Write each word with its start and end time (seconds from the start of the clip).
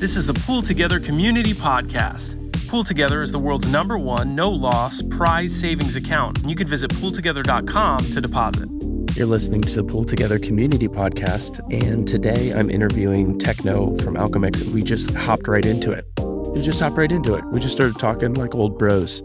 This 0.00 0.16
is 0.16 0.26
the 0.26 0.32
Pool 0.32 0.62
Together 0.62 0.98
Community 0.98 1.52
Podcast. 1.52 2.36
Pool 2.68 2.82
Together 2.82 3.22
is 3.22 3.32
the 3.32 3.38
world's 3.38 3.70
number 3.70 3.98
one 3.98 4.34
no 4.34 4.50
loss 4.50 5.02
prize 5.02 5.54
savings 5.54 5.94
account, 5.94 6.38
and 6.40 6.48
you 6.48 6.56
can 6.56 6.66
visit 6.66 6.90
pooltogether.com 6.92 7.98
to 7.98 8.20
deposit. 8.20 8.68
You're 9.14 9.26
listening 9.26 9.60
to 9.60 9.74
the 9.74 9.84
Pool 9.84 10.04
Together 10.04 10.38
Community 10.38 10.88
Podcast, 10.88 11.60
and 11.70 12.08
today 12.08 12.52
I'm 12.54 12.70
interviewing 12.70 13.38
Techno 13.38 13.94
from 13.96 14.14
Alchemix. 14.16 14.64
We 14.72 14.82
just 14.82 15.12
hopped 15.14 15.46
right 15.46 15.66
into 15.66 15.90
it. 15.90 16.06
We 16.54 16.62
just 16.62 16.80
hopped 16.80 16.96
right 16.96 17.12
into 17.12 17.34
it. 17.34 17.44
We 17.52 17.60
just 17.60 17.74
started 17.74 17.98
talking 17.98 18.32
like 18.34 18.54
old 18.54 18.78
bros. 18.78 19.22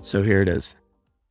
So 0.00 0.22
here 0.22 0.40
it 0.40 0.48
is. 0.48 0.76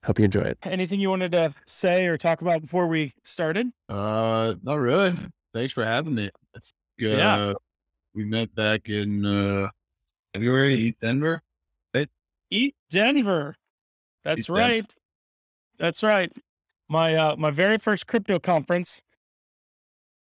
Hope 0.06 0.20
you 0.20 0.26
enjoy 0.26 0.42
it. 0.42 0.60
Anything 0.64 1.00
you 1.00 1.10
wanted 1.10 1.32
to 1.32 1.54
say 1.66 2.06
or 2.06 2.18
talk 2.18 2.42
about 2.42 2.62
before 2.62 2.86
we 2.86 3.14
started? 3.24 3.72
Uh, 3.90 4.54
not 4.62 4.76
really. 4.76 5.16
Thanks 5.54 5.74
for 5.74 5.84
having 5.84 6.14
me. 6.14 6.30
I 6.56 6.60
think, 6.60 7.12
uh, 7.12 7.18
Yeah. 7.18 7.54
We 8.16 8.26
met 8.26 8.54
back 8.56 8.90
in 8.90 9.26
uh 9.26 9.70
February, 10.34 10.96
Denver. 11.02 11.42
ETH 12.52 12.74
Denver. 12.92 13.56
That's 14.24 14.42
ETH 14.42 14.48
Denver. 14.48 14.60
right. 14.62 14.94
That's 15.80 16.04
right. 16.04 16.32
My 16.88 17.16
uh 17.16 17.36
my 17.36 17.50
very 17.50 17.78
first 17.78 18.06
crypto 18.06 18.38
conference. 18.40 19.02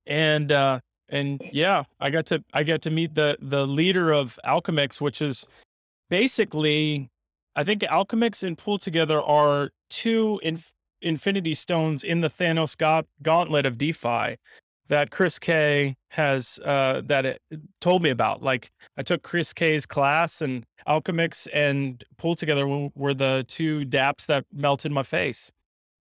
And 0.08 0.52
uh 0.52 0.80
and 1.10 1.42
yeah, 1.54 1.84
I 2.00 2.10
got 2.10 2.26
to 2.28 2.44
I 2.54 2.64
got 2.64 2.82
to 2.84 2.90
meet 2.90 3.14
the 3.14 3.38
the 3.40 3.68
leader 3.68 4.12
of 4.12 4.40
Alchemix, 4.46 5.00
which 5.00 5.22
is 5.22 5.46
basically 6.10 7.10
I 7.56 7.64
think 7.64 7.82
Alchemix 7.84 8.44
and 8.44 8.58
Pool 8.58 8.78
Together 8.80 9.22
are 9.22 9.72
two 9.90 10.40
inf- 10.44 10.74
infinity 11.02 11.54
stones 11.54 12.04
in 12.04 12.22
the 12.22 12.28
Thanos 12.30 12.76
ga- 12.78 13.04
gauntlet 13.22 13.66
of 13.66 13.78
DeFi 13.78 14.38
that 14.90 15.12
Chris 15.12 15.40
K 15.40 15.96
has 16.10 16.60
uh 16.66 17.02
that 17.06 17.26
it 17.26 17.42
told 17.82 18.02
me 18.02 18.10
about. 18.10 18.42
Like 18.42 18.72
I 18.98 19.04
took 19.04 19.24
Chris 19.24 19.54
K's 19.54 19.86
class 19.86 20.42
and 20.42 20.66
Alchemix 20.88 21.48
and 21.54 22.04
Pool 22.18 22.36
Together 22.36 22.68
were 22.96 23.14
the 23.14 23.46
two 23.48 23.82
dApps 23.82 24.26
that 24.28 24.46
melted 24.54 24.92
my 24.92 25.04
face. 25.04 25.52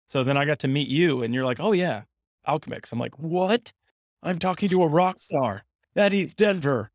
So 0.09 0.23
then 0.23 0.37
I 0.37 0.45
got 0.45 0.59
to 0.61 0.69
meet 0.69 0.89
you 0.89 1.23
and 1.23 1.35
you're 1.35 1.45
like, 1.45 1.61
oh 1.61 1.73
yeah, 1.73 2.03
Alchemix. 2.47 2.93
I'm 2.93 2.99
like, 2.99 3.19
what? 3.19 3.73
I'm 4.23 4.39
talking 4.39 4.69
to 4.69 4.83
a 4.83 4.89
rock 4.89 5.19
star. 5.19 5.65
That 5.95 6.13
is 6.13 6.35
Denver. 6.35 6.91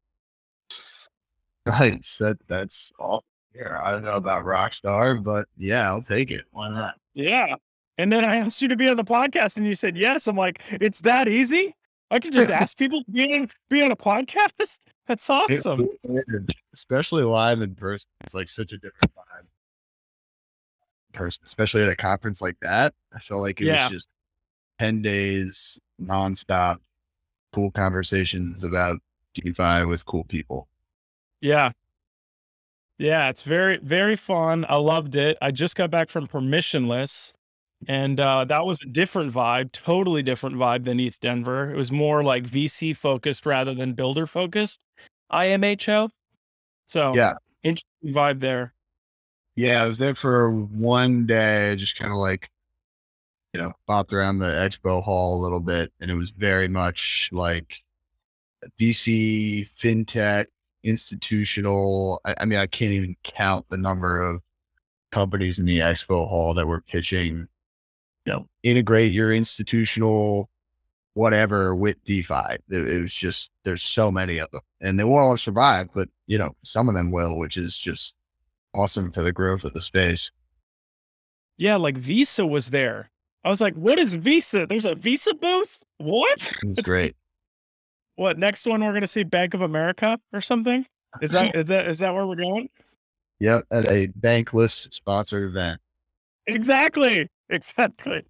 Nice. 1.65 2.17
That 2.17 2.37
that's 2.47 2.91
all 2.99 3.23
here. 3.53 3.79
I 3.83 3.91
don't 3.91 4.03
know 4.03 4.15
about 4.15 4.45
rock 4.45 4.73
star, 4.73 5.15
but 5.15 5.47
yeah, 5.57 5.87
I'll 5.87 6.01
take 6.01 6.31
it. 6.31 6.45
Why 6.51 6.69
not? 6.69 6.95
Yeah. 7.13 7.55
And 7.97 8.13
then 8.13 8.23
I 8.23 8.37
asked 8.37 8.61
you 8.61 8.69
to 8.69 8.75
be 8.75 8.87
on 8.87 8.97
the 8.97 9.03
podcast 9.03 9.57
and 9.57 9.65
you 9.65 9.75
said 9.75 9.97
yes. 9.97 10.27
I'm 10.27 10.37
like, 10.37 10.61
it's 10.71 11.01
that 11.01 11.27
easy? 11.27 11.75
I 12.11 12.19
can 12.19 12.31
just 12.31 12.49
ask 12.49 12.77
people 12.77 13.03
to 13.03 13.11
be 13.11 13.33
on, 13.35 13.49
be 13.69 13.81
on 13.83 13.91
a 13.91 13.95
podcast? 13.95 14.79
That's 15.07 15.29
awesome. 15.29 15.87
It- 16.03 16.55
especially 16.73 17.23
live 17.23 17.61
in 17.61 17.75
person. 17.75 18.07
It's 18.21 18.33
like 18.33 18.47
such 18.49 18.71
a 18.73 18.77
different 18.77 19.13
vibe. 19.15 19.45
Person, 21.13 21.43
especially 21.45 21.81
at 21.83 21.89
a 21.89 21.95
conference 21.95 22.41
like 22.41 22.57
that. 22.61 22.93
I 23.13 23.19
felt 23.19 23.41
like 23.41 23.59
it 23.61 23.65
Yeah. 23.65 23.85
was 23.85 23.91
just 23.91 24.09
10 24.77 25.01
days 25.01 25.79
nonstop 26.01 26.77
cool 27.51 27.71
conversations 27.71 28.63
about 28.63 28.99
DeFi 29.33 29.85
with 29.85 30.05
cool 30.05 30.23
people. 30.25 30.67
Yeah. 31.41 31.71
Yeah, 32.99 33.29
it's 33.29 33.41
very, 33.43 33.77
very 33.77 34.15
fun. 34.15 34.65
I 34.69 34.75
loved 34.75 35.15
it. 35.15 35.37
I 35.41 35.49
just 35.51 35.75
got 35.75 35.89
back 35.89 36.09
from 36.09 36.27
permissionless, 36.27 37.33
and 37.87 38.19
uh, 38.19 38.45
that 38.45 38.65
was 38.65 38.81
a 38.81 38.87
different 38.87 39.33
vibe, 39.33 39.71
totally 39.71 40.21
different 40.23 40.55
vibe 40.57 40.83
than 40.83 40.99
ETH 40.99 41.19
Denver. 41.19 41.71
It 41.71 41.77
was 41.77 41.91
more 41.91 42.23
like 42.23 42.43
VC 42.43 42.95
focused 42.95 43.45
rather 43.45 43.73
than 43.73 43.93
builder 43.93 44.27
focused. 44.27 44.79
IMHO. 45.31 46.09
So 46.87 47.13
Yeah. 47.15 47.33
interesting 47.63 47.87
vibe 48.13 48.39
there. 48.39 48.73
Yeah, 49.55 49.83
I 49.83 49.87
was 49.87 49.97
there 49.97 50.15
for 50.15 50.51
one 50.51 51.25
day, 51.25 51.75
just 51.75 51.97
kind 51.97 52.11
of 52.11 52.17
like, 52.17 52.49
you 53.53 53.59
know, 53.61 53.73
bopped 53.87 54.13
around 54.13 54.39
the 54.39 54.45
expo 54.45 55.03
hall 55.03 55.39
a 55.39 55.41
little 55.43 55.59
bit. 55.59 55.91
And 55.99 56.09
it 56.09 56.15
was 56.15 56.31
very 56.31 56.67
much 56.67 57.29
like 57.31 57.83
VC, 58.79 59.69
fintech, 59.77 60.45
institutional. 60.83 62.21
I, 62.25 62.35
I 62.41 62.45
mean, 62.45 62.59
I 62.59 62.67
can't 62.67 62.91
even 62.91 63.15
count 63.23 63.65
the 63.69 63.77
number 63.77 64.21
of 64.21 64.41
companies 65.11 65.59
in 65.59 65.65
the 65.65 65.79
expo 65.79 66.27
hall 66.27 66.53
that 66.53 66.67
were 66.67 66.81
pitching, 66.81 67.47
you 68.29 68.35
know, 68.35 68.47
integrate 68.61 69.11
your 69.11 69.33
institutional 69.33 70.49
whatever 71.15 71.75
with 71.75 72.01
DeFi. 72.03 72.57
It, 72.69 72.87
it 72.87 73.01
was 73.01 73.13
just, 73.13 73.49
there's 73.65 73.81
so 73.81 74.11
many 74.11 74.37
of 74.37 74.51
them 74.51 74.61
and 74.79 74.99
they 74.99 75.03
won't 75.03 75.23
all 75.23 75.37
survive, 75.37 75.89
but, 75.95 76.09
you 76.27 76.37
know, 76.37 76.51
some 76.63 76.87
of 76.87 76.95
them 76.95 77.11
will, 77.11 77.37
which 77.37 77.57
is 77.57 77.75
just 77.75 78.13
awesome 78.75 79.11
for 79.11 79.23
the 79.23 79.31
growth 79.31 79.63
of 79.63 79.73
the 79.73 79.81
space. 79.81 80.31
Yeah, 81.57 81.77
like 81.77 81.97
Visa 81.97 82.45
was 82.45 82.69
there. 82.69 83.09
I 83.43 83.49
was 83.49 83.61
like, 83.61 83.73
what 83.73 83.97
is 83.97 84.13
Visa? 84.13 84.67
There's 84.67 84.85
a 84.85 84.93
Visa 84.93 85.33
booth? 85.33 85.81
What? 85.97 86.53
It's 86.63 86.81
great. 86.83 87.15
What 88.15 88.37
next 88.37 88.65
one 88.65 88.81
we're 88.81 88.93
gonna 88.93 89.07
see 89.07 89.23
Bank 89.23 89.53
of 89.53 89.61
America 89.61 90.19
or 90.33 90.41
something? 90.41 90.85
Is 91.21 91.31
that 91.31 91.55
is 91.55 91.65
that 91.65 91.87
is 91.87 91.99
that 91.99 92.13
where 92.13 92.27
we're 92.27 92.35
going? 92.35 92.69
Yep, 93.39 93.63
at 93.71 93.87
a 93.87 94.07
bankless 94.07 94.93
sponsored 94.93 95.49
event. 95.49 95.79
Exactly. 96.45 97.29
Exactly. 97.51 98.23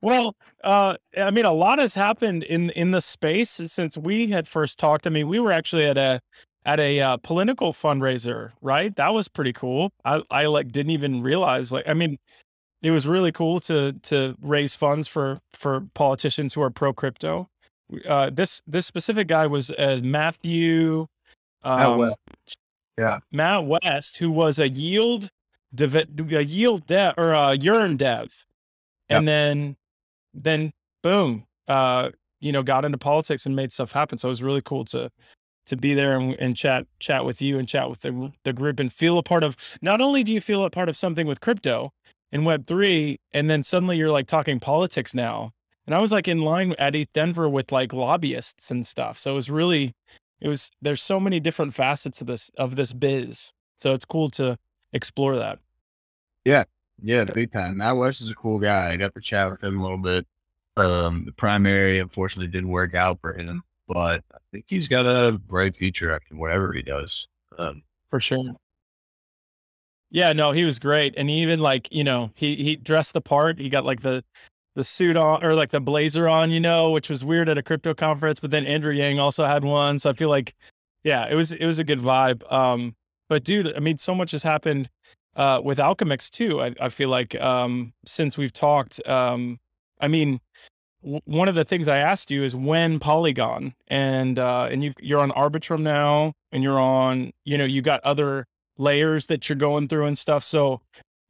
Well, 0.00 0.36
uh, 0.62 0.96
I 1.16 1.30
mean, 1.30 1.46
a 1.46 1.52
lot 1.52 1.78
has 1.78 1.94
happened 1.94 2.42
in 2.42 2.70
in 2.70 2.90
the 2.90 3.00
space 3.00 3.50
since 3.50 3.96
we 3.96 4.30
had 4.30 4.46
first 4.46 4.78
talked. 4.78 5.06
I 5.06 5.10
mean, 5.10 5.28
we 5.28 5.40
were 5.40 5.50
actually 5.50 5.86
at 5.86 5.96
a 5.96 6.20
at 6.66 6.78
a 6.78 7.00
uh, 7.00 7.16
political 7.16 7.72
fundraiser, 7.72 8.52
right? 8.60 8.94
That 8.96 9.14
was 9.14 9.28
pretty 9.28 9.54
cool. 9.54 9.92
I 10.04 10.22
I 10.30 10.46
like 10.46 10.70
didn't 10.70 10.90
even 10.90 11.22
realize. 11.22 11.72
Like, 11.72 11.88
I 11.88 11.94
mean, 11.94 12.18
it 12.82 12.90
was 12.90 13.08
really 13.08 13.32
cool 13.32 13.60
to 13.60 13.94
to 13.94 14.36
raise 14.42 14.76
funds 14.76 15.08
for 15.08 15.38
for 15.54 15.86
politicians 15.94 16.52
who 16.52 16.60
are 16.62 16.70
pro 16.70 16.92
crypto. 16.92 17.48
Uh, 18.06 18.28
this 18.30 18.60
this 18.66 18.84
specific 18.86 19.26
guy 19.26 19.46
was 19.46 19.70
uh, 19.70 20.00
Matthew. 20.02 21.06
Um, 21.62 21.98
well. 21.98 22.16
Yeah. 22.98 23.18
Matt 23.32 23.64
West, 23.64 24.18
who 24.18 24.30
was 24.30 24.58
a 24.58 24.68
yield 24.68 25.30
dev, 25.74 25.94
a 25.94 26.44
yield 26.44 26.86
dev 26.86 27.14
or 27.16 27.32
a 27.32 27.54
yearn 27.54 27.96
dev, 27.96 28.46
and 29.08 29.28
then 29.28 29.76
then 30.32 30.72
boom, 31.02 31.44
uh, 31.68 32.10
you 32.40 32.52
know, 32.52 32.62
got 32.62 32.84
into 32.84 32.98
politics 32.98 33.46
and 33.46 33.54
made 33.54 33.72
stuff 33.72 33.92
happen. 33.92 34.18
So 34.18 34.28
it 34.28 34.30
was 34.30 34.42
really 34.42 34.62
cool 34.62 34.84
to 34.86 35.10
to 35.66 35.76
be 35.76 35.94
there 35.94 36.18
and, 36.18 36.34
and 36.38 36.56
chat 36.56 36.86
chat 36.98 37.24
with 37.24 37.40
you 37.40 37.58
and 37.58 37.68
chat 37.68 37.88
with 37.90 38.00
the 38.00 38.32
the 38.44 38.52
group 38.52 38.80
and 38.80 38.92
feel 38.92 39.18
a 39.18 39.22
part 39.22 39.44
of. 39.44 39.56
Not 39.82 40.00
only 40.00 40.24
do 40.24 40.32
you 40.32 40.40
feel 40.40 40.64
a 40.64 40.70
part 40.70 40.88
of 40.88 40.96
something 40.96 41.26
with 41.26 41.40
crypto 41.40 41.92
and 42.32 42.44
Web 42.44 42.66
three, 42.66 43.18
and 43.32 43.48
then 43.50 43.62
suddenly 43.62 43.96
you're 43.96 44.10
like 44.10 44.26
talking 44.26 44.60
politics 44.60 45.14
now. 45.14 45.52
And 45.86 45.94
I 45.94 46.00
was 46.00 46.12
like 46.12 46.28
in 46.28 46.40
line 46.40 46.74
at 46.78 46.96
ETH 46.96 47.12
Denver 47.12 47.46
with 47.48 47.70
like 47.70 47.92
lobbyists 47.92 48.70
and 48.70 48.86
stuff. 48.86 49.18
So 49.18 49.32
it 49.32 49.36
was 49.36 49.50
really 49.50 49.94
it 50.44 50.48
was 50.48 50.70
there's 50.82 51.02
so 51.02 51.18
many 51.18 51.40
different 51.40 51.74
facets 51.74 52.20
of 52.20 52.26
this 52.26 52.50
of 52.56 52.76
this 52.76 52.92
biz 52.92 53.52
so 53.78 53.92
it's 53.92 54.04
cool 54.04 54.30
to 54.30 54.56
explore 54.92 55.36
that 55.36 55.58
Yeah, 56.44 56.64
yeah, 57.02 57.24
big 57.24 57.52
time. 57.52 57.78
Matt 57.78 57.96
West 57.96 58.20
is 58.20 58.30
a 58.30 58.34
cool 58.34 58.58
guy. 58.58 58.92
I 58.92 58.96
got 58.96 59.14
to 59.14 59.20
chat 59.20 59.50
with 59.50 59.62
him 59.62 59.78
a 59.78 59.82
little 59.82 59.98
bit. 59.98 60.26
Um, 60.76 61.22
the 61.22 61.32
primary 61.32 61.98
unfortunately 62.00 62.48
didn't 62.48 62.70
work 62.70 62.94
out 62.94 63.20
for 63.20 63.32
him, 63.32 63.62
but 63.86 64.24
I 64.32 64.38
think 64.52 64.64
he's 64.68 64.88
got 64.88 65.06
a 65.06 65.38
bright 65.38 65.76
future 65.76 66.12
after 66.12 66.36
whatever 66.36 66.72
he 66.72 66.82
does. 66.82 67.28
Um, 67.58 67.82
for 68.10 68.20
sure 68.20 68.54
yeah 70.14 70.32
no 70.32 70.52
he 70.52 70.64
was 70.64 70.78
great 70.78 71.12
and 71.16 71.28
even 71.28 71.58
like 71.58 71.92
you 71.92 72.04
know 72.04 72.30
he 72.36 72.54
he 72.54 72.76
dressed 72.76 73.12
the 73.12 73.20
part 73.20 73.58
he 73.58 73.68
got 73.68 73.84
like 73.84 74.00
the 74.00 74.22
the 74.76 74.84
suit 74.84 75.16
on 75.16 75.44
or 75.44 75.54
like 75.54 75.70
the 75.70 75.80
blazer 75.80 76.28
on 76.28 76.52
you 76.52 76.60
know 76.60 76.90
which 76.92 77.10
was 77.10 77.24
weird 77.24 77.48
at 77.48 77.58
a 77.58 77.62
crypto 77.62 77.92
conference 77.92 78.38
but 78.38 78.52
then 78.52 78.64
andrew 78.64 78.92
yang 78.92 79.18
also 79.18 79.44
had 79.44 79.64
one 79.64 79.98
so 79.98 80.08
i 80.08 80.12
feel 80.12 80.28
like 80.28 80.54
yeah 81.02 81.26
it 81.26 81.34
was 81.34 81.50
it 81.50 81.66
was 81.66 81.80
a 81.80 81.84
good 81.84 81.98
vibe 81.98 82.50
um 82.52 82.94
but 83.28 83.42
dude 83.42 83.74
i 83.76 83.80
mean 83.80 83.98
so 83.98 84.14
much 84.14 84.30
has 84.30 84.44
happened 84.44 84.88
uh 85.36 85.60
with 85.62 85.78
alchemix 85.78 86.30
too 86.30 86.60
i, 86.60 86.74
I 86.80 86.88
feel 86.88 87.08
like 87.08 87.40
um 87.40 87.92
since 88.04 88.38
we've 88.38 88.52
talked 88.52 89.06
um 89.06 89.58
i 90.00 90.08
mean 90.08 90.40
w- 91.04 91.20
one 91.26 91.48
of 91.48 91.54
the 91.54 91.64
things 91.64 91.86
I 91.88 91.98
asked 91.98 92.30
you 92.30 92.42
is 92.42 92.56
when 92.56 92.98
Polygon 92.98 93.74
and 93.88 94.38
uh, 94.38 94.68
and 94.70 94.82
you 94.82 94.92
you're 95.00 95.20
on 95.20 95.30
Arbitrum 95.32 95.82
now, 95.82 96.32
and 96.50 96.62
you're 96.62 96.80
on 96.80 97.32
you 97.44 97.58
know 97.58 97.64
you 97.64 97.82
got 97.82 98.00
other 98.02 98.46
layers 98.76 99.26
that 99.26 99.48
you're 99.48 99.56
going 99.56 99.88
through 99.88 100.06
and 100.06 100.18
stuff. 100.18 100.42
So 100.42 100.80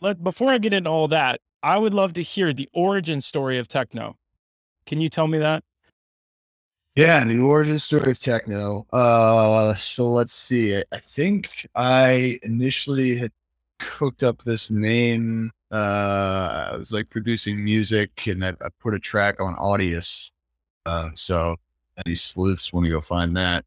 let 0.00 0.22
before 0.22 0.50
I 0.50 0.58
get 0.58 0.72
into 0.72 0.90
all 0.90 1.08
that, 1.08 1.40
I 1.62 1.78
would 1.78 1.94
love 1.94 2.12
to 2.14 2.22
hear 2.22 2.52
the 2.52 2.68
origin 2.72 3.20
story 3.20 3.58
of 3.58 3.68
techno. 3.68 4.16
Can 4.86 5.00
you 5.00 5.08
tell 5.08 5.26
me 5.26 5.38
that? 5.38 5.64
Yeah, 6.94 7.24
the 7.24 7.40
origin 7.40 7.80
story 7.80 8.12
of 8.12 8.20
techno. 8.20 8.86
Uh, 8.92 9.74
so 9.74 10.06
let's 10.06 10.32
see. 10.32 10.76
I, 10.76 10.84
I 10.92 10.98
think 10.98 11.66
I 11.74 12.38
initially 12.44 13.16
had 13.16 13.32
cooked 13.84 14.22
up 14.22 14.42
this 14.42 14.70
name. 14.70 15.52
Uh, 15.70 16.68
I 16.72 16.76
was 16.76 16.92
like 16.92 17.10
producing 17.10 17.62
music, 17.62 18.26
and 18.26 18.44
I, 18.44 18.50
I 18.50 18.68
put 18.80 18.94
a 18.94 18.98
track 18.98 19.40
on 19.40 19.56
Audius. 19.56 20.30
Uh, 20.86 21.10
so 21.14 21.56
any 22.04 22.14
sleuths 22.14 22.72
want 22.72 22.84
to 22.84 22.90
go 22.90 23.00
find 23.00 23.36
that. 23.36 23.64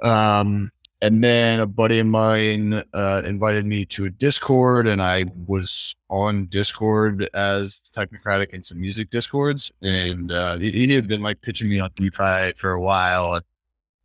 Um, 0.00 0.70
and 1.00 1.22
then 1.22 1.60
a 1.60 1.66
buddy 1.66 2.00
of 2.00 2.06
mine 2.06 2.82
uh, 2.92 3.22
invited 3.24 3.66
me 3.66 3.84
to 3.86 4.06
a 4.06 4.10
Discord, 4.10 4.88
and 4.88 5.00
I 5.00 5.26
was 5.46 5.94
on 6.10 6.46
Discord 6.46 7.28
as 7.34 7.80
Technocratic 7.92 8.50
in 8.50 8.62
some 8.62 8.80
music 8.80 9.10
Discords, 9.10 9.70
and 9.80 10.32
uh, 10.32 10.58
he, 10.58 10.72
he 10.72 10.92
had 10.92 11.06
been 11.06 11.22
like 11.22 11.40
pitching 11.40 11.68
me 11.68 11.78
on 11.78 11.90
DeFi 11.94 12.52
for 12.56 12.72
a 12.72 12.80
while, 12.80 13.34
and 13.34 13.44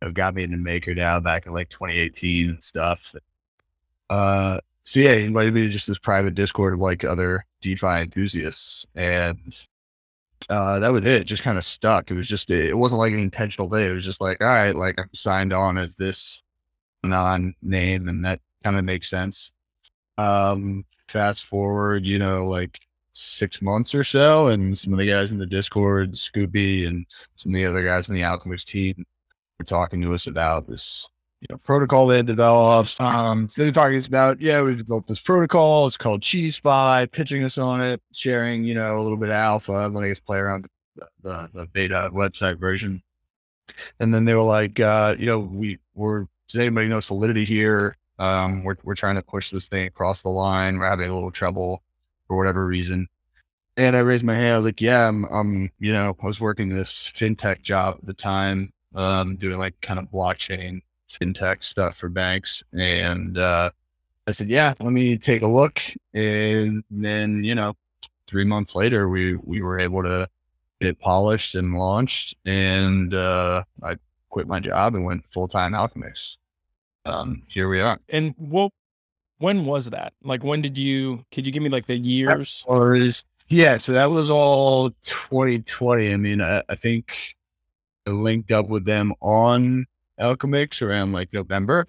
you 0.02 0.08
know, 0.08 0.12
got 0.12 0.34
me 0.34 0.44
into 0.44 0.56
MakerDAO 0.56 1.22
back 1.22 1.46
in 1.46 1.52
like 1.52 1.68
2018 1.68 2.50
and 2.50 2.62
stuff. 2.62 3.14
Uh, 4.08 4.60
so 4.84 5.00
yeah, 5.00 5.14
he 5.14 5.24
invited 5.24 5.54
me 5.54 5.62
to 5.62 5.68
just 5.68 5.86
this 5.86 5.98
private 5.98 6.34
Discord 6.34 6.74
of 6.74 6.80
like 6.80 7.04
other 7.04 7.46
DeFi 7.60 7.86
enthusiasts, 8.02 8.86
and 8.94 9.66
uh, 10.50 10.78
that 10.78 10.92
was 10.92 11.04
it. 11.04 11.24
Just 11.24 11.42
kind 11.42 11.58
of 11.58 11.64
stuck. 11.64 12.10
It 12.10 12.14
was 12.14 12.28
just 12.28 12.50
it 12.50 12.76
wasn't 12.76 12.98
like 12.98 13.12
an 13.12 13.18
intentional 13.18 13.70
thing. 13.70 13.90
It 13.90 13.94
was 13.94 14.04
just 14.04 14.20
like 14.20 14.40
all 14.40 14.48
right, 14.48 14.74
like 14.74 14.96
I'm 14.98 15.08
signed 15.14 15.52
on 15.52 15.78
as 15.78 15.94
this 15.94 16.42
non 17.02 17.54
name, 17.62 18.08
and 18.08 18.24
that 18.24 18.40
kind 18.62 18.76
of 18.76 18.84
makes 18.84 19.08
sense. 19.10 19.50
Um, 20.18 20.84
fast 21.08 21.44
forward, 21.44 22.04
you 22.04 22.18
know, 22.18 22.46
like 22.46 22.78
six 23.14 23.62
months 23.62 23.94
or 23.94 24.04
so, 24.04 24.48
and 24.48 24.76
some 24.76 24.92
of 24.92 24.98
the 24.98 25.08
guys 25.08 25.32
in 25.32 25.38
the 25.38 25.46
Discord, 25.46 26.12
Scoopy, 26.14 26.86
and 26.86 27.06
some 27.36 27.52
of 27.52 27.56
the 27.56 27.66
other 27.66 27.84
guys 27.84 28.08
in 28.08 28.14
the 28.14 28.22
Alchemix 28.22 28.64
team 28.64 29.04
were 29.58 29.64
talking 29.64 30.02
to 30.02 30.12
us 30.14 30.26
about 30.26 30.66
this, 30.66 31.08
you 31.48 31.54
know, 31.54 31.58
protocol 31.58 32.06
they 32.06 32.16
had 32.16 32.26
developed. 32.26 32.98
Um, 33.00 33.48
so 33.50 33.62
they're 33.62 33.72
talking 33.72 34.02
about, 34.06 34.40
yeah, 34.40 34.62
we've 34.62 34.78
developed 34.78 35.08
this 35.08 35.20
protocol. 35.20 35.86
It's 35.86 35.98
called 35.98 36.22
Cheese 36.22 36.56
Spy, 36.56 37.06
pitching 37.12 37.44
us 37.44 37.58
on 37.58 37.82
it, 37.82 38.00
sharing, 38.14 38.64
you 38.64 38.74
know, 38.74 38.98
a 38.98 39.02
little 39.02 39.18
bit 39.18 39.28
of 39.28 39.34
alpha, 39.34 39.90
letting 39.92 40.10
us 40.10 40.18
play 40.18 40.38
around 40.38 40.66
the, 40.96 41.06
the, 41.22 41.50
the 41.52 41.66
beta 41.66 42.10
website 42.14 42.58
version. 42.58 43.02
And 44.00 44.14
then 44.14 44.24
they 44.24 44.32
were 44.32 44.40
like, 44.40 44.80
uh, 44.80 45.16
you 45.18 45.26
know, 45.26 45.38
we 45.38 45.78
were 45.94 46.28
does 46.48 46.60
anybody 46.60 46.88
know 46.88 47.00
solidity 47.00 47.44
here? 47.44 47.96
Um, 48.18 48.64
we're, 48.64 48.76
we're 48.82 48.94
trying 48.94 49.16
to 49.16 49.22
push 49.22 49.50
this 49.50 49.66
thing 49.66 49.86
across 49.86 50.22
the 50.22 50.28
line. 50.28 50.78
We're 50.78 50.88
having 50.88 51.10
a 51.10 51.14
little 51.14 51.30
trouble 51.30 51.82
for 52.26 52.36
whatever 52.36 52.64
reason. 52.64 53.08
And 53.76 53.96
I 53.96 54.00
raised 54.00 54.24
my 54.24 54.34
hand. 54.34 54.52
I 54.52 54.56
was 54.56 54.66
like, 54.66 54.80
yeah, 54.80 55.08
I'm, 55.08 55.24
I'm, 55.24 55.70
you 55.78 55.92
know, 55.92 56.16
I 56.22 56.26
was 56.26 56.40
working 56.40 56.68
this 56.68 57.10
fintech 57.14 57.62
job 57.62 57.96
at 57.98 58.06
the 58.06 58.14
time, 58.14 58.72
um, 58.94 59.36
doing 59.36 59.58
like 59.58 59.80
kind 59.80 59.98
of 59.98 60.06
blockchain 60.06 60.82
fintech 61.18 61.64
stuff 61.64 61.96
for 61.96 62.08
banks. 62.08 62.62
And, 62.72 63.38
uh, 63.38 63.70
I 64.26 64.30
said, 64.30 64.48
yeah, 64.48 64.74
let 64.80 64.92
me 64.92 65.18
take 65.18 65.42
a 65.42 65.46
look. 65.46 65.80
And 66.14 66.82
then, 66.90 67.44
you 67.44 67.54
know, 67.54 67.76
three 68.26 68.44
months 68.44 68.74
later, 68.74 69.08
we, 69.08 69.36
we 69.36 69.62
were 69.62 69.78
able 69.78 70.02
to 70.02 70.28
get 70.80 70.98
polished 70.98 71.54
and 71.54 71.74
launched. 71.74 72.34
And, 72.44 73.12
uh, 73.14 73.64
I 73.82 73.96
quit 74.34 74.48
my 74.48 74.60
job 74.60 74.94
and 74.94 75.04
went 75.04 75.24
full 75.28 75.46
time 75.46 75.72
Alchemix. 75.72 76.36
Um, 77.06 77.42
here 77.48 77.68
we 77.68 77.80
are. 77.80 78.00
And 78.08 78.34
what? 78.36 78.72
When 79.38 79.64
was 79.66 79.90
that? 79.90 80.12
Like, 80.22 80.42
when 80.42 80.62
did 80.62 80.78
you? 80.78 81.24
Could 81.32 81.46
you 81.46 81.52
give 81.52 81.62
me 81.62 81.68
like 81.68 81.86
the 81.86 81.96
years? 81.96 82.64
Or 82.66 82.94
is 82.94 83.24
yeah? 83.48 83.76
So 83.78 83.92
that 83.92 84.10
was 84.10 84.30
all 84.30 84.90
2020. 85.02 86.12
I 86.12 86.16
mean, 86.16 86.40
I, 86.40 86.62
I 86.68 86.74
think 86.74 87.36
I 88.06 88.10
linked 88.10 88.50
up 88.50 88.68
with 88.68 88.84
them 88.84 89.12
on 89.20 89.86
Alchemix 90.20 90.82
around 90.82 91.12
like 91.12 91.32
November. 91.32 91.86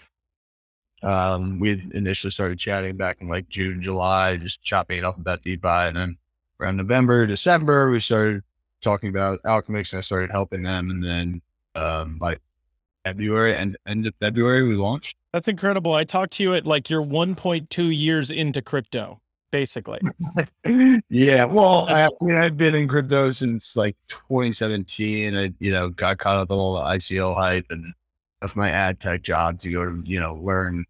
Um, 1.04 1.60
we 1.60 1.88
initially 1.94 2.32
started 2.32 2.58
chatting 2.58 2.98
back 2.98 3.22
in 3.22 3.28
like 3.28 3.48
June, 3.50 3.82
July, 3.82 4.38
just 4.38 4.62
chopping 4.62 5.00
it 5.00 5.04
up 5.04 5.18
about 5.18 5.44
DeFi, 5.44 5.68
and 5.68 5.98
then 5.98 6.18
around 6.60 6.78
November, 6.78 7.28
December, 7.28 7.92
we 7.92 8.00
started 8.00 8.44
talking 8.82 9.10
about 9.10 9.42
Alchemix, 9.44 9.92
and 9.92 10.00
I 10.00 10.02
started 10.02 10.32
helping 10.32 10.64
them, 10.64 10.90
and 10.90 11.04
then 11.04 11.42
um, 11.76 12.18
by 12.18 12.38
February 13.04 13.56
and 13.56 13.78
end 13.86 14.08
of 14.08 14.16
February 14.20 14.68
we 14.68 14.76
launched. 14.76 15.16
That's 15.32 15.48
incredible. 15.48 15.94
I 15.94 16.06
talked 16.06 16.34
to 16.34 16.44
you 16.44 16.54
at 16.56 16.66
like 16.66 16.90
you're 16.90 17.04
1.2 17.04 17.96
years 17.96 18.32
into 18.32 18.62
crypto, 18.62 19.22
basically. 19.52 20.00
yeah, 21.10 21.46
well, 21.46 21.88
I, 21.88 22.06
I, 22.06 22.10
mean, 22.22 22.38
I've 22.38 22.58
been 22.58 22.74
in 22.74 22.88
crypto 22.88 23.32
since 23.32 23.76
like 23.76 23.96
2017. 24.08 25.36
I, 25.36 25.54
you 25.60 25.72
know, 25.72 25.90
got 25.90 26.18
caught 26.18 26.38
up 26.38 26.50
in 26.50 26.56
all 26.56 26.76
the 26.76 26.82
ICO 26.82 27.36
hype 27.36 27.68
and 27.70 27.94
my 28.54 28.70
ad 28.70 29.00
tech 29.00 29.22
job 29.22 29.60
to 29.60 29.72
go 29.72 29.86
to, 29.86 30.02
you 30.04 30.20
know, 30.20 30.36
learn 30.36 30.86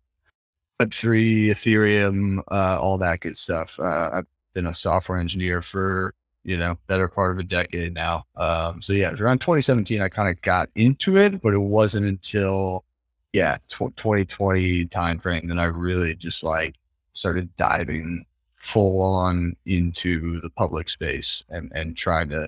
Web3, 0.82 1.50
Ethereum, 1.50 2.40
uh, 2.52 2.80
all 2.82 2.98
that 2.98 3.20
good 3.20 3.38
stuff. 3.38 3.80
Uh, 3.80 4.10
I've 4.14 4.26
been 4.54 4.66
a 4.66 4.74
software 4.74 5.20
engineer 5.20 5.62
for 5.62 6.16
you 6.46 6.58
know, 6.58 6.78
better 6.86 7.08
part 7.08 7.32
of 7.32 7.40
a 7.40 7.44
decade 7.44 7.94
now. 7.94 8.24
Um, 8.36 8.82
so 8.82 8.94
yeah, 8.94 9.12
around 9.20 9.42
2017, 9.42 10.00
I 10.00 10.08
kind 10.10 10.30
of 10.30 10.40
got 10.44 10.70
into 10.76 11.18
it, 11.18 11.42
but 11.42 11.56
it 11.56 11.60
wasn't 11.60 12.06
until, 12.06 12.86
yeah, 13.34 13.58
tw- 13.68 13.98
2020 13.98 14.86
timeframe 14.86 15.48
that 15.48 15.58
I 15.58 15.66
really 15.66 16.16
just 16.16 16.44
like 16.44 16.76
started 17.14 17.54
diving 17.58 18.26
full 18.58 19.02
on 19.02 19.56
into 19.66 20.40
the 20.42 20.52
public 20.52 20.90
space 20.90 21.44
and, 21.50 21.72
and 21.74 21.98
trying 21.98 22.30
to 22.30 22.48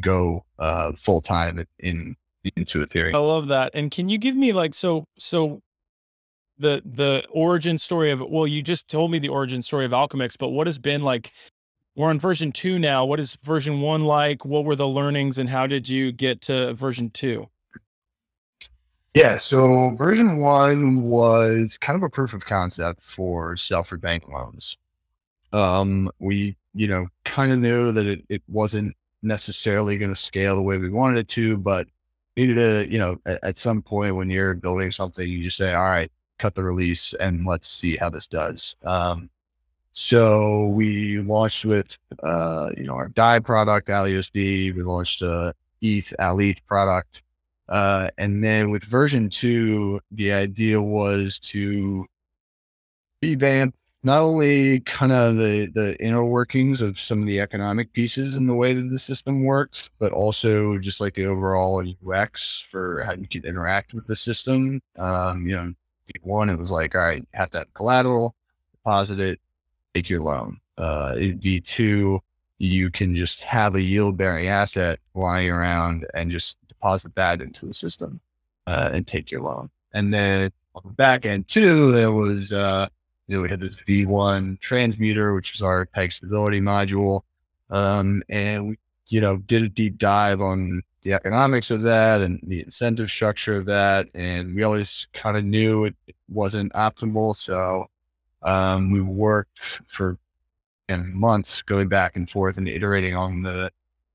go 0.00 0.44
uh, 0.58 0.92
full 0.92 1.20
time 1.20 1.64
in 1.78 2.16
into 2.56 2.80
a 2.80 2.86
theory. 2.86 3.12
I 3.14 3.18
love 3.18 3.48
that. 3.48 3.72
And 3.74 3.90
can 3.90 4.08
you 4.08 4.18
give 4.18 4.36
me 4.36 4.52
like 4.52 4.74
so 4.74 5.04
so 5.18 5.60
the 6.58 6.82
the 6.84 7.24
origin 7.30 7.78
story 7.78 8.10
of 8.10 8.22
well, 8.22 8.46
you 8.46 8.62
just 8.62 8.88
told 8.88 9.10
me 9.10 9.18
the 9.18 9.28
origin 9.28 9.62
story 9.62 9.84
of 9.84 9.92
Alchemix, 9.92 10.36
but 10.38 10.50
what 10.50 10.66
has 10.66 10.78
been 10.78 11.02
like 11.02 11.32
we're 11.96 12.10
on 12.10 12.20
version 12.20 12.52
two 12.52 12.78
now. 12.78 13.06
What 13.06 13.18
is 13.18 13.38
version 13.42 13.80
one 13.80 14.02
like? 14.02 14.44
What 14.44 14.64
were 14.64 14.76
the 14.76 14.86
learnings 14.86 15.38
and 15.38 15.48
how 15.48 15.66
did 15.66 15.88
you 15.88 16.12
get 16.12 16.42
to 16.42 16.74
version 16.74 17.10
two? 17.10 17.48
Yeah, 19.14 19.38
so 19.38 19.94
version 19.96 20.36
one 20.36 21.04
was 21.04 21.78
kind 21.78 21.96
of 21.96 22.02
a 22.02 22.10
proof 22.10 22.34
of 22.34 22.44
concept 22.44 23.00
for 23.00 23.56
self 23.56 23.90
bank 23.98 24.28
loans. 24.28 24.76
Um, 25.54 26.10
we, 26.18 26.58
you 26.74 26.86
know, 26.86 27.06
kind 27.24 27.50
of 27.50 27.58
knew 27.58 27.92
that 27.92 28.04
it, 28.04 28.24
it 28.28 28.42
wasn't 28.46 28.94
necessarily 29.22 29.96
going 29.96 30.12
to 30.12 30.20
scale 30.20 30.54
the 30.54 30.62
way 30.62 30.76
we 30.76 30.90
wanted 30.90 31.20
it 31.20 31.28
to, 31.28 31.56
but 31.56 31.88
needed 32.36 32.54
to, 32.56 32.92
you 32.92 32.98
know, 32.98 33.16
at, 33.26 33.42
at 33.42 33.56
some 33.56 33.82
point 33.82 34.16
when 34.16 34.30
you're 34.30 34.54
building 34.54 34.90
something, 34.90 35.28
you 35.28 35.42
just 35.42 35.56
say, 35.56 35.74
all 35.74 35.84
right, 35.84 36.10
cut 36.38 36.54
the 36.54 36.62
release 36.62 37.14
and 37.14 37.46
let's 37.46 37.68
see 37.68 37.96
how 37.96 38.10
this 38.10 38.26
does. 38.26 38.76
Um, 38.84 39.30
so 39.92 40.66
we 40.66 41.20
launched 41.20 41.64
with, 41.64 41.96
uh, 42.22 42.70
you 42.76 42.84
know, 42.84 42.94
our 42.94 43.08
DAI 43.08 43.38
product, 43.38 43.88
AlUSD. 43.88 44.74
We 44.74 44.82
launched 44.82 45.22
a 45.22 45.54
ETH, 45.80 46.12
ALETH 46.18 46.64
product. 46.66 47.22
Uh, 47.68 48.10
and 48.18 48.44
then 48.44 48.70
with 48.70 48.84
version 48.84 49.30
two, 49.30 50.00
the 50.10 50.32
idea 50.32 50.80
was 50.80 51.38
to 51.38 52.06
revamp 53.22 53.74
not 54.02 54.20
only 54.20 54.80
kind 54.80 55.12
of 55.12 55.36
the, 55.36 55.66
the 55.74 55.96
inner 56.04 56.24
workings 56.24 56.80
of 56.80 56.98
some 56.98 57.20
of 57.20 57.26
the 57.26 57.40
economic 57.40 57.92
pieces 57.92 58.36
and 58.36 58.48
the 58.48 58.54
way 58.54 58.72
that 58.72 58.88
the 58.90 58.98
system 58.98 59.44
worked, 59.44 59.90
but 59.98 60.12
also 60.12 60.78
just 60.78 61.00
like 61.00 61.14
the 61.14 61.26
overall 61.26 61.84
UX 62.08 62.64
for 62.70 63.02
how 63.04 63.14
you 63.14 63.26
can 63.26 63.44
interact 63.44 63.94
with 63.94 64.06
the 64.06 64.14
system. 64.14 64.80
Um, 64.96 65.46
you 65.46 65.56
know, 65.56 65.72
one, 66.22 66.50
it 66.50 66.58
was 66.58 66.70
like, 66.70 66.94
all 66.94 67.00
right, 67.00 67.26
have 67.34 67.50
that 67.50 67.72
collateral, 67.74 68.34
deposit 68.72 69.18
it, 69.18 69.40
take 69.94 70.08
your 70.08 70.20
loan. 70.20 70.60
Uh, 70.78 71.14
V2, 71.16 72.20
you 72.58 72.90
can 72.90 73.16
just 73.16 73.42
have 73.42 73.74
a 73.74 73.82
yield 73.82 74.16
bearing 74.16 74.48
asset 74.48 74.98
lying 75.14 75.50
around 75.50 76.06
and 76.14 76.30
just 76.30 76.56
deposit 76.68 77.14
that 77.16 77.40
into 77.40 77.66
the 77.66 77.74
system 77.74 78.20
uh, 78.66 78.90
and 78.92 79.06
take 79.06 79.30
your 79.30 79.42
loan. 79.42 79.70
And 79.92 80.12
then 80.12 80.52
on 80.74 80.82
the 80.84 80.92
back 80.92 81.26
end 81.26 81.48
too, 81.48 81.90
there 81.92 82.12
was, 82.12 82.52
uh, 82.52 82.88
you 83.26 83.36
know, 83.36 83.42
we 83.42 83.50
had 83.50 83.60
this 83.60 83.80
V1 83.82 84.60
transmuter, 84.60 85.34
which 85.34 85.54
is 85.54 85.62
our 85.62 85.86
peg 85.86 86.12
stability 86.12 86.60
module. 86.60 87.22
Um, 87.70 88.22
and 88.28 88.68
we, 88.68 88.78
you 89.08 89.20
know, 89.20 89.38
did 89.38 89.62
a 89.62 89.68
deep 89.68 89.98
dive 89.98 90.40
on 90.40 90.82
the 91.02 91.12
economics 91.12 91.70
of 91.70 91.82
that 91.82 92.20
and 92.20 92.40
the 92.44 92.60
incentive 92.60 93.10
structure 93.10 93.56
of 93.56 93.66
that. 93.66 94.08
And 94.14 94.54
we 94.54 94.62
always 94.62 95.06
kind 95.12 95.36
of 95.36 95.44
knew 95.44 95.86
it, 95.86 95.94
wasn't 96.28 96.72
optimal. 96.72 97.36
So 97.36 97.88
um, 98.42 98.90
we 98.90 99.00
worked 99.00 99.80
for 99.86 100.18
months 100.88 101.62
going 101.62 101.88
back 101.88 102.16
and 102.16 102.28
forth 102.28 102.58
and 102.58 102.68
iterating 102.68 103.14
on 103.16 103.42
the 103.42 103.70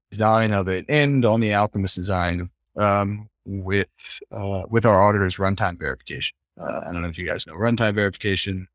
design 0.09 0.51
of 0.51 0.67
it 0.67 0.85
and 0.89 1.23
on 1.25 1.39
the 1.39 1.53
Alchemist 1.53 1.95
design 1.95 2.49
um, 2.77 3.29
with 3.45 3.87
uh, 4.31 4.63
with 4.69 4.85
our 4.85 5.01
auditors 5.01 5.37
runtime 5.37 5.77
verification. 5.79 6.35
Uh, 6.59 6.81
I 6.85 6.91
don't 6.91 7.01
know 7.01 7.07
if 7.07 7.17
you 7.17 7.25
guys 7.25 7.47
know 7.47 7.53
runtime 7.53 7.95
verification, 7.95 8.67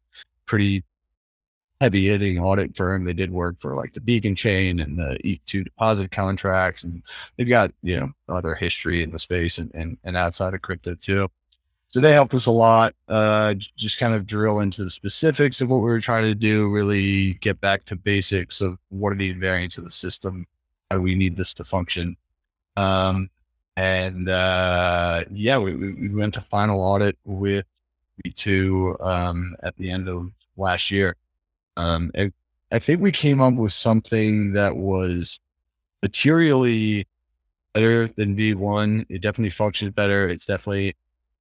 pretty 0.47 0.85
heavy 1.81 2.07
hitting 2.07 2.39
audit 2.39 2.77
firm. 2.77 3.05
They 3.05 3.13
did 3.13 3.31
work 3.31 3.57
for 3.61 3.75
like 3.75 3.93
the 3.93 4.01
Beacon 4.01 4.35
chain 4.35 4.81
and 4.81 4.99
the 4.99 5.19
ETH2 5.25 5.65
deposit 5.65 6.11
contracts, 6.11 6.85
and 6.85 7.03
they've 7.37 7.49
got 7.49 7.73
you 7.83 7.99
know 8.01 8.11
other 8.29 8.55
history 8.55 9.03
in 9.03 9.11
the 9.13 9.19
space 9.19 9.59
and, 9.59 9.71
and, 9.75 9.99
and 10.05 10.17
outside 10.17 10.55
of 10.55 10.63
crypto 10.63 10.95
too. 10.95 11.29
So 11.89 12.01
they 12.01 12.13
helped 12.13 12.35
us 12.35 12.47
a 12.47 12.51
lot. 12.51 12.95
Uh, 13.09 13.55
just 13.55 13.99
kind 13.99 14.15
of 14.15 14.27
drill 14.27 14.61
into 14.61 14.85
the 14.85 14.91
specifics 14.91 15.61
of 15.61 15.69
what 15.71 15.79
we 15.79 15.83
were 15.85 16.01
trying 16.01 16.25
to 16.25 16.35
do. 16.35 16.69
Really 16.71 17.35
get 17.35 17.61
back 17.61 17.85
to 17.87 17.97
basics 17.97 18.61
of 18.61 18.79
what 18.91 19.13
are 19.13 19.17
the 19.17 19.33
invariants 19.33 19.79
of 19.79 19.85
the 19.85 19.91
system. 19.91 20.47
How 20.91 20.97
do 20.99 21.03
we 21.03 21.15
need 21.15 21.37
this 21.37 21.55
to 21.55 21.65
function? 21.65 22.17
Um, 22.77 23.31
And 23.77 24.29
uh, 24.29 25.25
yeah, 25.31 25.59
we, 25.59 25.75
we 25.77 26.09
went 26.09 26.35
to 26.35 26.41
final 26.41 26.81
audit 26.81 27.19
with 27.25 27.67
V2 28.25 29.05
um, 29.05 29.57
at 29.63 29.77
the 29.77 29.91
end 29.91 30.09
of 30.09 30.31
last 30.57 30.91
year. 30.91 31.17
Um, 31.77 32.11
and 32.15 32.33
I 32.73 32.79
think 32.79 33.01
we 33.01 33.13
came 33.13 33.41
up 33.41 33.55
with 33.55 33.73
something 33.73 34.53
that 34.53 34.77
was 34.77 35.39
materially 36.03 37.07
better 37.75 38.09
than 38.09 38.37
V1. 38.37 39.07
It 39.09 39.21
definitely 39.23 39.51
functions 39.51 39.93
better. 39.93 40.29
It's 40.29 40.47
definitely 40.47 40.97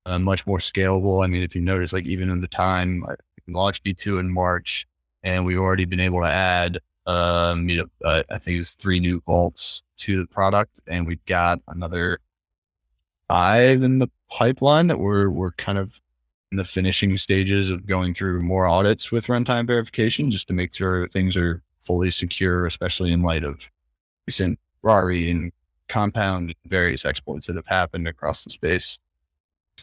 uh, 0.05 0.19
much 0.19 0.45
more 0.45 0.59
scalable. 0.59 1.23
I 1.23 1.27
mean, 1.27 1.43
if 1.43 1.55
you 1.55 1.61
notice, 1.61 1.93
like 1.93 2.05
even 2.05 2.29
in 2.29 2.41
the 2.41 2.47
time 2.47 3.05
I 3.07 3.15
launched 3.47 3.83
V2 3.85 4.19
in 4.19 4.31
March, 4.31 4.87
and 5.23 5.45
we've 5.45 5.59
already 5.59 5.85
been 5.85 5.99
able 5.99 6.21
to 6.21 6.27
add, 6.27 6.79
um, 7.07 7.67
you 7.69 7.77
know, 7.77 7.87
uh, 8.03 8.23
I 8.29 8.37
think 8.37 8.55
it 8.55 8.59
was 8.59 8.73
three 8.73 8.99
new 8.99 9.21
vaults 9.25 9.81
to 9.99 10.17
the 10.17 10.27
product, 10.27 10.81
and 10.87 11.07
we've 11.07 11.25
got 11.25 11.59
another 11.67 12.19
five 13.27 13.81
in 13.81 13.99
the 13.99 14.09
pipeline 14.29 14.87
that 14.87 14.99
we're 14.99 15.29
we're 15.29 15.51
kind 15.53 15.77
of 15.77 15.99
in 16.51 16.57
the 16.57 16.65
finishing 16.65 17.17
stages 17.17 17.69
of 17.69 17.85
going 17.85 18.13
through 18.13 18.41
more 18.41 18.67
audits 18.67 19.11
with 19.11 19.27
runtime 19.27 19.67
verification 19.67 20.29
just 20.31 20.47
to 20.47 20.53
make 20.53 20.73
sure 20.73 21.07
things 21.09 21.35
are 21.35 21.61
fully 21.79 22.11
secure, 22.11 22.65
especially 22.65 23.11
in 23.11 23.21
light 23.21 23.43
of 23.43 23.67
recent 24.27 24.59
Rari 24.81 25.31
and 25.31 25.51
compound 25.87 26.55
various 26.65 27.05
exploits 27.05 27.47
that 27.47 27.55
have 27.55 27.67
happened 27.67 28.07
across 28.07 28.43
the 28.43 28.49
space. 28.49 28.97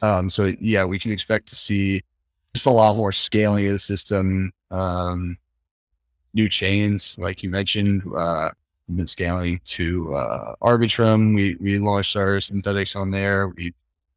Um, 0.01 0.31
so 0.31 0.53
yeah, 0.61 0.85
we 0.85 0.99
can 0.99 1.11
expect 1.11 1.49
to 1.49 1.55
see 1.55 2.03
just 2.55 2.67
a 2.67 2.71
lot 2.71 2.97
more 2.97 3.13
scaling 3.13 3.67
of 3.67 3.73
the 3.73 3.79
system, 3.79 4.53
um, 4.71 5.37
new 6.35 6.49
chains, 6.49 7.17
like 7.19 7.43
you 7.43 7.51
mentioned, 7.51 8.03
uh, 8.17 8.51
we've 8.89 8.97
been 8.97 9.07
scaling 9.07 9.61
to 9.65 10.15
uh, 10.15 10.55
Arbitrum. 10.63 11.35
We 11.35 11.57
we 11.61 11.79
launched 11.79 12.17
our 12.17 12.41
synthetics 12.41 12.97
on 12.97 13.11
there. 13.11 13.49
We 13.49 13.75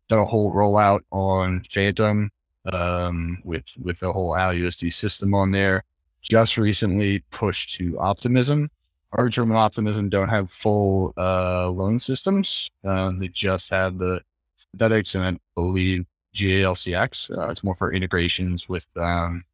done 0.07 0.19
a 0.19 0.25
whole 0.25 0.53
rollout 0.53 1.01
on 1.11 1.63
Fantom 1.71 2.29
um, 2.71 3.41
with 3.43 3.65
with 3.81 3.99
the 3.99 4.11
whole 4.11 4.33
AlUSD 4.33 4.93
system 4.93 5.33
on 5.33 5.51
there. 5.51 5.83
Just 6.21 6.57
recently 6.57 7.19
pushed 7.31 7.75
to 7.75 7.99
Optimism. 7.99 8.69
Arbitrum 9.13 9.43
and 9.43 9.57
Optimism 9.57 10.09
don't 10.09 10.29
have 10.29 10.51
full 10.51 11.13
uh, 11.17 11.69
loan 11.69 11.99
systems. 11.99 12.69
Uh, 12.83 13.11
they 13.17 13.27
just 13.29 13.69
have 13.69 13.97
the 13.97 14.21
synthetics 14.55 15.15
and 15.15 15.23
I 15.23 15.39
believe 15.53 16.05
GALCX. 16.35 17.37
Uh, 17.37 17.49
it's 17.49 17.63
more 17.63 17.75
for 17.75 17.93
integrations 17.93 18.67
with 18.67 18.87
um, 18.97 19.45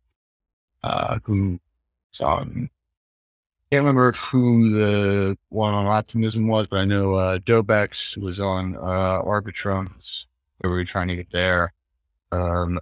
uh, 0.83 1.19
who 1.23 1.59
um, 2.23 2.69
can't 3.71 3.85
remember 3.85 4.11
who 4.11 4.71
the 4.71 5.37
one 5.47 5.73
on 5.73 5.85
Optimism 5.85 6.47
was, 6.47 6.67
but 6.67 6.79
I 6.79 6.85
know 6.85 7.13
uh, 7.13 7.37
Dopex 7.39 8.17
was 8.17 8.39
on 8.39 8.75
uh, 8.75 9.21
Arbitrum. 9.21 10.25
Where 10.57 10.71
we 10.71 10.77
were 10.77 10.85
trying 10.85 11.07
to 11.07 11.15
get 11.15 11.31
there. 11.31 11.73
Um, 12.33 12.79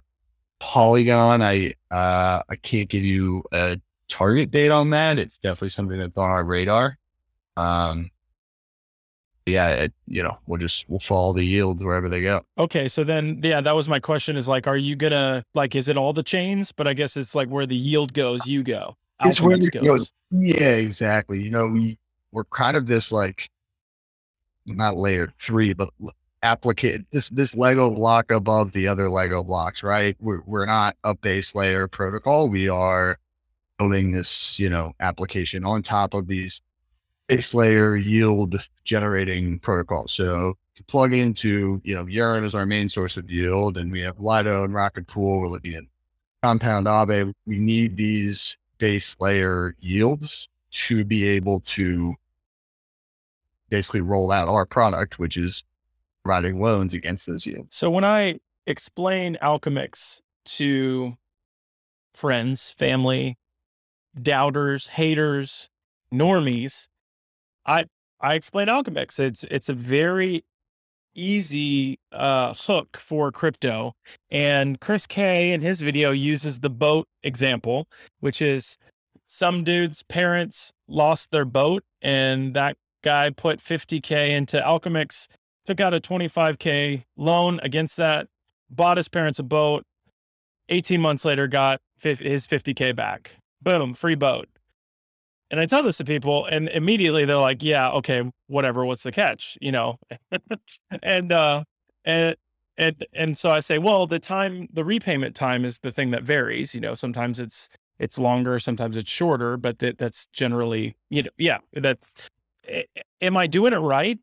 Polygon, 0.60 1.42
I 1.42 1.72
uh, 1.90 2.42
I 2.48 2.56
can't 2.56 2.88
give 2.88 3.02
you 3.02 3.42
a 3.52 3.80
target 4.08 4.50
date 4.50 4.70
on 4.70 4.90
that. 4.90 5.18
It's 5.18 5.38
definitely 5.38 5.70
something 5.70 5.98
that's 5.98 6.16
on 6.16 6.30
our 6.30 6.44
radar. 6.44 6.98
Um, 7.56 8.10
yeah, 9.46 9.68
it, 9.70 9.92
you 10.06 10.22
know, 10.22 10.38
we'll 10.46 10.60
just 10.60 10.88
we'll 10.88 11.00
follow 11.00 11.32
the 11.32 11.44
yields 11.44 11.82
wherever 11.82 12.08
they 12.08 12.20
go. 12.20 12.42
Okay, 12.58 12.88
so 12.88 13.04
then 13.04 13.40
yeah, 13.42 13.60
that 13.60 13.74
was 13.74 13.88
my 13.88 13.98
question. 13.98 14.36
Is 14.36 14.48
like, 14.48 14.66
are 14.66 14.76
you 14.76 14.96
gonna 14.96 15.44
like, 15.54 15.74
is 15.74 15.88
it 15.88 15.96
all 15.96 16.12
the 16.12 16.22
chains? 16.22 16.72
But 16.72 16.86
I 16.86 16.94
guess 16.94 17.16
it's 17.16 17.34
like 17.34 17.48
where 17.48 17.66
the 17.66 17.76
yield 17.76 18.12
goes, 18.12 18.46
you 18.46 18.62
go. 18.62 18.96
It's 19.24 19.40
where 19.40 19.56
it 19.56 19.70
goes. 19.72 20.12
Yeah, 20.30 20.76
exactly. 20.76 21.42
You 21.42 21.50
know, 21.50 21.66
we 21.68 21.98
we're 22.32 22.44
kind 22.44 22.76
of 22.76 22.86
this 22.86 23.10
like 23.10 23.50
not 24.66 24.96
layer 24.96 25.32
three, 25.38 25.72
but 25.72 25.90
applicate 26.42 27.04
this 27.10 27.28
this 27.30 27.54
Lego 27.54 27.94
block 27.94 28.30
above 28.30 28.72
the 28.72 28.88
other 28.88 29.10
Lego 29.10 29.42
blocks, 29.42 29.82
right? 29.82 30.16
We're 30.20 30.42
we're 30.46 30.66
not 30.66 30.96
a 31.04 31.14
base 31.14 31.54
layer 31.54 31.88
protocol. 31.88 32.48
We 32.48 32.68
are 32.68 33.18
building 33.78 34.12
this, 34.12 34.58
you 34.58 34.70
know, 34.70 34.92
application 35.00 35.64
on 35.64 35.82
top 35.82 36.14
of 36.14 36.26
these 36.26 36.60
base 37.28 37.54
layer 37.54 37.96
yield 37.96 38.56
generating 38.84 39.58
protocols. 39.58 40.12
So 40.12 40.56
plug 40.86 41.12
into, 41.12 41.80
you 41.84 41.94
know, 41.94 42.06
Yearn 42.06 42.44
is 42.44 42.54
our 42.54 42.66
main 42.66 42.88
source 42.88 43.16
of 43.16 43.30
yield, 43.30 43.76
and 43.76 43.92
we 43.92 44.00
have 44.00 44.18
Lido 44.18 44.64
and 44.64 44.74
Rocket 44.74 45.06
Pool. 45.06 45.40
We're 45.40 45.48
looking 45.48 45.74
at 45.74 45.84
Compound 46.42 46.86
Aave. 46.86 47.32
We 47.46 47.58
need 47.58 47.96
these 47.96 48.56
base 48.78 49.16
layer 49.20 49.76
yields 49.78 50.48
to 50.72 51.04
be 51.04 51.26
able 51.28 51.60
to 51.60 52.14
basically 53.68 54.00
roll 54.00 54.32
out 54.32 54.48
our 54.48 54.66
product, 54.66 55.18
which 55.18 55.36
is 55.36 55.62
providing 56.24 56.60
loans 56.60 56.94
against 56.94 57.26
those 57.26 57.46
yields. 57.46 57.76
So 57.76 57.90
when 57.90 58.04
I 58.04 58.38
explain 58.66 59.36
Alchemix 59.42 60.20
to 60.44 61.16
friends, 62.14 62.70
family, 62.70 63.36
doubters, 64.20 64.88
haters, 64.88 65.68
normies, 66.12 66.88
I 67.66 67.84
I 68.20 68.34
explain 68.34 68.68
Alchemix. 68.68 69.18
It's 69.18 69.44
it's 69.44 69.68
a 69.68 69.74
very 69.74 70.44
easy 71.14 71.98
uh, 72.12 72.54
hook 72.54 72.96
for 72.96 73.32
crypto. 73.32 73.94
And 74.30 74.80
Chris 74.80 75.06
K 75.06 75.52
in 75.52 75.60
his 75.60 75.80
video 75.80 76.12
uses 76.12 76.60
the 76.60 76.70
boat 76.70 77.06
example, 77.22 77.88
which 78.20 78.40
is 78.40 78.78
some 79.26 79.64
dude's 79.64 80.02
parents 80.04 80.72
lost 80.88 81.30
their 81.30 81.44
boat 81.44 81.84
and 82.02 82.54
that 82.54 82.76
guy 83.02 83.30
put 83.30 83.60
50k 83.60 84.28
into 84.28 84.60
Alchemix, 84.60 85.26
took 85.70 85.80
out 85.80 85.94
a 85.94 86.00
25k 86.00 87.04
loan 87.16 87.60
against 87.62 87.96
that, 87.96 88.26
bought 88.68 88.96
his 88.96 89.06
parents 89.06 89.38
a 89.38 89.44
boat. 89.44 89.86
18 90.68 91.00
months 91.00 91.24
later 91.24 91.46
got 91.46 91.80
his 92.00 92.46
50k 92.48 92.94
back. 92.96 93.36
Boom, 93.62 93.94
free 93.94 94.16
boat. 94.16 94.48
And 95.48 95.60
I 95.60 95.66
tell 95.66 95.82
this 95.84 95.98
to 95.98 96.04
people, 96.04 96.44
and 96.46 96.68
immediately 96.68 97.24
they're 97.24 97.36
like, 97.36 97.62
"Yeah, 97.62 97.90
okay, 97.90 98.22
whatever. 98.46 98.84
What's 98.84 99.02
the 99.02 99.10
catch?" 99.10 99.58
You 99.60 99.72
know, 99.72 99.98
and 101.02 101.32
uh, 101.32 101.64
and 102.04 102.36
and 102.78 103.04
and 103.12 103.36
so 103.36 103.50
I 103.50 103.58
say, 103.58 103.78
well, 103.78 104.06
the 104.06 104.20
time, 104.20 104.68
the 104.72 104.84
repayment 104.84 105.34
time 105.34 105.64
is 105.64 105.80
the 105.80 105.90
thing 105.90 106.10
that 106.10 106.22
varies. 106.22 106.72
You 106.72 106.80
know, 106.80 106.94
sometimes 106.94 107.40
it's 107.40 107.68
it's 107.98 108.16
longer, 108.16 108.60
sometimes 108.60 108.96
it's 108.96 109.10
shorter, 109.10 109.56
but 109.56 109.80
that 109.80 109.98
that's 109.98 110.28
generally, 110.28 110.94
you 111.10 111.24
know, 111.24 111.30
yeah. 111.36 111.58
That's 111.72 112.30
am 113.20 113.36
I 113.36 113.48
doing 113.48 113.72
it 113.72 113.78
right, 113.78 114.20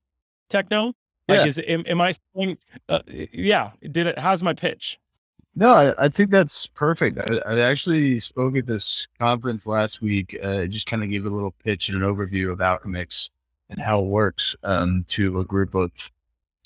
Techno? 0.50 0.94
Like, 1.28 1.40
Yeah. 1.40 1.46
is 1.46 1.60
am, 1.60 1.84
am 1.88 2.02
I 2.02 2.14
saying, 2.36 2.58
uh, 2.90 3.00
yeah? 3.08 3.72
Did 3.82 4.08
it? 4.08 4.20
How's 4.20 4.44
my 4.44 4.54
pitch? 4.54 5.00
No, 5.56 5.74
I, 5.74 6.06
I 6.06 6.10
think 6.10 6.30
that's 6.30 6.68
perfect. 6.68 7.18
I, 7.18 7.38
I 7.56 7.60
actually 7.60 8.20
spoke 8.20 8.56
at 8.58 8.68
this 8.68 9.08
conference 9.20 9.66
last 9.66 10.02
week. 10.02 10.38
Uh, 10.44 10.66
just 10.68 10.86
kind 10.86 11.04
of 11.04 11.10
gave 11.10 11.26
a 11.26 11.30
little 11.30 11.54
pitch 11.64 11.90
and 11.90 12.02
an 12.02 12.08
overview 12.08 12.52
of 12.52 12.60
Alchemix 12.60 13.30
and 13.70 13.80
how 13.80 14.00
it 14.02 14.06
works 14.08 14.56
um, 14.64 15.04
to 15.08 15.40
a 15.40 15.46
group 15.46 15.74
of 15.74 15.92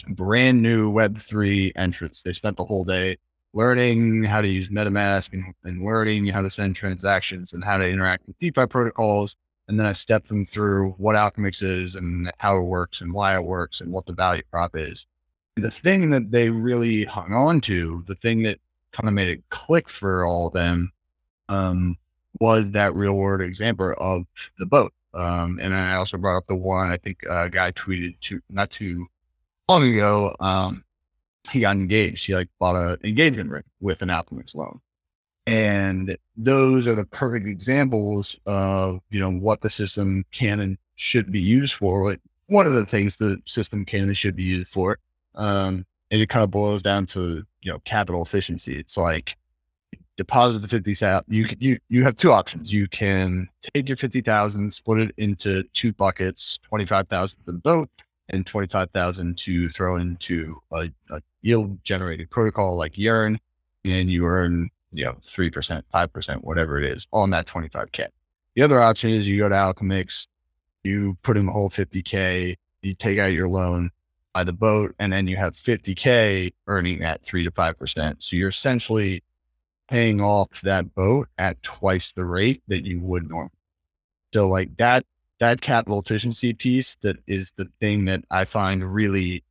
brand 0.10 0.62
new 0.62 0.92
Web3 0.92 1.72
entrants. 1.76 2.22
They 2.22 2.34
spent 2.34 2.58
the 2.58 2.66
whole 2.66 2.84
day 2.84 3.18
learning 3.54 4.24
how 4.24 4.42
to 4.42 4.48
use 4.48 4.70
MetaMask 4.70 5.34
and, 5.34 5.54
and 5.64 5.84
learning 5.84 6.28
how 6.28 6.42
to 6.42 6.50
send 6.50 6.76
transactions 6.76 7.54
and 7.54 7.64
how 7.64 7.78
to 7.78 7.88
interact 7.88 8.28
with 8.28 8.38
DeFi 8.40 8.68
protocols. 8.68 9.36
And 9.72 9.80
then 9.80 9.88
I 9.88 9.94
stepped 9.94 10.28
them 10.28 10.44
through 10.44 10.92
what 10.98 11.16
Alchemix 11.16 11.64
is 11.64 11.96
and 11.96 12.30
how 12.40 12.58
it 12.58 12.64
works 12.64 13.00
and 13.00 13.14
why 13.14 13.36
it 13.36 13.46
works 13.46 13.80
and 13.80 13.90
what 13.90 14.06
the 14.06 14.12
value 14.12 14.44
prop 14.52 14.76
is. 14.76 15.06
The 15.56 15.72
thing 15.72 16.10
that 16.10 16.30
they 16.30 16.50
really 16.50 17.06
hung 17.06 17.32
on 17.32 17.62
to, 17.62 18.04
the 18.06 18.16
thing 18.16 18.44
that 18.44 18.60
kind 18.92 19.08
of 19.08 19.14
made 19.14 19.30
it 19.30 19.50
click 19.50 19.88
for 19.88 20.26
all 20.26 20.48
of 20.48 20.54
them 20.54 20.92
um, 21.48 21.96
was 22.42 22.72
that 22.72 22.94
real 22.96 23.14
world 23.14 23.40
example 23.40 23.96
of 23.98 24.26
the 24.60 24.66
boat. 24.66 24.92
Um, 25.14 25.58
and 25.62 25.74
I 25.74 25.96
also 25.96 26.18
brought 26.18 26.36
up 26.36 26.48
the 26.48 26.56
one 26.58 26.92
I 26.92 26.98
think 26.98 27.24
a 27.30 27.50
guy 27.50 27.72
tweeted 27.72 28.20
to 28.24 28.42
not 28.50 28.72
too 28.72 29.08
long 29.70 29.88
ago. 29.88 30.36
Um, 30.42 30.84
he 31.50 31.62
got 31.62 31.78
engaged. 31.78 32.28
He 32.28 32.36
like 32.36 32.50
bought 32.60 32.76
an 32.76 32.98
engagement 33.06 33.52
ring 33.52 33.64
with 33.80 34.02
an 34.02 34.10
Alchemix 34.10 34.54
loan. 34.54 34.82
And 35.52 36.16
those 36.38 36.88
are 36.88 36.96
the 36.96 37.04
perfect 37.04 37.46
examples 37.46 38.38
of, 38.46 39.02
you 39.10 39.20
know, 39.20 39.30
what 39.30 39.60
the 39.60 39.70
system 39.70 40.24
can 40.32 40.62
and 40.62 40.78
should 40.96 41.30
be 41.30 41.42
used 41.42 41.74
for. 41.74 42.16
One 42.48 42.66
of 42.66 42.72
the 42.72 42.86
things 42.86 43.18
the 43.18 43.38
system 43.46 43.84
can 43.84 44.04
and 44.04 44.16
should 44.16 44.38
be 44.38 44.44
used 44.44 44.70
for. 44.70 44.98
Um, 45.36 45.86
and 46.10 46.22
it 46.22 46.30
kind 46.30 46.44
of 46.44 46.52
boils 46.52 46.82
down 46.82 47.06
to, 47.08 47.44
you 47.62 47.72
know, 47.72 47.80
capital 47.80 48.22
efficiency. 48.22 48.80
It's 48.80 48.96
like 48.96 49.36
deposit 50.16 50.60
the 50.60 50.68
50 50.68 50.94
sat 50.94 51.24
you 51.28 51.48
you 51.60 51.78
you 51.90 52.04
have 52.06 52.16
two 52.16 52.32
options. 52.32 52.72
You 52.72 52.88
can 52.88 53.50
take 53.74 53.90
your 53.90 53.98
50,000, 53.98 54.72
split 54.72 55.00
it 55.00 55.16
into 55.18 55.64
two 55.74 55.92
buckets, 55.92 56.60
25,000 56.64 57.40
for 57.44 57.52
the 57.52 57.58
boat 57.58 57.90
and 58.30 58.48
25,000 58.48 59.38
to 59.38 59.68
throw 59.68 59.98
into 59.98 60.62
a, 60.72 60.90
a 61.10 61.22
yield 61.42 61.84
generated 61.84 62.30
protocol 62.30 62.78
like 62.78 62.98
Yearn, 62.98 63.38
and 63.84 64.10
you 64.10 64.26
earn, 64.26 64.70
you 64.92 65.06
know, 65.06 65.14
3%, 65.22 65.82
5%, 65.94 66.36
whatever 66.44 66.78
it 66.78 66.86
is 66.86 67.08
on 67.12 67.30
that 67.32 67.48
25K. 67.48 68.08
The 68.56 68.62
other 68.62 68.82
option 68.82 69.10
is 69.12 69.28
you 69.28 69.40
go 69.40 69.50
to 69.50 69.56
Alchemix, 69.56 70.28
you 70.84 71.18
put 71.24 71.38
in 71.38 71.46
the 71.46 71.52
whole 71.52 71.70
50K, 71.70 72.56
you 72.82 72.94
take 72.94 73.20
out 73.20 73.32
your 73.32 73.48
loan, 73.48 73.92
buy 74.34 74.44
the 74.44 74.54
boat, 74.54 74.96
and 75.00 75.14
then 75.14 75.28
you 75.28 75.38
have 75.38 75.56
50K 75.56 76.54
earning 76.68 77.04
at 77.04 77.24
three 77.24 77.44
to 77.44 77.52
5%. 77.52 78.22
So 78.22 78.36
you're 78.36 78.50
essentially 78.50 79.24
paying 79.90 80.22
off 80.22 80.62
that 80.62 80.94
boat 80.96 81.28
at 81.38 81.62
twice 81.64 82.12
the 82.12 82.26
rate 82.26 82.62
that 82.68 82.86
you 82.86 83.00
would 83.02 83.30
normally. 83.30 83.52
So 84.34 84.48
like 84.48 84.78
that, 84.78 85.06
that 85.40 85.62
capital 85.62 86.00
efficiency 86.00 86.54
piece 86.54 86.96
that 87.02 87.18
is 87.28 87.54
the 87.58 87.70
thing 87.80 88.06
that 88.06 88.24
I 88.32 88.46
find 88.46 88.94
really 88.94 89.44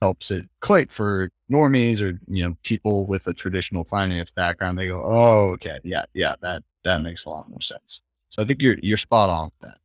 helps 0.00 0.30
it 0.30 0.48
click 0.60 0.90
for 0.90 1.30
normies 1.50 2.00
or, 2.00 2.18
you 2.26 2.46
know, 2.46 2.56
people 2.62 3.06
with 3.06 3.26
a 3.26 3.34
traditional 3.34 3.84
finance 3.84 4.30
background. 4.30 4.78
They 4.78 4.88
go, 4.88 5.02
Oh, 5.04 5.50
okay. 5.52 5.78
Yeah. 5.84 6.04
Yeah. 6.14 6.34
That, 6.40 6.62
that 6.84 7.02
makes 7.02 7.24
a 7.24 7.30
lot 7.30 7.48
more 7.48 7.60
sense. 7.60 8.00
So 8.30 8.42
I 8.42 8.46
think 8.46 8.62
you're, 8.62 8.76
you're 8.82 8.96
spot 8.96 9.30
on 9.30 9.46
with 9.46 9.58
that. 9.60 9.78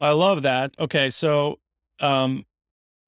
I 0.00 0.12
love 0.12 0.42
that. 0.42 0.74
Okay. 0.78 1.10
So, 1.10 1.58
um, 2.00 2.46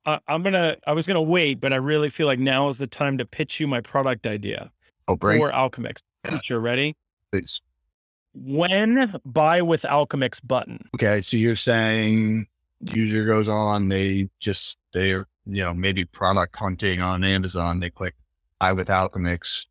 I, 0.05 0.19
I'm 0.27 0.43
gonna. 0.43 0.77
I 0.85 0.93
was 0.93 1.07
gonna 1.07 1.23
wait, 1.23 1.61
but 1.61 1.73
I 1.73 1.77
really 1.77 2.11
feel 2.11 2.27
like 2.27 2.41
now 2.41 2.67
is 2.67 2.77
the 2.79 2.89
time 2.89 3.19
to 3.19 3.25
pitch 3.25 3.61
you 3.61 3.69
my 3.69 3.81
product 3.81 4.27
idea 4.27 4.73
Oh, 5.07 5.15
bring 5.15 5.39
for 5.39 5.51
Alchemix. 5.53 5.99
Yeah. 6.25 6.41
You're 6.51 6.59
ready? 6.61 6.97
please. 7.31 7.61
When 8.35 9.15
buy 9.25 9.62
with 9.62 9.83
Alchemix 9.83 10.41
button. 10.41 10.89
Okay, 10.97 11.23
so 11.23 11.37
you're 11.37 11.55
saying 11.55 12.47
user 12.83 13.25
goes 13.25 13.49
on, 13.49 13.89
they 13.89 14.29
just 14.41 14.79
they're 14.93 15.27
you 15.47 15.62
know 15.62 15.75
maybe 15.75 16.05
product 16.05 16.57
hunting 16.57 17.01
on 17.01 17.25
Amazon. 17.25 17.81
They 17.81 17.91
click 17.91 18.15
buy 18.59 18.73
with 18.73 18.89
Alchemix. 18.89 19.67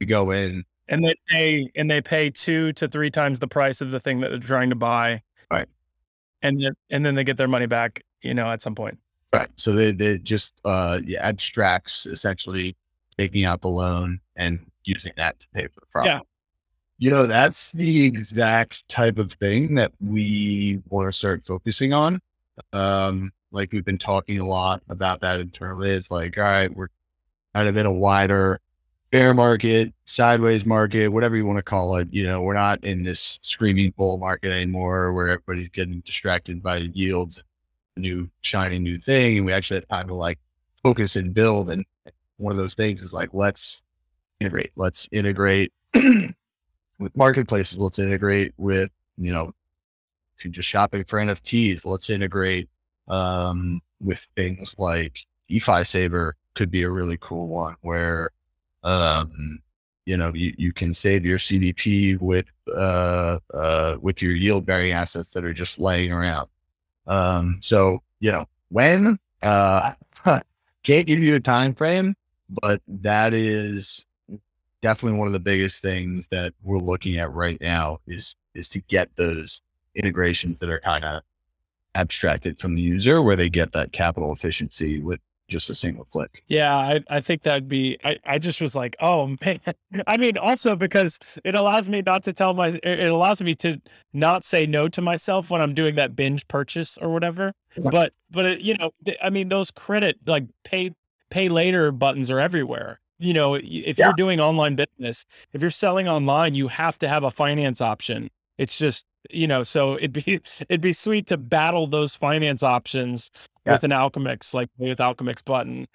You 0.00 0.06
go 0.06 0.30
in, 0.30 0.64
and 0.88 1.04
they 1.04 1.14
pay 1.28 1.70
and 1.76 1.90
they 1.90 2.00
pay 2.00 2.30
two 2.30 2.72
to 2.72 2.88
three 2.88 3.10
times 3.10 3.38
the 3.38 3.48
price 3.48 3.80
of 3.80 3.90
the 3.90 4.00
thing 4.00 4.20
that 4.20 4.30
they're 4.30 4.38
trying 4.38 4.70
to 4.70 4.76
buy. 4.76 5.22
Right. 5.50 5.68
And 6.42 6.60
then 6.62 6.72
and 6.90 7.06
then 7.06 7.14
they 7.14 7.24
get 7.24 7.36
their 7.36 7.48
money 7.48 7.66
back, 7.66 8.02
you 8.22 8.34
know, 8.34 8.50
at 8.50 8.60
some 8.60 8.74
point. 8.74 8.98
right? 9.32 9.48
So 9.56 9.72
they 9.72 9.92
they 9.92 10.18
just 10.18 10.52
uh 10.64 11.00
yeah, 11.04 11.26
abstracts 11.26 12.06
essentially 12.06 12.76
taking 13.16 13.44
out 13.44 13.60
the 13.60 13.68
loan 13.68 14.20
and 14.36 14.66
using 14.84 15.12
that 15.16 15.38
to 15.40 15.46
pay 15.54 15.66
for 15.68 15.80
the 15.80 15.86
product. 15.86 16.08
Yeah. 16.12 16.20
You 17.00 17.08
know, 17.08 17.26
that's 17.26 17.72
the 17.72 18.04
exact 18.04 18.86
type 18.86 19.16
of 19.16 19.32
thing 19.32 19.74
that 19.76 19.90
we 20.00 20.82
want 20.90 21.08
to 21.08 21.12
start 21.12 21.46
focusing 21.46 21.94
on. 21.94 22.20
Um, 22.74 23.32
like 23.52 23.72
we've 23.72 23.86
been 23.86 23.96
talking 23.96 24.38
a 24.38 24.46
lot 24.46 24.82
about 24.90 25.22
that 25.22 25.40
internally. 25.40 25.92
It's 25.92 26.10
like, 26.10 26.36
all 26.36 26.44
right, 26.44 26.70
we're 26.76 26.88
kind 27.54 27.70
of 27.70 27.76
in 27.78 27.86
a 27.86 27.92
wider 27.92 28.60
bear 29.10 29.32
market, 29.32 29.94
sideways 30.04 30.66
market, 30.66 31.08
whatever 31.08 31.36
you 31.36 31.46
want 31.46 31.56
to 31.56 31.62
call 31.62 31.96
it. 31.96 32.08
You 32.12 32.24
know, 32.24 32.42
we're 32.42 32.52
not 32.52 32.84
in 32.84 33.02
this 33.02 33.38
screaming 33.40 33.94
bull 33.96 34.18
market 34.18 34.52
anymore 34.52 35.14
where 35.14 35.28
everybody's 35.28 35.70
getting 35.70 36.00
distracted 36.00 36.62
by 36.62 36.76
yields, 36.76 37.42
a 37.96 38.00
new 38.00 38.28
shiny 38.42 38.78
new 38.78 38.98
thing. 38.98 39.38
And 39.38 39.46
we 39.46 39.54
actually 39.54 39.78
have 39.78 39.88
time 39.88 40.08
to 40.08 40.14
like 40.14 40.38
focus 40.82 41.16
and 41.16 41.32
build. 41.32 41.70
And 41.70 41.86
one 42.36 42.52
of 42.52 42.58
those 42.58 42.74
things 42.74 43.00
is 43.00 43.14
like, 43.14 43.30
let's 43.32 43.80
integrate, 44.38 44.72
let's 44.76 45.08
integrate 45.12 45.72
with 47.00 47.16
marketplaces. 47.16 47.78
Let's 47.78 47.98
integrate 47.98 48.52
with, 48.56 48.90
you 49.16 49.32
know, 49.32 49.52
if 50.36 50.44
you're 50.44 50.52
just 50.52 50.68
shopping 50.68 51.02
for 51.02 51.18
NFTs, 51.18 51.84
let's 51.84 52.10
integrate 52.10 52.68
um, 53.08 53.80
with 54.00 54.24
things 54.36 54.76
like 54.78 55.18
DeFi 55.48 55.82
Saver 55.84 56.36
could 56.54 56.70
be 56.70 56.82
a 56.82 56.90
really 56.90 57.18
cool 57.20 57.48
one 57.48 57.74
where, 57.80 58.30
um, 58.84 59.58
you 60.06 60.16
know, 60.16 60.32
you, 60.34 60.54
you 60.56 60.72
can 60.72 60.94
save 60.94 61.24
your 61.24 61.38
CDP 61.38 62.20
with, 62.20 62.46
uh, 62.74 63.38
uh, 63.52 63.96
with 64.00 64.22
your 64.22 64.32
yield 64.32 64.66
bearing 64.66 64.92
assets 64.92 65.30
that 65.30 65.44
are 65.44 65.52
just 65.52 65.78
laying 65.78 66.12
around. 66.12 66.48
Um, 67.06 67.58
so, 67.62 68.02
you 68.20 68.30
know, 68.30 68.46
when, 68.68 69.18
uh, 69.42 69.92
can't 70.82 71.06
give 71.06 71.18
you 71.18 71.34
a 71.34 71.40
time 71.40 71.74
frame, 71.74 72.14
but 72.62 72.80
that 72.88 73.34
is 73.34 74.06
definitely 74.80 75.18
one 75.18 75.26
of 75.26 75.32
the 75.32 75.40
biggest 75.40 75.82
things 75.82 76.28
that 76.28 76.54
we're 76.62 76.78
looking 76.78 77.16
at 77.16 77.32
right 77.32 77.60
now 77.60 77.98
is, 78.06 78.36
is 78.54 78.68
to 78.70 78.80
get 78.80 79.16
those 79.16 79.60
integrations 79.94 80.58
that 80.60 80.70
are 80.70 80.80
kind 80.80 81.04
of 81.04 81.22
abstracted 81.94 82.58
from 82.58 82.74
the 82.74 82.82
user 82.82 83.22
where 83.22 83.36
they 83.36 83.48
get 83.48 83.72
that 83.72 83.92
capital 83.92 84.32
efficiency 84.32 85.00
with 85.00 85.20
just 85.50 85.68
a 85.68 85.74
single 85.74 86.04
click. 86.06 86.42
Yeah, 86.46 86.74
I, 86.74 87.00
I 87.10 87.20
think 87.20 87.42
that'd 87.42 87.68
be 87.68 87.98
I, 88.04 88.18
I 88.24 88.38
just 88.38 88.60
was 88.60 88.74
like, 88.74 88.96
oh 89.00 89.36
man. 89.44 89.60
I 90.06 90.16
mean, 90.16 90.38
also 90.38 90.76
because 90.76 91.18
it 91.44 91.54
allows 91.54 91.88
me 91.88 92.02
not 92.02 92.22
to 92.22 92.32
tell 92.32 92.54
my 92.54 92.78
it 92.82 93.10
allows 93.10 93.42
me 93.42 93.54
to 93.56 93.80
not 94.14 94.44
say 94.44 94.64
no 94.64 94.88
to 94.88 95.02
myself 95.02 95.50
when 95.50 95.60
I'm 95.60 95.74
doing 95.74 95.96
that 95.96 96.16
binge 96.16 96.48
purchase 96.48 96.96
or 96.96 97.10
whatever. 97.10 97.52
But 97.76 98.14
but 98.30 98.46
it, 98.46 98.60
you 98.60 98.76
know, 98.78 98.92
I 99.22 99.28
mean 99.28 99.48
those 99.48 99.70
credit 99.70 100.18
like 100.26 100.44
pay 100.64 100.92
pay 101.28 101.48
later 101.48 101.92
buttons 101.92 102.30
are 102.30 102.40
everywhere. 102.40 103.00
You 103.20 103.34
know, 103.34 103.54
if 103.54 103.98
Yeah. 103.98 104.06
you're 104.06 104.14
doing 104.14 104.40
online 104.40 104.76
business, 104.76 105.26
if 105.52 105.60
you're 105.60 105.70
selling 105.70 106.08
online, 106.08 106.54
you 106.54 106.68
have 106.68 106.98
to 107.00 107.08
have 107.08 107.22
a 107.22 107.30
finance 107.30 107.80
option. 107.82 108.30
It's 108.56 108.78
just, 108.78 109.04
you 109.30 109.46
know, 109.46 109.62
so 109.62 109.96
it'd 109.96 110.12
be 110.14 110.40
it'd 110.68 110.80
be 110.80 110.94
sweet 110.94 111.26
to 111.26 111.36
battle 111.36 111.86
those 111.86 112.16
finance 112.16 112.62
options 112.62 113.30
Yeah. 113.66 113.72
with 113.72 113.84
an 113.84 113.90
Alchemix, 113.90 114.54
like 114.54 114.70
with 114.78 114.98
Alchemix 114.98 115.44
button 115.44 115.86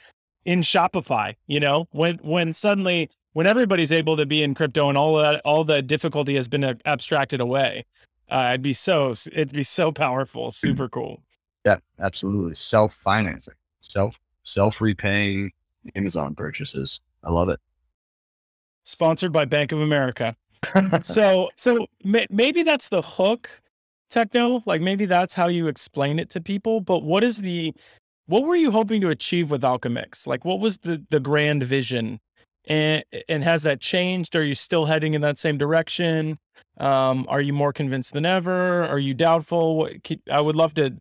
in 0.46 0.62
Shopify, 0.62 1.36
you 1.48 1.60
know, 1.60 1.88
when 1.92 2.18
when 2.22 2.54
suddenly 2.54 3.10
when 3.34 3.48
everybody's 3.48 3.92
able 3.92 4.16
to 4.18 4.26
be 4.28 4.44
in 4.44 4.54
crypto 4.54 4.88
and 4.88 4.98
all 4.98 5.16
that 5.18 5.42
all 5.44 5.64
the 5.64 5.82
difficulty 5.82 6.36
has 6.36 6.48
been 6.48 6.64
uh, 6.64 6.76
abstracted 6.86 7.42
away, 7.42 7.84
uh, 8.30 8.50
it'd 8.52 8.62
be 8.62 8.74
so 8.74 9.16
it'd 9.32 9.52
be 9.52 9.64
so 9.64 9.92
powerful, 9.92 10.52
super 10.52 10.88
cool. 10.88 11.24
Yeah, 11.66 11.78
absolutely. 12.00 12.54
Self 12.54 12.94
financing, 12.94 13.56
self 13.82 14.20
self 14.44 14.80
repaying 14.80 15.52
Amazon 15.96 16.36
purchases. 16.36 17.00
I 17.26 17.32
love 17.32 17.50
it. 17.50 17.60
Sponsored 18.84 19.32
by 19.32 19.46
Bank 19.46 19.72
of 19.72 19.82
America. 19.82 20.36
so 21.04 21.50
so 21.56 21.88
may, 22.04 22.26
maybe 22.30 22.64
that's 22.64 22.90
the 22.90 23.02
hook 23.02 23.50
techno 24.10 24.62
like 24.66 24.82
maybe 24.82 25.06
that's 25.06 25.34
how 25.34 25.48
you 25.48 25.68
explain 25.68 26.18
it 26.20 26.30
to 26.30 26.40
people 26.40 26.80
but 26.80 27.04
what 27.04 27.24
is 27.24 27.40
the 27.40 27.74
what 28.28 28.44
were 28.44 28.56
you 28.56 28.72
hoping 28.72 29.02
to 29.02 29.10
achieve 29.10 29.52
with 29.52 29.62
alchemix? 29.62 30.26
Like 30.26 30.46
what 30.46 30.60
was 30.60 30.80
the 30.80 31.04
the 31.10 31.20
grand 31.20 31.64
vision? 31.64 32.20
And 32.68 33.04
and 33.30 33.44
has 33.44 33.64
that 33.64 33.80
changed? 33.80 34.36
Are 34.36 34.44
you 34.44 34.56
still 34.56 34.86
heading 34.86 35.14
in 35.14 35.22
that 35.22 35.38
same 35.38 35.58
direction? 35.58 36.40
Um 36.78 37.26
are 37.30 37.42
you 37.42 37.54
more 37.54 37.74
convinced 37.74 38.14
than 38.14 38.26
ever? 38.26 38.84
Are 38.84 39.00
you 39.00 39.14
doubtful? 39.14 39.78
What 39.78 40.04
ke- 40.04 40.28
i 40.32 40.42
would 40.42 40.56
love 40.56 40.74
to 40.76 40.98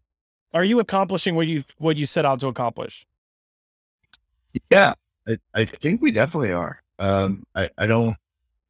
are 0.53 0.65
you 0.65 0.79
accomplishing 0.79 1.35
what 1.35 1.47
you 1.47 1.65
what 1.79 1.97
you 1.97 2.07
set 2.07 2.25
out 2.25 2.41
to 2.41 2.49
accomplish? 2.49 3.07
Yeah, 4.71 4.95
I, 5.29 5.39
I 5.55 5.65
think 5.65 6.03
we 6.03 6.13
definitely 6.13 6.53
are. 6.53 6.83
Um, 6.99 7.45
I, 7.55 7.69
I 7.79 7.87
don't, 7.87 8.17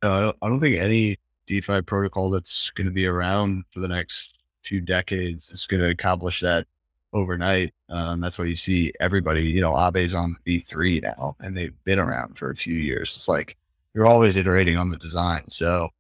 uh, 0.03 0.33
I 0.41 0.49
don't, 0.49 0.61
think 0.61 0.79
any 0.79 1.17
DeFi 1.47 1.83
protocol 1.83 2.31
that's 2.31 2.71
going 2.71 2.87
to 2.87 2.93
be 2.93 3.07
around 3.07 3.65
for 3.73 3.81
the 3.81 3.89
next 3.89 4.35
few 4.63 4.81
decades 4.81 5.51
is 5.51 5.67
going 5.67 5.81
to 5.83 5.89
accomplish 5.89 6.41
that 6.41 6.67
overnight. 7.13 7.73
Um, 7.89 8.21
that's 8.21 8.39
why 8.39 8.47
you 8.47 8.57
see 8.57 8.93
everybody, 9.01 9.43
you 9.43 9.61
know, 9.61 9.73
Aave's 9.73 10.15
on 10.15 10.37
V3 10.47 11.03
now, 11.03 11.37
and 11.41 11.57
they've 11.57 11.75
been 11.85 11.99
around 11.99 12.37
for 12.37 12.51
a 12.51 12.57
few 12.57 12.75
years. 12.75 13.13
It's 13.17 13.29
like 13.29 13.57
you're 13.95 14.07
always 14.07 14.37
iterating 14.37 14.77
on 14.77 14.91
the 14.91 14.97
design. 14.97 15.49
So, 15.49 15.91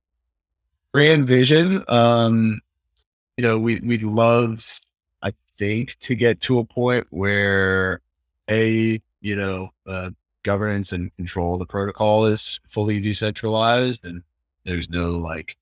grand 0.93 1.27
vision, 1.27 1.85
um, 1.89 2.61
you 3.37 3.43
know, 3.43 3.59
we 3.59 3.81
we'd 3.81 4.03
love, 4.03 4.81
I 5.23 5.33
think, 5.59 5.99
to 6.01 6.15
get 6.15 6.41
to 6.43 6.59
a 6.59 6.65
point 6.65 7.07
where 7.11 8.01
a 8.51 9.01
you 9.21 9.37
know, 9.37 9.71
uh, 9.87 10.11
governance 10.45 10.93
and 10.93 11.15
control 11.17 11.55
of 11.55 11.59
the 11.59 11.67
protocol 11.67 12.27
is 12.27 12.61
fully 12.69 13.01
decentralized 13.01 14.05
and 14.05 14.23
there's 14.65 14.89
no 14.89 15.13
like 15.13 15.57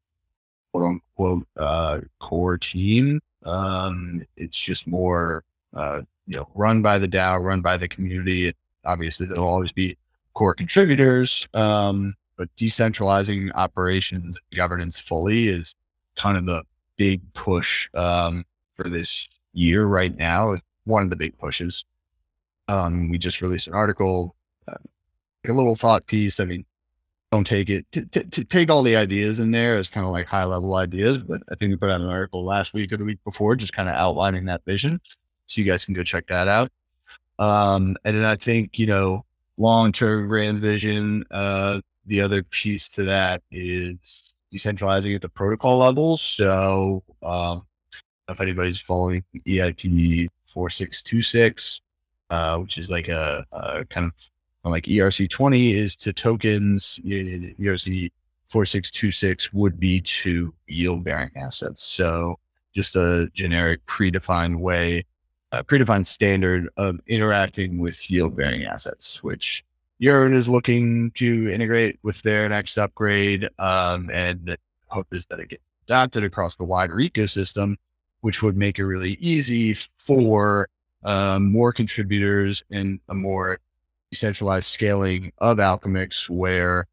quote 0.72 0.84
unquote 0.84 1.46
uh, 1.56 2.00
core 2.20 2.58
team. 2.58 3.20
Um, 3.44 4.22
it's 4.36 4.58
just 4.58 4.86
more, 4.86 5.44
uh, 5.74 6.02
you 6.26 6.36
know, 6.36 6.48
run 6.54 6.82
by 6.82 6.98
the 6.98 7.08
DAO, 7.08 7.42
run 7.42 7.60
by 7.60 7.76
the 7.76 7.88
community. 7.88 8.52
Obviously, 8.84 9.26
there'll 9.26 9.48
always 9.48 9.72
be 9.72 9.96
core 10.34 10.54
contributors, 10.54 11.48
um, 11.54 12.14
but 12.36 12.54
decentralizing 12.56 13.50
operations 13.54 14.38
governance 14.54 14.98
fully 14.98 15.48
is 15.48 15.74
kind 16.16 16.36
of 16.36 16.46
the 16.46 16.64
big 16.96 17.20
push 17.32 17.88
um, 17.94 18.44
for 18.76 18.88
this 18.88 19.28
year 19.52 19.84
right 19.84 20.16
now. 20.16 20.56
One 20.84 21.02
of 21.02 21.10
the 21.10 21.16
big 21.16 21.36
pushes. 21.38 21.84
Um, 22.68 23.10
we 23.10 23.18
just 23.18 23.42
released 23.42 23.66
an 23.66 23.74
article, 23.74 24.34
a 24.68 25.52
little 25.52 25.74
thought 25.74 26.06
piece. 26.06 26.40
I 26.40 26.44
mean, 26.44 26.64
don't 27.30 27.46
take 27.46 27.70
it, 27.70 27.86
t- 27.92 28.04
t- 28.04 28.44
take 28.44 28.70
all 28.70 28.82
the 28.82 28.96
ideas 28.96 29.40
in 29.40 29.50
there 29.50 29.76
as 29.76 29.88
kind 29.88 30.04
of 30.04 30.12
like 30.12 30.26
high 30.26 30.44
level 30.44 30.74
ideas. 30.74 31.18
But 31.18 31.42
I 31.50 31.54
think 31.54 31.70
we 31.70 31.76
put 31.76 31.90
out 31.90 32.00
an 32.00 32.08
article 32.08 32.44
last 32.44 32.74
week 32.74 32.92
or 32.92 32.96
the 32.98 33.04
week 33.04 33.20
before, 33.24 33.56
just 33.56 33.72
kind 33.72 33.88
of 33.88 33.94
outlining 33.94 34.44
that 34.46 34.64
vision. 34.66 35.00
So 35.46 35.60
you 35.60 35.66
guys 35.66 35.84
can 35.84 35.94
go 35.94 36.02
check 36.02 36.26
that 36.26 36.46
out. 36.46 36.70
Um, 37.38 37.96
and 38.04 38.16
then 38.16 38.24
I 38.24 38.36
think, 38.36 38.78
you 38.78 38.86
know, 38.86 39.24
long 39.56 39.92
term 39.92 40.28
grand 40.28 40.60
vision, 40.60 41.24
uh, 41.30 41.80
the 42.06 42.20
other 42.20 42.42
piece 42.42 42.88
to 42.90 43.04
that 43.04 43.42
is 43.50 44.32
decentralizing 44.52 45.14
at 45.14 45.22
the 45.22 45.28
protocol 45.28 45.78
level. 45.78 46.16
So, 46.16 47.02
um, 47.22 47.62
if 48.28 48.40
anybody's 48.40 48.80
following 48.80 49.24
EIP 49.46 50.28
4626, 50.52 51.80
uh, 52.30 52.58
which 52.58 52.78
is 52.78 52.90
like 52.90 53.08
a, 53.08 53.44
a 53.52 53.84
kind 53.86 54.06
of 54.06 54.12
like 54.70 54.84
ERC20 54.84 55.74
is 55.74 55.96
to 55.96 56.12
tokens. 56.12 57.00
ERC 57.04 58.10
4626 58.46 59.52
would 59.52 59.80
be 59.80 60.00
to 60.00 60.54
yield 60.68 61.02
bearing 61.02 61.30
assets. 61.36 61.82
So 61.82 62.38
just 62.74 62.96
a 62.96 63.28
generic 63.34 63.84
predefined 63.86 64.58
way, 64.58 65.04
a 65.50 65.64
predefined 65.64 66.06
standard 66.06 66.68
of 66.76 67.00
interacting 67.06 67.78
with 67.78 68.10
yield 68.10 68.36
bearing 68.36 68.64
assets, 68.64 69.22
which 69.22 69.64
Yearn 69.98 70.32
is 70.32 70.48
looking 70.48 71.10
to 71.12 71.48
integrate 71.48 71.98
with 72.02 72.20
their 72.22 72.48
next 72.48 72.76
upgrade. 72.78 73.48
Um, 73.58 74.10
and 74.12 74.56
hope 74.88 75.08
is 75.12 75.26
that 75.26 75.40
it 75.40 75.48
gets 75.48 75.62
adopted 75.86 76.24
across 76.24 76.56
the 76.56 76.64
wider 76.64 76.96
ecosystem, 76.96 77.76
which 78.20 78.42
would 78.42 78.56
make 78.56 78.78
it 78.78 78.84
really 78.84 79.12
easy 79.20 79.74
for 79.74 80.68
um, 81.04 81.50
more 81.50 81.72
contributors 81.72 82.62
and 82.70 83.00
a 83.08 83.14
more 83.14 83.60
decentralized 84.12 84.66
scaling 84.66 85.32
of 85.38 85.56
Alchemix 85.56 86.28
where 86.28 86.86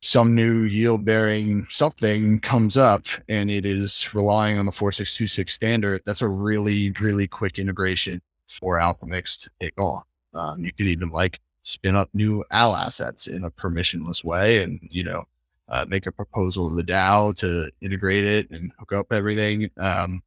some 0.00 0.34
new 0.34 0.62
yield 0.62 1.04
bearing 1.04 1.66
something 1.68 2.38
comes 2.38 2.76
up 2.76 3.06
and 3.28 3.50
it 3.50 3.66
is 3.66 4.14
relying 4.14 4.58
on 4.58 4.64
the 4.64 4.72
4626 4.72 5.52
standard, 5.52 6.02
that's 6.06 6.22
a 6.22 6.28
really, 6.28 6.90
really 6.92 7.26
quick 7.26 7.58
integration 7.58 8.22
for 8.48 8.78
Alchemix 8.78 9.36
to 9.38 9.50
take 9.60 9.78
off. 9.78 10.04
Um, 10.32 10.64
you 10.64 10.72
could 10.72 10.86
even 10.86 11.10
like 11.10 11.40
spin 11.62 11.94
up 11.94 12.08
new 12.14 12.42
AL 12.50 12.74
assets 12.74 13.26
in 13.26 13.44
a 13.44 13.50
permissionless 13.50 14.24
way 14.24 14.62
and, 14.62 14.80
you 14.82 15.04
know, 15.04 15.24
uh, 15.68 15.84
make 15.86 16.06
a 16.06 16.12
proposal 16.12 16.68
to 16.68 16.76
the 16.76 16.84
DAO 16.84 17.36
to 17.36 17.70
integrate 17.82 18.24
it 18.24 18.50
and 18.50 18.72
hook 18.78 18.92
up 18.92 19.12
everything. 19.12 19.70
Um, 19.76 20.22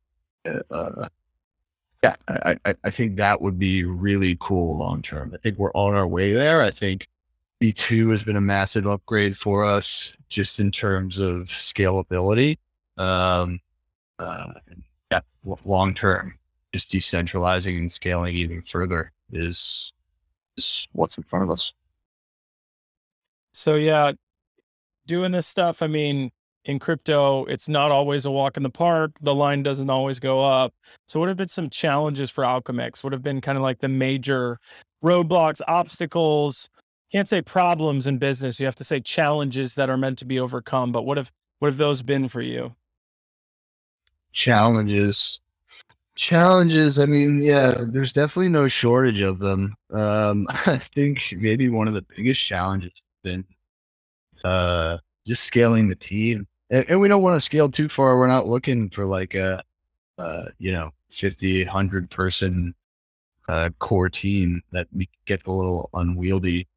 uh, 0.45 0.59
uh 0.69 1.09
yeah, 2.03 2.15
I, 2.27 2.55
I, 2.65 2.75
I 2.85 2.89
think 2.89 3.17
that 3.17 3.41
would 3.41 3.59
be 3.59 3.83
really 3.83 4.37
cool 4.39 4.77
long 4.77 5.01
term. 5.01 5.31
I 5.33 5.37
think 5.37 5.57
we're 5.57 5.73
on 5.73 5.95
our 5.95 6.07
way 6.07 6.31
there. 6.31 6.61
I 6.61 6.71
think 6.71 7.07
V2 7.61 8.11
has 8.11 8.23
been 8.23 8.37
a 8.37 8.41
massive 8.41 8.87
upgrade 8.87 9.37
for 9.37 9.65
us 9.65 10.13
just 10.29 10.59
in 10.59 10.71
terms 10.71 11.17
of 11.17 11.45
scalability. 11.47 12.57
Um, 12.97 13.59
uh, 14.17 14.53
yeah, 15.11 15.19
long 15.65 15.93
term, 15.93 16.37
just 16.73 16.89
decentralizing 16.89 17.77
and 17.77 17.91
scaling 17.91 18.35
even 18.35 18.61
further 18.61 19.11
is 19.31 19.91
is 20.57 20.87
what's 20.93 21.17
in 21.17 21.23
front 21.23 21.43
of 21.43 21.51
us. 21.51 21.73
So 23.51 23.75
yeah, 23.75 24.13
doing 25.05 25.31
this 25.31 25.47
stuff. 25.47 25.81
I 25.81 25.87
mean, 25.87 26.31
in 26.65 26.79
crypto, 26.79 27.45
it's 27.45 27.69
not 27.69 27.91
always 27.91 28.25
a 28.25 28.31
walk 28.31 28.57
in 28.57 28.63
the 28.63 28.69
park. 28.69 29.11
The 29.21 29.33
line 29.33 29.63
doesn't 29.63 29.89
always 29.89 30.19
go 30.19 30.43
up. 30.43 30.73
So, 31.07 31.19
what 31.19 31.29
have 31.29 31.37
been 31.37 31.49
some 31.49 31.69
challenges 31.69 32.29
for 32.29 32.43
Alchemix? 32.43 33.03
What 33.03 33.13
have 33.13 33.23
been 33.23 33.41
kind 33.41 33.57
of 33.57 33.63
like 33.63 33.79
the 33.79 33.87
major 33.87 34.59
roadblocks, 35.03 35.61
obstacles? 35.67 36.69
Can't 37.11 37.27
say 37.27 37.41
problems 37.41 38.05
in 38.05 38.17
business. 38.17 38.59
You 38.59 38.65
have 38.65 38.75
to 38.75 38.83
say 38.83 38.99
challenges 38.99 39.75
that 39.75 39.89
are 39.89 39.97
meant 39.97 40.19
to 40.19 40.25
be 40.25 40.39
overcome. 40.39 40.91
But 40.91 41.03
what 41.03 41.17
have 41.17 41.31
what 41.59 41.69
have 41.69 41.77
those 41.77 42.01
been 42.01 42.27
for 42.27 42.41
you? 42.41 42.75
Challenges. 44.31 45.39
Challenges. 46.15 46.99
I 46.99 47.05
mean, 47.05 47.41
yeah, 47.41 47.75
there's 47.79 48.11
definitely 48.11 48.49
no 48.49 48.67
shortage 48.67 49.21
of 49.21 49.39
them. 49.39 49.75
Um, 49.91 50.45
I 50.65 50.77
think 50.77 51.33
maybe 51.37 51.69
one 51.69 51.87
of 51.87 51.93
the 51.93 52.05
biggest 52.15 52.43
challenges 52.43 52.91
has 52.93 53.31
been 53.31 53.45
uh, 54.43 54.97
just 55.29 55.43
scaling 55.43 55.87
the 55.87 55.95
team 55.95 56.47
and, 56.69 56.85
and 56.89 56.99
we 56.99 57.07
don't 57.07 57.21
want 57.21 57.35
to 57.35 57.41
scale 57.41 57.69
too 57.69 57.89
far. 57.89 58.17
We're 58.17 58.27
not 58.27 58.47
looking 58.47 58.89
for 58.89 59.05
like 59.05 59.35
a, 59.35 59.63
uh, 60.17 60.45
you 60.57 60.71
know, 60.71 60.91
50, 61.11 61.65
100 61.65 62.09
person 62.09 62.75
uh, 63.47 63.69
core 63.79 64.09
team 64.09 64.61
that 64.71 64.87
gets 65.25 65.45
a 65.45 65.51
little 65.51 65.89
unwieldy. 65.93 66.67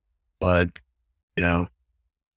But, 0.40 0.70
you 1.36 1.42
know, 1.42 1.68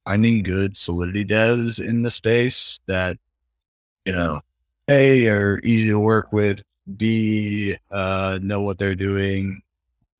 I 0.05 0.17
need 0.17 0.45
good 0.45 0.77
solidity 0.77 1.25
devs 1.25 1.85
in 1.85 2.01
the 2.01 2.11
space 2.11 2.79
that, 2.87 3.17
you 4.05 4.13
know, 4.13 4.39
A, 4.89 5.27
are 5.27 5.59
easy 5.63 5.89
to 5.89 5.99
work 5.99 6.31
with, 6.31 6.61
B, 6.97 7.75
uh, 7.89 8.39
know 8.41 8.61
what 8.61 8.77
they're 8.77 8.95
doing, 8.95 9.61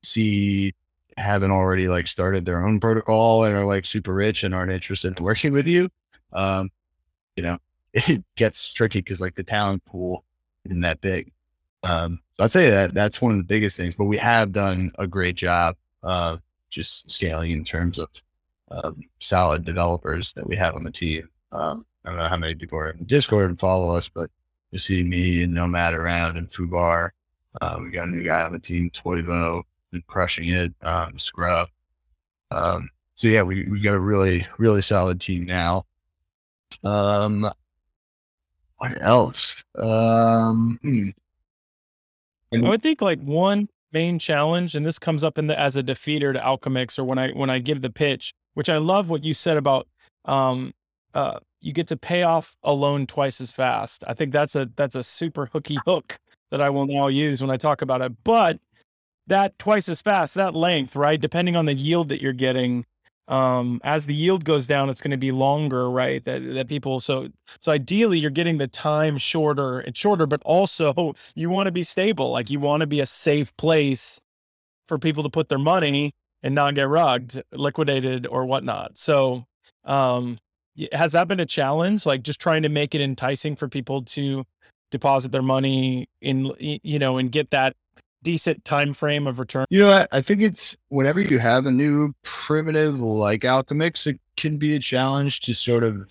C, 0.02 0.72
haven't 1.16 1.50
already 1.50 1.88
like 1.88 2.06
started 2.06 2.44
their 2.44 2.64
own 2.64 2.78
protocol 2.80 3.44
and 3.44 3.54
are 3.54 3.64
like 3.64 3.86
super 3.86 4.12
rich 4.12 4.44
and 4.44 4.54
aren't 4.54 4.72
interested 4.72 5.18
in 5.18 5.24
working 5.24 5.52
with 5.52 5.66
you. 5.66 5.88
Um, 6.32 6.70
you 7.36 7.42
know, 7.42 7.58
it 7.92 8.24
gets 8.36 8.72
tricky 8.72 9.00
because 9.00 9.20
like 9.20 9.34
the 9.34 9.44
talent 9.44 9.84
pool 9.84 10.24
isn't 10.64 10.80
that 10.80 11.00
big. 11.00 11.32
Um, 11.82 12.20
so 12.36 12.44
I'd 12.44 12.50
say 12.50 12.70
that 12.70 12.94
that's 12.94 13.22
one 13.22 13.32
of 13.32 13.38
the 13.38 13.44
biggest 13.44 13.76
things, 13.76 13.94
but 13.94 14.04
we 14.06 14.16
have 14.18 14.52
done 14.52 14.90
a 14.98 15.06
great 15.06 15.36
job 15.36 15.76
of 16.02 16.40
just 16.68 17.10
scaling 17.10 17.52
in 17.52 17.64
terms 17.64 17.98
of 17.98 18.08
um, 18.70 19.02
solid 19.20 19.64
developers 19.64 20.32
that 20.34 20.46
we 20.46 20.56
have 20.56 20.74
on 20.74 20.84
the 20.84 20.90
team. 20.90 21.28
Um, 21.52 21.86
I 22.04 22.10
don't 22.10 22.18
know 22.18 22.28
how 22.28 22.36
many 22.36 22.54
people 22.54 22.78
are 22.78 22.90
in 22.90 23.04
Discord 23.04 23.48
and 23.48 23.58
follow 23.58 23.94
us, 23.96 24.08
but 24.08 24.30
you 24.70 24.78
see 24.78 25.02
me 25.02 25.42
and 25.42 25.54
Nomad 25.54 25.94
around 25.94 26.36
and 26.36 26.48
Fubar. 26.48 27.10
Uh, 27.60 27.78
we 27.80 27.90
got 27.90 28.08
a 28.08 28.10
new 28.10 28.22
guy 28.22 28.42
on 28.42 28.52
the 28.52 28.58
team, 28.58 28.90
Toivo, 28.90 29.62
been 29.92 30.02
crushing 30.06 30.48
it. 30.48 30.74
Um, 30.82 31.18
Scrub. 31.18 31.68
Um, 32.50 32.90
so 33.14 33.28
yeah, 33.28 33.42
we, 33.42 33.66
we 33.68 33.80
got 33.80 33.94
a 33.94 34.00
really, 34.00 34.46
really 34.58 34.82
solid 34.82 35.20
team 35.20 35.44
now. 35.46 35.86
Um, 36.84 37.50
what 38.76 39.00
else? 39.00 39.64
Um, 39.76 40.78
hmm. 40.82 41.08
I 42.52 42.68
would 42.68 42.82
think 42.82 43.02
like 43.02 43.20
one 43.20 43.68
main 43.92 44.18
challenge, 44.18 44.74
and 44.74 44.84
this 44.84 44.98
comes 44.98 45.24
up 45.24 45.38
in 45.38 45.46
the 45.46 45.58
as 45.58 45.76
a 45.76 45.82
defeater 45.82 46.32
to 46.32 46.38
Alchemix, 46.38 46.98
or 46.98 47.04
when 47.04 47.18
I 47.18 47.30
when 47.30 47.50
I 47.50 47.58
give 47.58 47.82
the 47.82 47.90
pitch, 47.90 48.32
which 48.54 48.68
I 48.68 48.76
love 48.76 49.10
what 49.10 49.24
you 49.24 49.34
said 49.34 49.56
about 49.56 49.88
um, 50.26 50.72
uh, 51.14 51.38
you 51.60 51.72
get 51.72 51.86
to 51.88 51.96
pay 51.96 52.22
off 52.22 52.56
a 52.62 52.72
loan 52.72 53.06
twice 53.06 53.40
as 53.40 53.50
fast. 53.50 54.04
I 54.06 54.14
think 54.14 54.32
that's 54.32 54.54
a 54.54 54.70
that's 54.76 54.94
a 54.94 55.02
super 55.02 55.46
hooky 55.46 55.78
hook 55.86 56.18
that 56.50 56.60
I 56.60 56.70
will 56.70 56.86
now 56.86 57.08
use 57.08 57.40
when 57.40 57.50
I 57.50 57.56
talk 57.56 57.82
about 57.82 58.02
it. 58.02 58.12
But 58.24 58.58
that 59.26 59.58
twice 59.58 59.88
as 59.88 60.02
fast, 60.02 60.34
that 60.34 60.54
length, 60.54 60.96
right? 60.96 61.20
Depending 61.20 61.56
on 61.56 61.66
the 61.66 61.74
yield 61.74 62.08
that 62.08 62.22
you're 62.22 62.32
getting, 62.32 62.84
um, 63.28 63.80
as 63.82 64.06
the 64.06 64.14
yield 64.14 64.44
goes 64.44 64.66
down, 64.66 64.88
it's 64.88 65.00
going 65.00 65.10
to 65.10 65.16
be 65.16 65.32
longer, 65.32 65.90
right? 65.90 66.24
That 66.24 66.40
that 66.54 66.68
people 66.68 67.00
so 67.00 67.28
so 67.60 67.72
ideally 67.72 68.18
you're 68.18 68.30
getting 68.30 68.58
the 68.58 68.68
time 68.68 69.18
shorter 69.18 69.80
and 69.80 69.96
shorter, 69.96 70.26
but 70.26 70.42
also 70.44 71.14
you 71.34 71.50
want 71.50 71.66
to 71.66 71.72
be 71.72 71.82
stable. 71.82 72.30
Like 72.30 72.50
you 72.50 72.60
want 72.60 72.82
to 72.82 72.86
be 72.86 73.00
a 73.00 73.06
safe 73.06 73.56
place 73.56 74.20
for 74.88 74.98
people 74.98 75.22
to 75.24 75.28
put 75.28 75.48
their 75.48 75.58
money 75.58 76.12
and 76.42 76.54
not 76.54 76.74
get 76.74 76.88
rugged, 76.88 77.42
liquidated, 77.52 78.26
or 78.26 78.44
whatnot. 78.44 78.96
So 78.98 79.44
um, 79.84 80.38
has 80.92 81.12
that 81.12 81.26
been 81.26 81.40
a 81.40 81.46
challenge? 81.46 82.06
Like 82.06 82.22
just 82.22 82.40
trying 82.40 82.62
to 82.62 82.68
make 82.68 82.94
it 82.94 83.00
enticing 83.00 83.56
for 83.56 83.68
people 83.68 84.02
to 84.02 84.44
deposit 84.92 85.32
their 85.32 85.42
money 85.42 86.06
in 86.20 86.52
you 86.60 86.98
know 86.98 87.18
and 87.18 87.32
get 87.32 87.50
that 87.50 87.74
decent 88.22 88.64
time 88.64 88.92
frame 88.92 89.26
of 89.26 89.38
return? 89.38 89.66
You 89.70 89.80
know, 89.80 89.90
I, 89.90 90.06
I 90.12 90.20
think 90.20 90.42
it's 90.42 90.76
whenever 90.88 91.20
you 91.20 91.38
have 91.38 91.66
a 91.66 91.70
new 91.70 92.14
primitive 92.22 92.98
like 92.98 93.42
Alchemix, 93.42 94.06
it 94.06 94.20
can 94.36 94.58
be 94.58 94.74
a 94.74 94.78
challenge 94.78 95.40
to 95.40 95.54
sort 95.54 95.84
of 95.84 96.06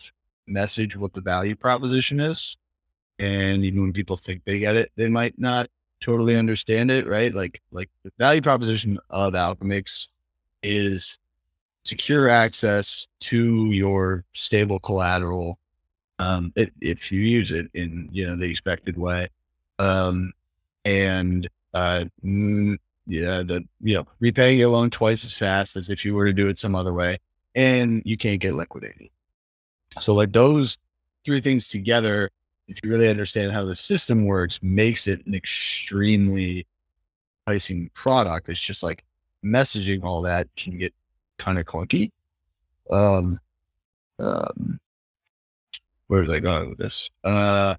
message 0.47 0.95
what 0.95 1.13
the 1.13 1.21
value 1.21 1.55
proposition 1.55 2.19
is. 2.19 2.57
And 3.19 3.63
even 3.63 3.81
when 3.81 3.93
people 3.93 4.17
think 4.17 4.43
they 4.43 4.59
get 4.59 4.75
it, 4.75 4.91
they 4.95 5.09
might 5.09 5.39
not 5.39 5.69
totally 6.01 6.35
understand 6.35 6.91
it, 6.91 7.07
right? 7.07 7.33
Like, 7.33 7.61
like 7.71 7.89
the 8.03 8.11
value 8.19 8.41
proposition 8.41 8.99
of 9.09 9.33
Alchemix 9.33 10.07
is 10.61 11.17
secure 11.83 12.27
access 12.27 13.07
to 13.21 13.65
your 13.71 14.25
stable 14.33 14.79
collateral 14.79 15.59
um, 16.19 16.51
if 16.55 17.11
you 17.11 17.21
use 17.21 17.51
it 17.51 17.67
in 17.73 18.09
you 18.11 18.25
know 18.25 18.35
the 18.35 18.49
expected 18.49 18.97
way 18.97 19.27
um, 19.79 20.33
and 20.83 21.47
uh, 21.75 22.05
yeah, 22.23 23.43
the 23.43 23.63
you 23.81 23.95
know 23.95 24.07
repaying 24.19 24.57
your 24.57 24.69
loan 24.69 24.89
twice 24.89 25.25
as 25.25 25.37
fast 25.37 25.75
as 25.75 25.89
if 25.89 26.05
you 26.05 26.15
were 26.15 26.25
to 26.25 26.33
do 26.33 26.47
it 26.47 26.57
some 26.57 26.73
other 26.73 26.93
way, 26.93 27.19
and 27.53 28.01
you 28.05 28.17
can't 28.17 28.39
get 28.39 28.53
liquidated. 28.53 29.09
So 29.99 30.13
like 30.13 30.31
those 30.31 30.77
three 31.23 31.41
things 31.41 31.67
together, 31.67 32.31
if 32.67 32.79
you 32.81 32.89
really 32.89 33.09
understand 33.09 33.51
how 33.51 33.65
the 33.65 33.75
system 33.75 34.25
works, 34.25 34.59
makes 34.63 35.05
it 35.07 35.25
an 35.27 35.35
extremely 35.35 36.65
enticing 37.45 37.89
product. 37.93 38.49
It's 38.49 38.59
just 38.59 38.81
like 38.81 39.03
messaging 39.43 40.03
all 40.03 40.21
that 40.23 40.47
can 40.55 40.77
get 40.77 40.93
kind 41.37 41.59
of 41.59 41.65
clunky. 41.65 42.11
Um, 42.89 43.37
um, 44.19 44.79
where 46.07 46.21
was 46.21 46.29
I 46.29 46.39
going 46.39 46.69
with 46.69 46.77
this? 46.77 47.09
Uh, 47.23 47.75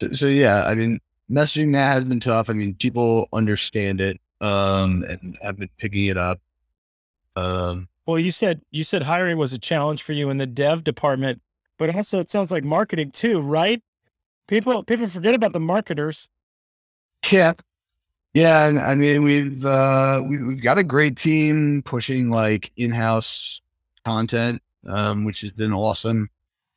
so, 0.00 0.08
so 0.12 0.26
yeah, 0.26 0.64
I 0.64 0.74
mean, 0.74 1.00
messaging 1.30 1.72
that 1.72 1.92
has 1.92 2.04
been 2.04 2.20
tough. 2.20 2.50
I 2.50 2.52
mean, 2.52 2.74
people 2.74 3.28
understand 3.32 4.00
it 4.00 4.20
um, 4.40 5.04
and 5.08 5.36
have 5.42 5.56
been 5.56 5.70
picking 5.78 6.06
it 6.06 6.16
up. 6.16 6.40
Um, 7.36 7.88
well, 8.06 8.18
you 8.18 8.30
said 8.30 8.60
you 8.70 8.84
said 8.84 9.02
hiring 9.02 9.38
was 9.38 9.52
a 9.52 9.58
challenge 9.58 10.02
for 10.02 10.12
you 10.12 10.30
in 10.30 10.36
the 10.36 10.46
dev 10.46 10.84
department, 10.84 11.40
but 11.78 11.94
also 11.94 12.20
it 12.20 12.30
sounds 12.30 12.50
like 12.52 12.64
marketing 12.64 13.10
too, 13.10 13.40
right? 13.40 13.82
People 14.48 14.82
people 14.84 15.06
forget 15.06 15.34
about 15.34 15.52
the 15.52 15.60
marketers. 15.60 16.28
Yeah, 17.30 17.54
Yeah, 18.34 18.82
I 18.84 18.94
mean 18.94 19.22
we've 19.22 19.64
uh 19.64 20.22
we, 20.26 20.42
we've 20.42 20.62
got 20.62 20.78
a 20.78 20.84
great 20.84 21.16
team 21.16 21.82
pushing 21.84 22.30
like 22.30 22.72
in-house 22.76 23.62
content, 24.04 24.62
um, 24.86 25.24
which 25.24 25.40
has 25.40 25.52
been 25.52 25.72
awesome. 25.72 26.28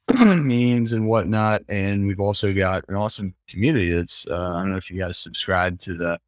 memes 0.16 0.94
and 0.94 1.08
whatnot. 1.08 1.64
And 1.70 2.08
we've 2.08 2.20
also 2.20 2.54
got 2.54 2.86
an 2.88 2.96
awesome 2.96 3.34
community 3.50 3.92
that's 3.92 4.26
uh, 4.28 4.56
I 4.56 4.62
don't 4.62 4.72
know 4.72 4.78
if 4.78 4.90
you 4.90 5.00
guys 5.00 5.18
subscribe 5.18 5.80
to 5.80 5.96
the 5.96 6.20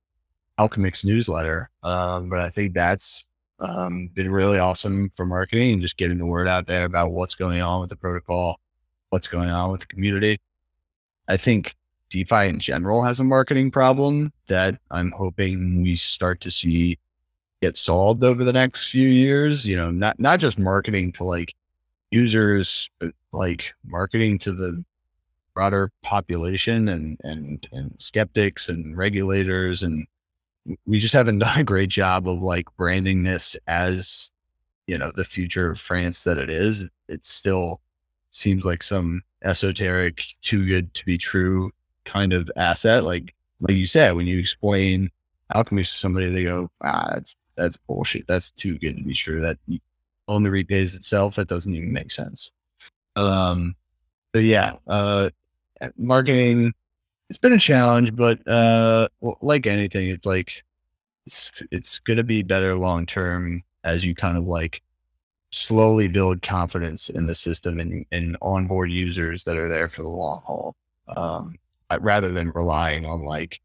Alchemix 0.59 1.05
newsletter, 1.05 1.69
um, 1.83 2.29
but 2.29 2.39
I 2.39 2.49
think 2.49 2.73
that's 2.73 3.25
um, 3.59 4.09
been 4.13 4.31
really 4.31 4.59
awesome 4.59 5.11
for 5.15 5.25
marketing 5.25 5.73
and 5.73 5.81
just 5.81 5.97
getting 5.97 6.17
the 6.17 6.25
word 6.25 6.47
out 6.47 6.67
there 6.67 6.85
about 6.85 7.11
what's 7.11 7.35
going 7.35 7.61
on 7.61 7.79
with 7.81 7.89
the 7.89 7.95
protocol, 7.95 8.59
what's 9.09 9.27
going 9.27 9.49
on 9.49 9.71
with 9.71 9.81
the 9.81 9.87
community. 9.87 10.39
I 11.27 11.37
think 11.37 11.75
DeFi 12.09 12.47
in 12.47 12.59
general 12.59 13.03
has 13.03 13.19
a 13.19 13.23
marketing 13.23 13.71
problem 13.71 14.33
that 14.47 14.79
I'm 14.91 15.11
hoping 15.11 15.81
we 15.83 15.95
start 15.95 16.41
to 16.41 16.51
see 16.51 16.97
get 17.61 17.77
solved 17.77 18.23
over 18.23 18.43
the 18.43 18.53
next 18.53 18.89
few 18.89 19.07
years. 19.07 19.65
You 19.65 19.77
know, 19.77 19.91
not 19.91 20.19
not 20.19 20.39
just 20.39 20.57
marketing 20.57 21.11
to 21.13 21.23
like 21.23 21.53
users, 22.11 22.89
but 22.99 23.13
like 23.31 23.73
marketing 23.85 24.39
to 24.39 24.51
the 24.51 24.83
broader 25.53 25.91
population 26.03 26.87
and 26.87 27.19
and 27.23 27.67
and 27.71 27.95
skeptics 27.99 28.69
and 28.69 28.95
regulators 28.97 29.83
and 29.83 30.07
we 30.85 30.99
just 30.99 31.13
haven't 31.13 31.39
done 31.39 31.59
a 31.59 31.63
great 31.63 31.89
job 31.89 32.27
of 32.27 32.41
like 32.41 32.65
branding 32.77 33.23
this 33.23 33.55
as 33.67 34.31
you 34.89 34.97
know 34.97 35.11
the 35.15 35.25
future 35.25 35.71
of 35.71 35.79
France 35.79 36.23
that 36.23 36.37
it 36.39 36.49
is. 36.49 36.85
It 37.07 37.23
still 37.23 37.81
seems 38.31 38.65
like 38.65 38.83
some 38.83 39.21
esoteric, 39.43 40.23
too 40.41 40.65
good 40.65 40.93
to 40.95 41.05
be 41.05 41.17
true 41.17 41.71
kind 42.05 42.33
of 42.33 42.51
asset. 42.55 43.03
Like 43.03 43.35
like 43.61 43.77
you 43.77 43.85
said, 43.85 44.15
when 44.15 44.25
you 44.27 44.39
explain 44.39 45.11
Alchemix 45.55 45.91
to 45.91 45.97
somebody, 45.97 46.29
they 46.29 46.43
go, 46.43 46.69
ah, 46.81 47.09
that's 47.13 47.35
that's 47.55 47.77
bullshit. 47.77 48.25
That's 48.27 48.51
too 48.51 48.79
good 48.79 48.97
to 48.97 49.03
be 49.03 49.13
true. 49.13 49.41
That 49.41 49.57
only 50.27 50.49
repays 50.49 50.95
itself. 50.95 51.35
That 51.35 51.47
doesn't 51.47 51.73
even 51.73 51.93
make 51.93 52.11
sense. 52.11 52.51
Um, 53.19 53.75
so 54.33 54.39
yeah, 54.39 54.73
uh, 54.87 55.29
marketing 55.97 56.73
it's 57.29 57.37
been 57.37 57.53
a 57.53 57.59
challenge, 57.59 58.15
but 58.15 58.45
uh, 58.47 59.07
well, 59.21 59.37
like 59.41 59.67
anything, 59.67 60.07
it's 60.07 60.25
like 60.25 60.63
it's 61.25 61.61
it's 61.71 61.99
gonna 61.99 62.23
be 62.23 62.41
better 62.41 62.75
long 62.75 63.05
term 63.05 63.63
as 63.83 64.03
you 64.03 64.15
kind 64.15 64.37
of 64.37 64.45
like 64.45 64.81
slowly 65.51 66.07
build 66.07 66.41
confidence 66.41 67.09
in 67.09 67.27
the 67.27 67.35
system 67.35 67.79
and, 67.79 68.05
and 68.11 68.37
onboard 68.41 68.91
users 68.91 69.43
that 69.43 69.57
are 69.57 69.69
there 69.69 69.87
for 69.89 70.03
the 70.03 70.09
long 70.09 70.41
haul, 70.45 70.75
um, 71.15 71.55
rather 72.01 72.31
than 72.31 72.51
relying 72.51 73.05
on 73.05 73.23
like 73.23 73.59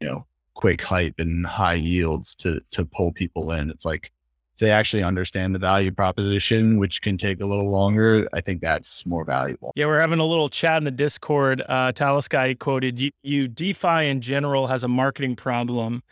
you 0.00 0.08
know 0.08 0.26
quick 0.54 0.82
hype 0.82 1.14
and 1.18 1.46
high 1.46 1.74
yields 1.74 2.34
to 2.36 2.60
to 2.72 2.84
pull 2.84 3.12
people 3.12 3.52
in. 3.52 3.70
It's 3.70 3.84
like 3.84 4.12
they 4.58 4.70
actually 4.70 5.02
understand 5.02 5.54
the 5.54 5.58
value 5.58 5.90
proposition, 5.90 6.78
which 6.78 7.02
can 7.02 7.18
take 7.18 7.40
a 7.40 7.46
little 7.46 7.70
longer, 7.70 8.28
I 8.32 8.40
think 8.40 8.60
that's 8.60 9.04
more 9.04 9.24
valuable. 9.24 9.72
Yeah, 9.74 9.86
we're 9.86 10.00
having 10.00 10.20
a 10.20 10.24
little 10.24 10.48
chat 10.48 10.78
in 10.78 10.84
the 10.84 10.90
Discord. 10.90 11.62
Uh, 11.68 11.92
Talus 11.92 12.28
guy 12.28 12.54
quoted 12.54 13.00
you, 13.00 13.10
you 13.22 13.48
DeFi 13.48 14.06
in 14.06 14.20
general 14.20 14.66
has 14.68 14.84
a 14.84 14.88
marketing 14.88 15.36
problem. 15.36 16.02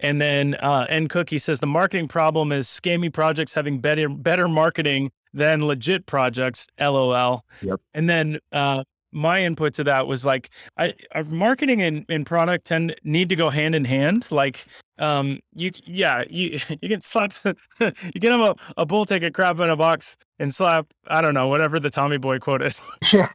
And 0.00 0.20
then 0.20 0.54
uh, 0.56 0.86
N 0.88 1.06
Cookie 1.06 1.38
says 1.38 1.60
the 1.60 1.66
marketing 1.66 2.08
problem 2.08 2.50
is 2.50 2.66
scammy 2.66 3.12
projects 3.12 3.54
having 3.54 3.78
better 3.80 4.08
better 4.08 4.48
marketing 4.48 5.12
than 5.32 5.64
legit 5.64 6.06
projects. 6.06 6.66
LOL. 6.80 7.44
Yep. 7.62 7.80
And 7.94 8.10
then 8.10 8.38
uh, 8.50 8.82
my 9.12 9.42
input 9.42 9.74
to 9.74 9.84
that 9.84 10.06
was 10.06 10.24
like 10.24 10.50
I, 10.76 10.94
uh, 11.14 11.22
marketing 11.24 11.82
and, 11.82 12.04
and 12.08 12.26
product 12.26 12.66
tend 12.66 12.96
need 13.04 13.28
to 13.28 13.36
go 13.36 13.50
hand 13.50 13.74
in 13.74 13.84
hand. 13.84 14.30
Like 14.30 14.66
um 14.98 15.40
you 15.54 15.70
yeah, 15.84 16.24
you 16.28 16.58
you 16.80 16.88
can 16.88 17.00
slap 17.00 17.34
you 17.44 18.20
can 18.20 18.30
have 18.30 18.40
a, 18.40 18.54
a 18.76 18.86
bull 18.86 19.04
take 19.04 19.22
a 19.22 19.30
crap 19.30 19.58
in 19.60 19.70
a 19.70 19.76
box 19.76 20.16
and 20.38 20.54
slap, 20.54 20.86
I 21.06 21.20
don't 21.20 21.34
know, 21.34 21.48
whatever 21.48 21.78
the 21.78 21.90
Tommy 21.90 22.16
Boy 22.16 22.38
quote 22.38 22.62
is. 22.62 22.80
I 23.12 23.28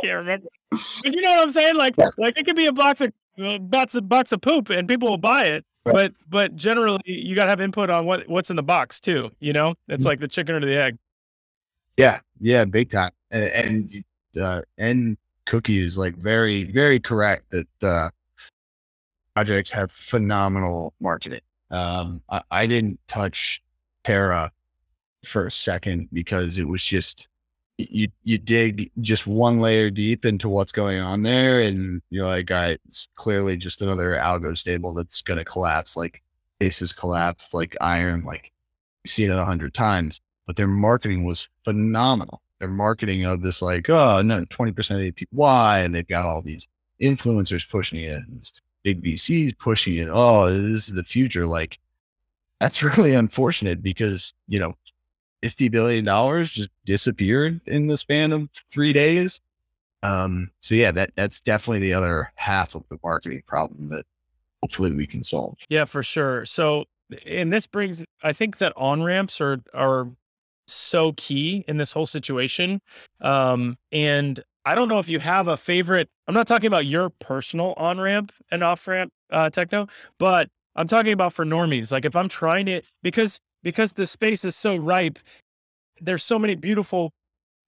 can't 0.00 0.18
remember. 0.18 0.48
But 0.70 1.14
you 1.14 1.20
know 1.20 1.30
what 1.30 1.40
I'm 1.40 1.52
saying? 1.52 1.76
Like 1.76 1.94
like 2.16 2.38
it 2.38 2.44
could 2.46 2.56
be 2.56 2.66
a 2.66 2.72
box 2.72 3.00
of 3.00 3.12
uh, 3.38 3.58
box 3.58 3.94
of 3.94 4.08
box 4.08 4.32
of 4.32 4.40
poop 4.40 4.70
and 4.70 4.88
people 4.88 5.10
will 5.10 5.18
buy 5.18 5.44
it. 5.44 5.64
Right. 5.84 5.94
But 5.94 6.12
but 6.28 6.56
generally 6.56 7.02
you 7.04 7.34
gotta 7.34 7.50
have 7.50 7.60
input 7.60 7.90
on 7.90 8.06
what 8.06 8.28
what's 8.28 8.50
in 8.50 8.56
the 8.56 8.62
box 8.62 9.00
too, 9.00 9.30
you 9.40 9.52
know? 9.52 9.74
It's 9.88 10.00
mm-hmm. 10.00 10.08
like 10.08 10.20
the 10.20 10.28
chicken 10.28 10.54
or 10.54 10.60
the 10.60 10.76
egg. 10.76 10.98
Yeah, 11.96 12.20
yeah, 12.40 12.64
big 12.64 12.90
time. 12.90 13.12
And, 13.30 13.44
and 13.44 14.04
uh, 14.40 14.62
and 14.78 15.16
Cookie 15.46 15.78
is 15.78 15.96
like 15.96 16.16
very, 16.16 16.64
very 16.64 16.98
correct 16.98 17.50
that 17.50 17.82
uh, 17.82 18.10
projects 19.34 19.70
have 19.70 19.92
phenomenal 19.92 20.94
marketing. 21.00 21.40
Um, 21.70 22.22
I, 22.30 22.42
I 22.50 22.66
didn't 22.66 23.00
touch 23.08 23.62
Terra 24.04 24.52
for 25.26 25.46
a 25.46 25.50
second 25.50 26.08
because 26.12 26.58
it 26.58 26.68
was 26.68 26.82
just 26.82 27.28
you 27.78 28.06
you 28.22 28.38
dig 28.38 28.92
just 29.00 29.26
one 29.26 29.58
layer 29.58 29.90
deep 29.90 30.24
into 30.24 30.48
what's 30.48 30.72
going 30.72 31.00
on 31.00 31.22
there, 31.22 31.60
and 31.60 32.00
you're 32.10 32.26
like, 32.26 32.50
all 32.50 32.60
right, 32.60 32.80
it's 32.86 33.08
clearly 33.16 33.56
just 33.56 33.82
another 33.82 34.12
algo 34.12 34.56
stable 34.56 34.94
that's 34.94 35.22
going 35.22 35.38
to 35.38 35.44
collapse, 35.44 35.96
like 35.96 36.22
Aces 36.60 36.92
collapse, 36.92 37.52
like 37.52 37.76
Iron, 37.80 38.22
like 38.24 38.52
seen 39.06 39.30
it 39.30 39.36
a 39.36 39.44
hundred 39.44 39.74
times. 39.74 40.20
But 40.46 40.56
their 40.56 40.68
marketing 40.68 41.24
was 41.24 41.48
phenomenal 41.64 42.42
their 42.64 42.74
marketing 42.74 43.26
of 43.26 43.42
this 43.42 43.60
like, 43.60 43.90
oh 43.90 44.22
no, 44.22 44.44
20% 44.46 44.72
APY, 44.74 45.84
and 45.84 45.94
they've 45.94 46.08
got 46.08 46.24
all 46.24 46.40
these 46.40 46.66
influencers 47.00 47.68
pushing 47.68 48.00
it, 48.00 48.22
big 48.82 49.02
VCs 49.02 49.58
pushing 49.58 49.96
it. 49.96 50.08
Oh, 50.10 50.48
this 50.48 50.88
is 50.88 50.94
the 50.94 51.04
future. 51.04 51.44
Like, 51.44 51.78
that's 52.60 52.82
really 52.96 53.12
unfortunate 53.12 53.82
because, 53.82 54.32
you 54.48 54.58
know, 54.58 54.74
$50 55.42 55.70
billion 55.70 56.04
just 56.46 56.70
disappeared 56.86 57.60
in 57.66 57.88
the 57.88 57.98
span 57.98 58.32
of 58.32 58.48
three 58.70 58.94
days. 58.94 59.42
Um, 60.02 60.50
so 60.60 60.74
yeah, 60.74 60.90
that 60.92 61.12
that's 61.16 61.40
definitely 61.40 61.80
the 61.80 61.94
other 61.94 62.30
half 62.34 62.74
of 62.74 62.84
the 62.90 62.98
marketing 63.02 63.42
problem 63.46 63.88
that 63.88 64.04
hopefully 64.62 64.92
we 64.92 65.06
can 65.06 65.22
solve. 65.22 65.56
Yeah, 65.68 65.86
for 65.86 66.02
sure. 66.02 66.44
So 66.44 66.84
and 67.26 67.50
this 67.50 67.66
brings 67.66 68.04
I 68.22 68.34
think 68.34 68.58
that 68.58 68.74
on 68.76 69.02
ramps 69.02 69.40
are 69.40 69.62
are 69.72 70.08
so 70.66 71.12
key 71.16 71.64
in 71.68 71.76
this 71.76 71.92
whole 71.92 72.06
situation. 72.06 72.80
Um, 73.20 73.76
and 73.92 74.42
I 74.64 74.74
don't 74.74 74.88
know 74.88 74.98
if 74.98 75.08
you 75.08 75.18
have 75.18 75.48
a 75.48 75.56
favorite. 75.56 76.08
I'm 76.26 76.34
not 76.34 76.46
talking 76.46 76.66
about 76.66 76.86
your 76.86 77.10
personal 77.10 77.74
on 77.76 78.00
ramp 78.00 78.32
and 78.50 78.64
off 78.64 78.86
ramp 78.88 79.12
uh, 79.30 79.50
techno, 79.50 79.88
but 80.18 80.48
I'm 80.74 80.88
talking 80.88 81.12
about 81.12 81.32
for 81.32 81.44
normies. 81.44 81.92
Like 81.92 82.04
if 82.04 82.16
I'm 82.16 82.28
trying 82.28 82.66
to, 82.66 82.80
because 83.02 83.40
because 83.62 83.94
the 83.94 84.06
space 84.06 84.44
is 84.44 84.56
so 84.56 84.76
ripe, 84.76 85.18
there's 86.00 86.24
so 86.24 86.38
many 86.38 86.54
beautiful 86.54 87.12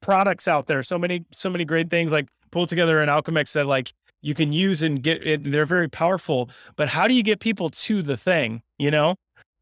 products 0.00 0.48
out 0.48 0.66
there, 0.66 0.82
so 0.82 0.98
many 0.98 1.24
so 1.32 1.50
many 1.50 1.64
great 1.64 1.90
things 1.90 2.12
like 2.12 2.28
Pool 2.50 2.66
Together 2.66 3.00
an 3.00 3.08
Alchemix 3.08 3.52
that 3.52 3.66
like 3.66 3.92
you 4.22 4.34
can 4.34 4.52
use 4.52 4.82
and 4.82 5.02
get 5.02 5.26
it. 5.26 5.44
They're 5.44 5.66
very 5.66 5.88
powerful, 5.88 6.48
but 6.76 6.88
how 6.88 7.06
do 7.06 7.14
you 7.14 7.22
get 7.22 7.40
people 7.40 7.68
to 7.68 8.02
the 8.02 8.16
thing? 8.16 8.62
You 8.78 8.90
know, 8.90 9.16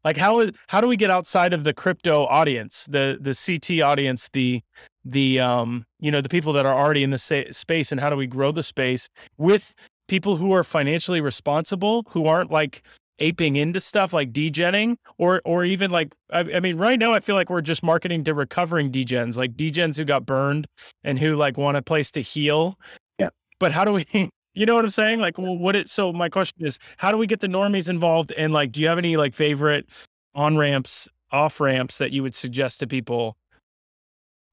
like 0.05 0.15
how 0.15 0.45
how 0.67 0.79
do 0.79 0.87
we 0.87 0.95
get 0.95 1.09
outside 1.09 1.51
of 1.51 1.63
the 1.63 1.73
crypto 1.73 2.25
audience, 2.27 2.85
the 2.85 3.17
the 3.19 3.33
CT 3.33 3.81
audience, 3.81 4.29
the 4.31 4.61
the 5.03 5.39
um 5.39 5.83
you 5.99 6.11
know 6.11 6.21
the 6.21 6.29
people 6.29 6.53
that 6.53 6.65
are 6.65 6.75
already 6.75 7.03
in 7.03 7.09
the 7.09 7.17
sa- 7.17 7.51
space, 7.51 7.91
and 7.91 7.99
how 7.99 8.09
do 8.11 8.15
we 8.15 8.27
grow 8.27 8.51
the 8.51 8.63
space 8.63 9.09
with 9.37 9.73
people 10.07 10.37
who 10.37 10.53
are 10.53 10.63
financially 10.63 11.19
responsible, 11.19 12.05
who 12.09 12.27
aren't 12.27 12.51
like 12.51 12.83
aping 13.19 13.55
into 13.55 13.79
stuff 13.79 14.13
like 14.13 14.31
degenning 14.31 14.97
or 15.17 15.41
or 15.43 15.65
even 15.65 15.89
like 15.89 16.13
I, 16.31 16.39
I, 16.39 16.59
mean 16.59 16.77
right 16.77 16.99
now 16.99 17.13
I 17.13 17.21
feel 17.21 17.35
like 17.35 17.49
we're 17.49 17.61
just 17.61 17.81
marketing 17.81 18.25
to 18.25 18.33
recovering 18.33 18.91
degens 18.91 19.37
like 19.37 19.55
degens 19.55 19.95
who 19.95 20.03
got 20.03 20.25
burned 20.25 20.67
and 21.03 21.17
who 21.17 21.37
like 21.37 21.57
want 21.57 21.77
a 21.77 21.81
place 21.81 22.11
to 22.11 22.21
heal. 22.21 22.77
Yeah. 23.17 23.29
But 23.59 23.71
how 23.71 23.85
do 23.85 23.93
we 23.93 24.29
you 24.55 24.65
know 24.65 24.73
what 24.73 24.85
I'm 24.85 24.89
saying? 24.89 25.19
Like, 25.19 25.37
well, 25.37 25.57
what 25.57 25.75
it, 25.75 25.89
so 25.89 26.11
my 26.13 26.29
question 26.29 26.65
is, 26.65 26.79
how 26.97 27.11
do 27.11 27.17
we 27.17 27.27
get 27.27 27.41
the 27.41 27.47
normies 27.47 27.89
involved? 27.89 28.31
And 28.31 28.53
like, 28.53 28.71
do 28.71 28.81
you 28.81 28.87
have 28.87 28.97
any 28.97 29.17
like 29.17 29.35
favorite 29.35 29.87
on 30.33 30.57
ramps, 30.57 31.07
off 31.31 31.59
ramps 31.59 31.97
that 31.97 32.11
you 32.11 32.23
would 32.23 32.33
suggest 32.33 32.79
to 32.79 32.87
people 32.87 33.37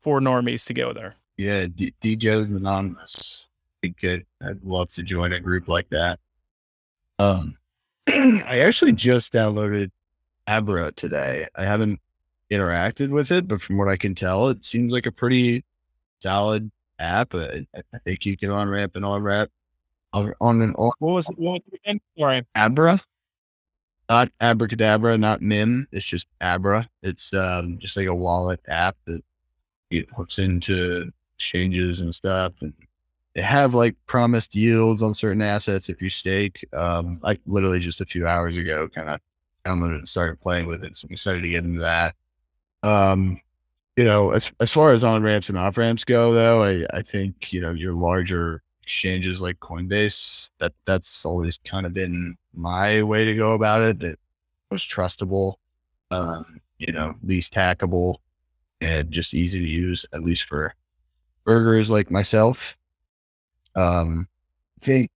for 0.03 0.21
normies 0.21 0.67
to 0.67 0.75
go 0.75 0.93
there? 0.93 1.15
Yeah. 1.37 1.67
D- 1.75 1.95
DJ's 2.03 2.53
anonymous. 2.53 3.47
I 3.83 3.87
think 3.87 4.25
I'd 4.45 4.63
love 4.65 4.89
to 4.89 5.03
join 5.03 5.33
a 5.33 5.41
group 5.41 5.69
like 5.69 5.89
that. 5.91 6.19
Um, 7.19 7.57
I 8.09 8.61
actually 8.61 8.93
just 8.93 9.33
downloaded 9.33 9.91
Abra 10.49 10.93
today. 10.93 11.47
I 11.55 11.65
haven't 11.65 12.01
interacted 12.51 13.11
with 13.11 13.31
it, 13.31 13.47
but 13.47 13.61
from 13.61 13.79
what 13.79 13.89
I 13.89 13.97
can 13.97 14.15
tell, 14.15 14.49
it 14.49 14.65
seems 14.65 14.93
like 14.93 15.07
a 15.07 15.13
pretty 15.13 15.65
solid 16.19 16.71
app. 16.99 17.35
I, 17.35 17.67
I 17.75 17.99
think 18.05 18.27
you 18.27 18.37
can 18.37 18.51
on 18.51 18.69
ramp 18.69 18.97
and 18.97 19.05
on 19.05 19.23
ramp 19.23 19.51
on 20.13 20.63
an 20.63 20.73
What 20.73 20.95
was 21.01 21.31
it? 21.31 21.39
What 21.39 21.53
was 21.53 21.61
it 21.73 21.81
again? 21.85 22.01
Sorry. 22.19 22.47
Abra, 22.55 23.01
not 24.09 24.31
abracadabra, 24.41 25.17
not 25.19 25.43
Mim. 25.43 25.89
It's 25.93 26.05
just 26.05 26.27
Abra. 26.41 26.89
It's 27.03 27.33
um, 27.33 27.79
just 27.79 27.97
like 27.97 28.07
a 28.07 28.15
wallet 28.15 28.61
app 28.69 28.97
that 29.07 29.23
it 29.91 30.09
hooks 30.17 30.39
into 30.39 31.11
exchanges 31.37 32.01
and 32.01 32.15
stuff, 32.15 32.53
and 32.61 32.73
they 33.35 33.43
have 33.43 33.75
like 33.75 33.97
promised 34.07 34.55
yields 34.55 35.03
on 35.03 35.15
certain 35.15 35.43
assets 35.43 35.89
if 35.89 36.03
you 36.03 36.11
stake. 36.11 36.67
Um, 36.73 37.21
like 37.23 37.41
literally 37.47 37.81
just 37.81 38.01
a 38.01 38.07
few 38.07 38.27
hours 38.27 38.57
ago, 38.57 38.89
kind 38.89 39.09
of 39.09 39.21
downloaded 39.65 39.99
and 39.99 40.09
started 40.09 40.41
playing 40.41 40.67
with 40.67 40.85
it. 40.85 40.97
So 40.97 41.07
I'm 41.07 41.13
excited 41.13 41.43
to 41.43 41.49
get 41.49 41.65
into 41.65 41.81
that. 41.81 42.15
Um, 42.83 43.41
you 43.97 44.05
know, 44.05 44.31
as 44.31 44.51
as 44.61 44.71
far 44.71 44.93
as 44.93 45.05
on 45.05 45.23
ramps 45.23 45.49
and 45.49 45.59
off 45.59 45.77
ramps 45.77 46.05
go, 46.05 46.33
though, 46.33 46.63
I 46.63 46.87
I 46.93 47.03
think 47.03 47.53
you 47.53 47.61
know 47.61 47.73
your 47.73 47.93
larger 47.93 48.63
exchanges 48.83 49.41
like 49.41 49.59
Coinbase 49.61 50.51
that 50.59 50.73
that's 50.85 51.25
always 51.25 51.59
kind 51.65 51.87
of 51.87 51.95
been 51.95 52.37
my 52.55 53.03
way 53.03 53.25
to 53.25 53.35
go 53.35 53.53
about 53.53 53.83
it. 53.83 54.01
That 54.01 54.19
most 54.71 54.91
trustable, 54.91 55.55
um, 56.11 56.61
you 56.79 56.93
know, 56.93 57.15
least 57.23 57.55
hackable, 57.55 58.17
and 58.81 59.11
just 59.11 59.35
easy 59.35 59.61
to 59.61 59.69
use, 59.69 60.05
at 60.13 60.23
least 60.23 60.45
for 60.45 60.75
burgers 61.45 61.91
like 61.91 62.11
myself. 62.11 62.77
Um, 63.75 64.29
I 64.81 64.85
think 64.85 65.11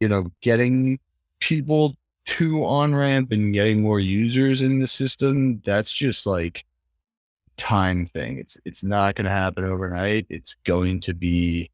you 0.00 0.08
know, 0.08 0.30
getting 0.42 0.98
people 1.40 1.96
to 2.26 2.64
on 2.64 2.94
ramp 2.94 3.32
and 3.32 3.54
getting 3.54 3.82
more 3.82 4.00
users 4.00 4.60
in 4.60 4.80
the 4.80 4.86
system, 4.86 5.60
that's 5.64 5.92
just 5.92 6.26
like 6.26 6.64
time 7.56 8.06
thing. 8.06 8.38
It's 8.38 8.58
it's 8.64 8.82
not 8.82 9.14
going 9.14 9.26
to 9.26 9.30
happen 9.30 9.64
overnight. 9.64 10.26
It's 10.28 10.56
going 10.64 11.00
to 11.02 11.14
be 11.14 11.70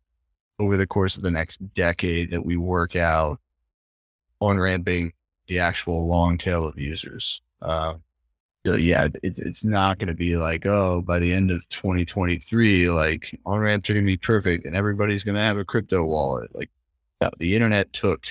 over 0.63 0.77
the 0.77 0.87
course 0.87 1.17
of 1.17 1.23
the 1.23 1.31
next 1.31 1.59
decade 1.75 2.31
that 2.31 2.45
we 2.45 2.57
work 2.57 2.97
out 2.97 3.39
on 4.41 4.59
ramping 4.59 5.13
the 5.49 5.59
actual 5.59 6.07
long 6.07 6.39
tail 6.39 6.67
of 6.67 6.79
users. 6.79 7.43
Uh, 7.61 7.95
so 8.65 8.77
yeah, 8.77 9.09
it, 9.23 9.39
it's 9.39 9.65
not 9.65 9.99
going 9.99 10.09
to 10.09 10.15
be 10.15 10.37
like, 10.37 10.67
oh, 10.67 11.03
by 11.03 11.19
the 11.19 11.33
end 11.33 11.51
of 11.51 11.69
2023, 11.69 12.91
like 12.91 13.39
on 13.45 13.59
ramps 13.59 13.91
are 13.91 13.95
going 13.95 14.05
to 14.05 14.13
be 14.13 14.17
perfect 14.17 14.65
and 14.65 14.77
everybody's 14.77 15.25
going 15.25 15.35
to 15.35 15.41
have 15.41 15.59
a 15.59 15.65
crypto 15.65 16.05
wallet. 16.05 16.55
Like 16.55 16.71
the 17.39 17.55
internet 17.55 17.93
took 17.93 18.25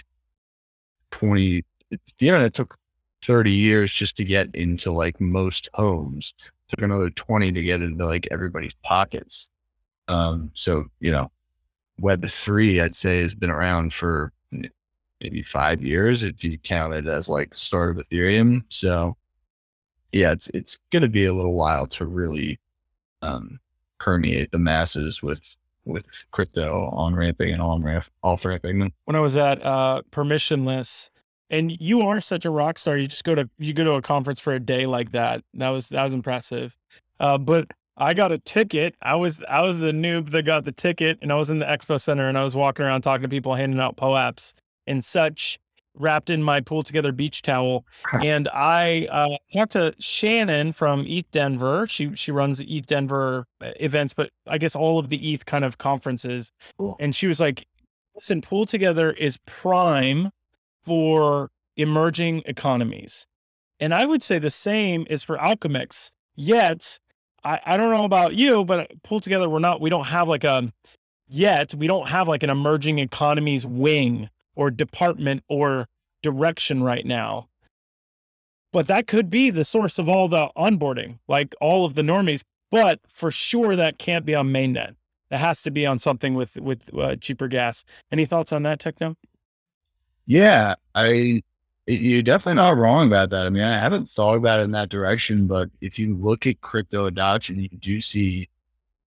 20, 1.12 1.64
the 1.90 2.28
internet 2.28 2.54
took 2.54 2.78
30 3.24 3.52
years 3.52 3.94
just 3.94 4.16
to 4.18 4.24
get 4.24 4.54
into 4.56 4.92
like 4.92 5.20
most 5.20 5.70
homes. 5.74 6.34
It 6.40 6.78
took 6.78 6.84
another 6.84 7.10
20 7.10 7.52
to 7.52 7.62
get 7.62 7.82
into 7.82 8.06
like 8.06 8.28
everybody's 8.32 8.76
pockets. 8.84 9.50
Um, 10.08 10.52
so, 10.54 10.86
you 11.00 11.12
know, 11.12 11.30
Web 12.00 12.26
three, 12.28 12.82
I'd 12.82 12.96
say, 12.96 13.22
has 13.22 13.36
been 13.36 13.52
around 13.52 13.94
for 13.94 14.34
maybe 15.22 15.44
five 15.44 15.84
years 15.84 16.24
if 16.24 16.44
you 16.44 16.58
count 16.58 16.94
it 16.94 17.08
as 17.08 17.30
like 17.30 17.54
start 17.54 17.92
of 17.92 18.08
Ethereum. 18.08 18.64
So 18.70 19.18
yeah, 20.12 20.32
it's 20.32 20.48
it's 20.50 20.80
gonna 20.92 21.10
be 21.10 21.26
a 21.26 21.34
little 21.34 21.54
while 21.54 21.88
to 21.88 22.06
really 22.06 22.60
um, 23.22 23.60
permeate 24.00 24.52
the 24.52 24.60
masses 24.60 25.22
with 25.22 25.56
with 25.86 26.26
crypto 26.32 26.90
on 26.94 27.16
ramping 27.16 27.52
and 27.52 27.62
on 27.62 27.84
ramp 27.84 28.06
off 28.24 28.46
ramping. 28.46 28.92
When 29.06 29.16
I 29.16 29.20
was 29.20 29.38
at 29.38 29.64
uh, 29.64 30.02
permissionless, 30.12 31.10
and 31.50 31.72
you 31.80 32.02
are 32.02 32.22
such 32.22 32.46
a 32.46 32.50
rock 32.50 32.80
star, 32.80 32.98
you 32.98 33.08
just 33.08 33.24
go 33.24 33.36
to 33.36 33.50
you 33.58 33.74
go 33.74 33.84
to 33.84 33.92
a 33.92 34.02
conference 34.02 34.40
for 34.40 34.54
a 34.54 34.60
day 34.60 34.86
like 34.86 35.12
that. 35.12 35.44
That 35.54 35.70
was 35.70 35.90
that 35.90 36.04
was 36.04 36.14
impressive. 36.14 36.76
Uh, 37.20 37.38
but 37.38 37.70
I 38.02 38.16
got 38.16 38.32
a 38.32 38.40
ticket. 38.40 38.96
I 39.00 39.16
was 39.16 39.44
I 39.48 39.62
was 39.62 39.80
the 39.80 39.92
noob 39.92 40.32
that 40.32 40.44
got 40.44 40.66
the 40.66 40.72
ticket, 40.72 41.20
and 41.22 41.32
I 41.32 41.36
was 41.36 41.52
in 41.52 41.60
the 41.60 41.68
expo 41.68 42.02
center, 42.02 42.28
and 42.28 42.36
I 42.36 42.44
was 42.44 42.56
walking 42.56 42.84
around 42.84 43.02
talking 43.02 43.22
to 43.22 43.30
people, 43.30 43.54
handing 43.54 43.80
out 43.80 43.96
POAPs 43.96 44.54
and 44.88 45.06
such, 45.06 45.60
wrapped 45.94 46.32
in 46.32 46.42
my 46.42 46.62
pool 46.62 46.82
together 46.82 47.12
beach 47.12 47.44
towel. 47.44 47.86
and 48.24 48.48
I 48.48 49.06
uh, 49.12 49.38
talked 49.54 49.74
to 49.74 49.94
Shannon 50.00 50.72
from 50.72 51.06
ETH 51.08 51.30
Denver. 51.30 51.86
She 51.86 52.16
she 52.16 52.32
runs 52.32 52.58
the 52.58 52.76
ETH 52.76 52.88
Denver 52.88 53.46
uh, 53.62 53.72
events, 53.80 54.16
but 54.16 54.32
I 54.48 54.58
guess 54.58 54.76
all 54.76 54.98
of 54.98 55.10
the 55.10 55.34
ETH 55.34 55.46
kind 55.46 55.64
of 55.64 55.78
conferences. 55.78 56.52
Cool. 56.80 56.96
And 57.00 57.16
she 57.16 57.28
was 57.28 57.40
like, 57.40 57.68
"Listen, 58.16 58.42
pool 58.42 58.66
together 58.66 59.12
is 59.12 59.38
prime 59.46 60.32
for 60.84 61.52
emerging 61.78 62.42
economies." 62.48 63.28
And 63.80 63.94
I 63.94 64.08
would 64.08 64.24
say 64.24 64.40
the 64.40 64.50
same 64.50 65.06
is 65.08 65.22
for 65.22 65.38
Alchemix. 65.38 66.10
Yet 66.36 67.00
I, 67.44 67.60
I 67.66 67.78
don't 67.78 67.92
know 67.92 68.06
about 68.06 68.36
you, 68.36 68.64
but 68.64 68.92
pool 69.04 69.20
together, 69.20 69.50
we're 69.50 69.60
not, 69.60 69.82
we 69.82 69.90
don't 69.90 70.06
have 70.06 70.28
like 70.28 70.44
a, 70.44 70.72
yet, 71.28 71.74
we 71.74 71.88
don't 71.88 72.08
have 72.10 72.28
like 72.28 72.44
an 72.44 72.50
emerging 72.50 73.00
economies 73.00 73.66
wing 73.66 74.30
or 74.56 74.70
department 74.70 75.44
or 75.48 75.88
direction 76.22 76.84
right 76.84 77.06
now. 77.06 77.48
But 78.74 78.88
that 78.88 79.08
could 79.08 79.30
be 79.30 79.50
the 79.50 79.66
source 79.66 80.00
of 80.00 80.08
all 80.08 80.28
the 80.28 80.50
onboarding, 80.56 81.20
like 81.28 81.54
all 81.60 81.84
of 81.84 81.96
the 81.96 82.04
normies. 82.04 82.44
But 82.70 83.02
for 83.08 83.30
sure, 83.32 83.76
that 83.76 83.98
can't 83.98 84.26
be 84.26 84.34
on 84.34 84.48
mainnet. 84.48 84.96
That 85.30 85.40
has 85.40 85.62
to 85.64 85.72
be 85.72 85.86
on 85.86 86.00
something 86.00 86.36
with 86.36 86.58
with 86.58 86.90
uh, 86.98 87.16
cheaper 87.18 87.48
gas. 87.48 87.84
Any 88.12 88.26
thoughts 88.26 88.52
on 88.54 88.64
that, 88.64 88.80
Techno? 88.80 89.18
Yeah, 90.26 90.76
I 90.96 91.42
you're 91.88 92.22
definitely 92.22 92.62
not 92.62 92.78
wrong 92.78 93.08
about 93.08 93.30
that. 93.32 93.46
I 93.46 93.50
mean, 93.50 93.64
I 93.64 93.78
haven't 93.78 94.10
thought 94.10 94.38
about 94.38 94.60
it 94.60 94.64
in 94.64 94.72
that 94.72 94.90
direction, 94.90 95.48
but 95.48 95.70
if 95.82 95.98
you 95.98 96.16
look 96.16 96.46
at 96.46 96.62
crypto 96.62 97.06
adoption, 97.06 97.60
you 97.60 97.70
do 97.70 98.00
see 98.02 98.50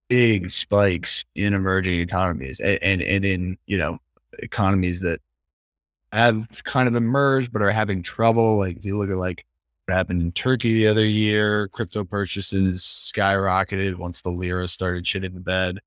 big 0.09 0.51
spikes 0.51 1.25
in 1.35 1.55
emerging 1.55 2.01
economies 2.01 2.61
and, 2.61 2.79
and, 2.83 3.03
and 3.03 3.25
in, 3.25 3.59
you 3.67 3.79
know, 3.79 3.99
economies 4.41 5.01
that 5.01 5.21
have 6.13 6.63
kind 6.65 6.89
of 6.89 6.95
emerged 6.95 7.53
but 7.53 7.63
are 7.63 7.71
having 7.71 8.03
trouble. 8.03 8.59
Like 8.59 8.77
if 8.77 8.85
you 8.85 8.97
look 8.97 9.11
at 9.11 9.17
like 9.17 9.47
what 9.87 9.95
happened 9.95 10.23
in 10.23 10.33
Turkey 10.33 10.75
the 10.75 10.89
other 10.89 11.07
year, 11.07 11.69
crypto 11.69 12.05
purchases 12.05 12.83
skyrocketed 12.83 13.97
once 13.97 14.21
the 14.21 14.31
lira 14.31 14.69
started 14.69 15.05
shitting 15.05 15.35
the 15.35 15.41
bed. 15.41 15.79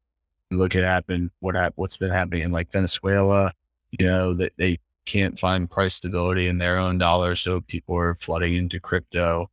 You 0.50 0.58
look 0.58 0.76
at 0.76 0.84
happen 0.84 1.32
what 1.39 1.56
happened 1.56 1.73
what's 1.76 1.97
been 1.97 2.10
happening 2.10 2.43
in 2.43 2.52
like 2.52 2.71
Venezuela, 2.71 3.52
you 3.91 4.06
know, 4.06 4.34
that 4.34 4.54
they 4.58 4.80
can't 5.08 5.39
find 5.39 5.70
price 5.70 5.96
stability 5.96 6.48
in 6.48 6.60
their 6.60 6.78
own 6.78 7.00
dollar, 7.00 7.36
so 7.36 7.62
people 7.62 7.96
are 7.96 8.15
flooding 8.15 8.54
into 8.54 8.80
crypto. 8.80 9.50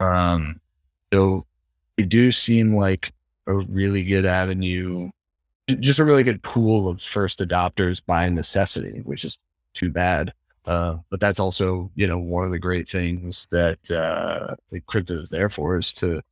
Um, 0.00 0.60
so 1.12 1.46
it 1.96 2.08
do 2.08 2.32
seem 2.32 2.74
like 2.74 3.12
a 3.46 3.54
really 3.54 4.02
good 4.02 4.26
avenue, 4.26 5.10
just 5.78 6.00
a 6.00 6.04
really 6.04 6.24
good 6.24 6.42
pool 6.42 6.88
of 6.88 7.00
first 7.00 7.38
adopters 7.38 8.02
by 8.04 8.28
necessity, 8.28 9.00
which 9.04 9.24
is 9.24 9.38
too 9.74 9.90
bad. 9.90 10.32
Uh, 10.66 10.96
but 11.10 11.20
that's 11.20 11.38
also, 11.38 11.90
you 11.94 12.06
know, 12.06 12.18
one 12.18 12.44
of 12.44 12.50
the 12.50 12.58
great 12.58 12.88
things 12.88 13.46
that 13.50 13.78
uh, 13.90 14.56
crypto 14.86 15.14
is 15.14 15.30
there 15.30 15.50
for 15.50 15.76
is 15.76 15.92
to 15.92 16.22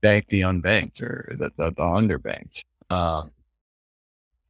bank 0.00 0.26
the 0.28 0.40
unbanked 0.40 1.02
or 1.02 1.28
the, 1.38 1.50
the, 1.56 1.70
the 1.70 1.82
underbanked. 1.82 2.64
Uh, 2.88 3.24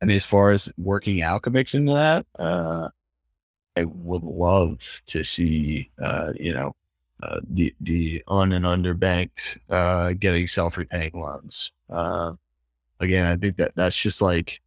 and 0.01 0.11
as 0.11 0.25
far 0.25 0.53
as 0.53 0.69
working 0.79 1.19
Alchemix 1.19 1.75
into 1.75 1.93
that, 1.95 2.27
uh, 2.39 2.89
I 3.77 3.85
would 3.85 4.23
love 4.23 5.03
to 5.07 5.25
see, 5.25 5.91
uh, 6.01 6.33
you 6.39 6.55
know, 6.55 6.77
uh, 7.23 7.41
the 7.49 7.75
the 7.81 8.23
on 8.29 8.53
and 8.53 8.65
underbanked 8.65 9.59
uh, 9.71 10.13
getting 10.13 10.47
self 10.47 10.77
repaying 10.77 11.13
loans. 11.15 11.73
Uh, 11.91 12.33
again, 13.01 13.27
I 13.27 13.37
think 13.37 13.57
that 13.57 13.75
that's 13.75 13.97
just 13.97 14.21
like 14.21 14.61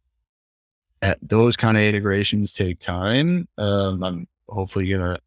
at 1.02 1.18
those 1.22 1.56
kind 1.56 1.76
of 1.76 1.82
integrations 1.82 2.52
take 2.52 2.80
time. 2.80 3.48
Um, 3.58 4.02
I'm 4.02 4.28
hopefully 4.48 4.88
gonna 4.90 5.18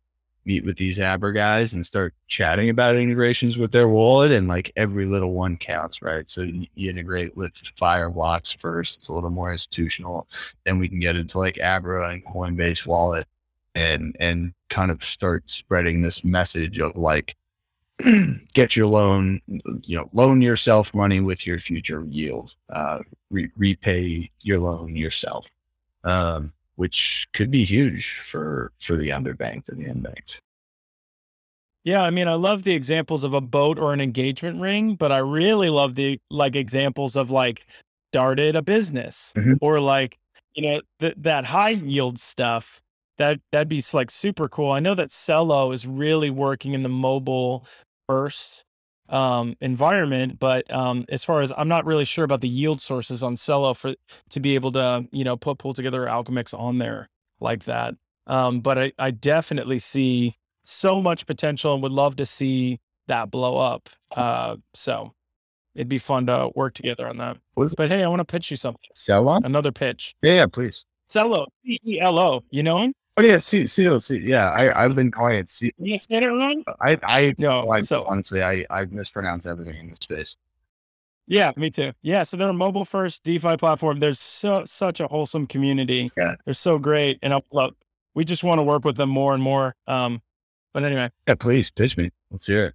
meet 0.46 0.66
with 0.66 0.76
these 0.78 1.00
Abra 1.00 1.34
guys 1.34 1.74
and 1.74 1.86
start 1.86 2.16
chatting 2.28 2.70
about 2.70 2.96
integrations 2.96 3.58
with 3.58 3.72
their 3.72 3.88
wallet, 3.88 4.32
and 4.32 4.48
like 4.48 4.72
every 4.76 5.06
little 5.06 5.34
one 5.34 5.58
counts, 5.58 6.02
right? 6.02 6.30
So 6.30 6.42
you, 6.42 6.68
you 6.76 6.90
integrate 6.90 7.36
with 7.38 7.54
Fireblocks 7.80 8.56
first; 8.56 9.00
it's 9.00 9.08
a 9.10 9.14
little 9.14 9.30
more 9.30 9.52
institutional. 9.52 10.28
Then 10.66 10.80
we 10.80 10.90
can 10.90 11.00
get 11.00 11.16
into 11.16 11.40
like 11.40 11.60
Abra 11.62 12.10
and 12.10 12.26
Coinbase 12.26 12.86
Wallet 12.86 13.26
and 13.76 14.16
and 14.20 14.54
kind 14.70 14.92
of 14.92 15.04
start 15.04 15.50
spreading 15.50 16.02
this 16.02 16.24
message 16.24 16.80
of 16.80 16.96
like 16.96 17.36
get 18.54 18.76
your 18.76 18.88
loan 18.88 19.42
you 19.84 19.98
know 19.98 20.10
loan 20.14 20.42
yourself 20.42 20.94
money 20.94 21.20
with 21.20 21.46
your 21.46 21.60
future 21.60 22.06
yield 22.10 22.56
uh 22.72 23.00
re- 23.30 23.52
repay 23.56 24.30
your 24.42 24.60
loan 24.60 24.96
yourself 24.96 25.48
um 26.04 26.52
which 26.76 27.28
could 27.34 27.52
be 27.52 27.64
huge 27.64 28.18
for 28.18 28.72
for 28.80 28.96
the 28.96 29.10
underbanked 29.10 29.70
and 29.70 29.80
the 29.80 29.86
unbanked 29.86 30.40
yeah, 31.84 32.02
I 32.02 32.12
mean, 32.12 32.28
I 32.28 32.36
love 32.36 32.62
the 32.62 32.76
examples 32.76 33.24
of 33.24 33.34
a 33.34 33.42
boat 33.42 33.80
or 33.80 33.92
an 33.92 34.02
engagement 34.02 34.62
ring, 34.62 34.94
but 34.94 35.12
I 35.12 35.18
really 35.18 35.72
love 35.72 35.96
the 35.96 36.20
like 36.30 36.56
examples 36.56 37.16
of 37.16 37.32
like 37.32 37.66
started 38.12 38.56
a 38.56 38.62
business 38.62 39.34
mm-hmm. 39.36 39.54
or 39.62 39.80
like 39.80 40.20
you 40.54 40.70
know 40.70 40.82
th- 41.00 41.16
that 41.18 41.46
high 41.46 41.70
yield 41.70 42.20
stuff 42.20 42.82
that 43.22 43.40
that'd 43.52 43.68
be 43.68 43.84
like 43.94 44.12
super 44.12 44.50
cool. 44.50 44.72
I 44.72 44.80
know 44.80 44.96
that 44.96 45.10
Celo 45.10 45.74
is 45.74 45.88
really 45.88 46.30
working 46.30 46.74
in 46.74 46.84
the 46.84 46.90
mobile 46.90 47.66
first 48.08 48.66
um, 49.10 49.56
environment, 49.62 50.40
but 50.40 50.72
um, 50.74 51.06
as 51.10 51.24
far 51.24 51.42
as 51.42 51.52
I'm 51.56 51.68
not 51.68 51.86
really 51.86 52.06
sure 52.06 52.26
about 52.26 52.42
the 52.42 52.50
yield 52.50 52.82
sources 52.82 53.22
on 53.22 53.36
Celo 53.36 53.76
for 53.76 53.94
to 54.30 54.40
be 54.40 54.56
able 54.56 54.72
to 54.74 55.08
you 55.12 55.24
know 55.24 55.38
put 55.38 55.60
pull 55.60 55.74
together 55.74 56.06
Alchemix 56.06 56.58
on 56.58 56.80
there 56.80 57.10
like 57.40 57.66
that. 57.66 57.96
Um, 58.28 58.60
but 58.60 58.78
I, 58.78 58.92
I 58.98 59.12
definitely 59.12 59.80
see 59.80 60.38
so 60.64 61.02
much 61.02 61.26
potential 61.26 61.74
and 61.74 61.84
would 61.84 61.92
love 61.92 62.16
to 62.18 62.26
see 62.26 62.80
that 63.08 63.30
blow 63.30 63.58
up. 63.58 63.90
Uh, 64.16 64.58
so 64.74 65.14
it'd 65.76 65.90
be 65.90 65.98
fun 65.98 66.26
to 66.28 66.50
work 66.56 66.74
together 66.74 67.08
on 67.08 67.18
that. 67.18 67.38
But 67.56 67.90
hey, 67.90 68.04
I 68.04 68.08
want 68.08 68.20
to 68.20 68.26
pitch 68.26 68.50
you 68.50 68.58
something. 68.58 68.90
Sell 68.96 69.30
on 69.30 69.46
another 69.46 69.72
pitch. 69.72 70.16
Yeah, 70.22 70.34
yeah, 70.34 70.46
please. 70.48 70.86
Celo, 71.12 71.48
C 71.66 71.80
E 71.86 72.00
L 72.00 72.18
O. 72.20 72.44
You 72.50 72.64
know 72.64 72.80
him? 72.80 72.94
Oh 73.18 73.24
yeah, 73.24 73.38
C 73.38 73.68
C 73.68 73.88
O 73.88 74.00
C. 74.00 74.20
Yeah, 74.24 74.50
I 74.52 74.84
I've 74.84 74.96
been 74.96 75.12
calling 75.12 75.38
it 75.38 75.50
C. 75.50 75.72
You 75.78 75.98
said 76.00 76.24
it 76.24 76.28
wrong? 76.30 76.64
I 76.80 76.98
I 77.04 77.36
No. 77.38 77.70
I 77.70 77.82
So 77.82 78.04
honestly 78.06 78.42
I 78.42 78.66
I 78.70 78.86
mispronounce 78.86 79.46
everything 79.46 79.76
in 79.78 79.90
this 79.90 80.00
space. 80.02 80.38
yeah, 81.28 81.52
me 81.58 81.70
too. 81.70 81.92
Yeah, 82.02 82.24
so 82.24 82.38
they're 82.38 82.50
a 82.50 82.54
mobile 82.54 82.86
first 82.86 83.24
DeFi 83.24 83.58
platform. 83.58 84.00
There's 84.00 84.20
so 84.20 84.64
such 84.66 85.00
a 85.02 85.08
wholesome 85.08 85.46
community. 85.48 86.10
Yeah. 86.18 86.36
They're 86.46 86.54
so 86.54 86.80
great, 86.80 87.20
and 87.22 87.34
I 87.34 87.42
love. 87.52 87.74
We 88.14 88.26
just 88.26 88.44
want 88.44 88.60
to 88.60 88.64
work 88.64 88.84
with 88.86 88.98
them 88.98 89.10
more 89.10 89.34
and 89.34 89.42
more. 89.44 89.76
Um, 89.88 90.22
but 90.74 90.84
anyway, 90.84 91.10
Yeah, 91.28 91.36
please 91.36 91.70
pitch 91.70 91.96
me. 91.98 92.12
Let's 92.30 92.46
hear 92.46 92.66
it. 92.68 92.74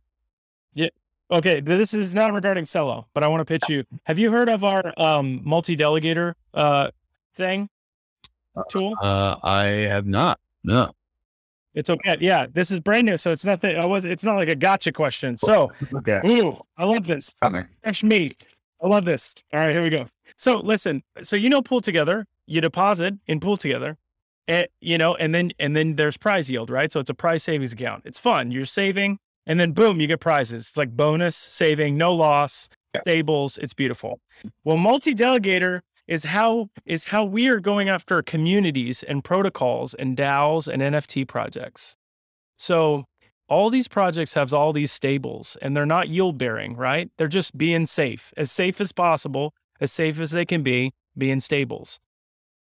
Yeah. 0.75 0.89
Okay, 1.31 1.61
this 1.61 1.93
is 1.93 2.15
not 2.15 2.33
regarding 2.33 2.65
Celo, 2.65 3.07
but 3.15 3.23
I 3.25 3.29
want 3.29 3.41
to 3.41 3.45
pitch 3.47 3.69
you. 3.69 3.85
Have 4.05 4.19
you 4.19 4.31
heard 4.31 4.49
of 4.51 4.65
our 4.65 4.93
um 4.99 5.41
multi-delegator 5.45 6.35
uh 6.55 6.91
thing 7.35 7.69
tool? 8.71 8.95
Uh, 9.03 9.37
I 9.43 9.65
have 9.65 10.07
not. 10.07 10.39
No. 10.65 10.91
It's 11.75 11.91
okay. 11.91 12.17
Yeah, 12.21 12.47
this 12.53 12.71
is 12.71 12.81
brand 12.81 13.07
new, 13.07 13.17
so 13.19 13.31
it's 13.33 13.45
nothing. 13.45 13.77
I 13.77 13.85
was. 13.85 14.05
It's 14.07 14.25
not 14.25 14.37
like 14.37 14.49
a 14.49 14.55
gotcha 14.57 14.93
question. 14.93 15.37
So, 15.37 15.71
Okay. 15.95 16.21
ooh, 16.27 16.59
I 16.79 16.87
love 16.87 17.07
this. 17.07 17.35
Coming. 17.43 17.67
fresh 17.83 18.03
meat. 18.03 18.47
I 18.83 18.89
love 18.89 19.05
this. 19.05 19.35
All 19.53 19.61
right, 19.61 19.71
here 19.73 19.83
we 19.83 19.91
go. 19.91 20.07
So 20.37 20.59
listen, 20.59 21.03
so 21.23 21.37
you 21.37 21.49
know 21.51 21.61
pool 21.63 21.81
together, 21.83 22.27
you 22.47 22.61
deposit 22.63 23.15
in 23.27 23.41
pool 23.41 23.57
together, 23.59 23.97
and 24.49 24.67
you 24.81 24.97
know, 24.97 25.17
and 25.17 25.35
then 25.35 25.53
and 25.59 25.77
then 25.77 25.97
there's 25.97 26.17
prize 26.17 26.51
yield, 26.51 26.71
right? 26.71 26.91
So 26.91 26.99
it's 27.01 27.11
a 27.11 27.15
prize 27.15 27.43
savings 27.43 27.73
account. 27.75 28.03
It's 28.07 28.19
fun. 28.19 28.51
You're 28.51 28.65
saving, 28.65 29.19
and 29.47 29.61
then 29.61 29.73
boom, 29.73 30.01
you 30.01 30.07
get 30.07 30.21
prizes. 30.21 30.69
It's 30.69 30.77
like 30.79 30.97
bonus 30.97 31.37
saving, 31.37 31.99
no 31.99 32.15
loss, 32.15 32.71
Yeah. 32.95 33.03
stables. 33.03 33.59
It's 33.59 33.75
beautiful. 33.75 34.21
Well, 34.65 34.77
multi-delegator 34.79 35.81
is 36.09 36.25
how 36.25 36.69
is 36.85 37.05
how 37.05 37.25
we 37.25 37.49
are 37.49 37.61
going 37.61 37.89
after 37.89 38.23
communities 38.23 39.03
and 39.03 39.25
protocols 39.25 39.95
and 39.95 40.17
DAOs 40.17 40.69
and 40.69 40.83
NFT 40.83 41.27
projects. 41.27 41.97
So 42.57 43.05
all 43.49 43.71
these 43.71 43.89
projects 43.89 44.35
have 44.35 44.53
all 44.53 44.73
these 44.73 44.93
stables 44.93 45.57
and 45.63 45.77
they're 45.77 45.87
not 45.87 46.09
yield 46.09 46.39
bearing, 46.39 46.77
right? 46.77 47.11
They're 47.17 47.29
just 47.29 47.57
being 47.57 47.87
safe, 47.87 48.33
as 48.37 48.51
safe 48.51 48.81
as 48.81 48.93
possible, 48.93 49.55
as 49.81 49.93
safe 49.93 50.19
as 50.21 50.31
they 50.31 50.45
can 50.45 50.63
be, 50.63 50.93
being 51.17 51.41
stables. 51.41 52.01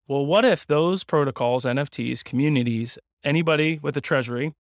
Well, 0.09 0.24
what 0.24 0.44
if 0.44 0.66
those 0.66 1.03
protocols, 1.03 1.64
NFTs, 1.64 2.22
communities, 2.22 2.99
anybody 3.24 3.80
with 3.82 3.97
a 3.97 4.01
treasury 4.01 4.53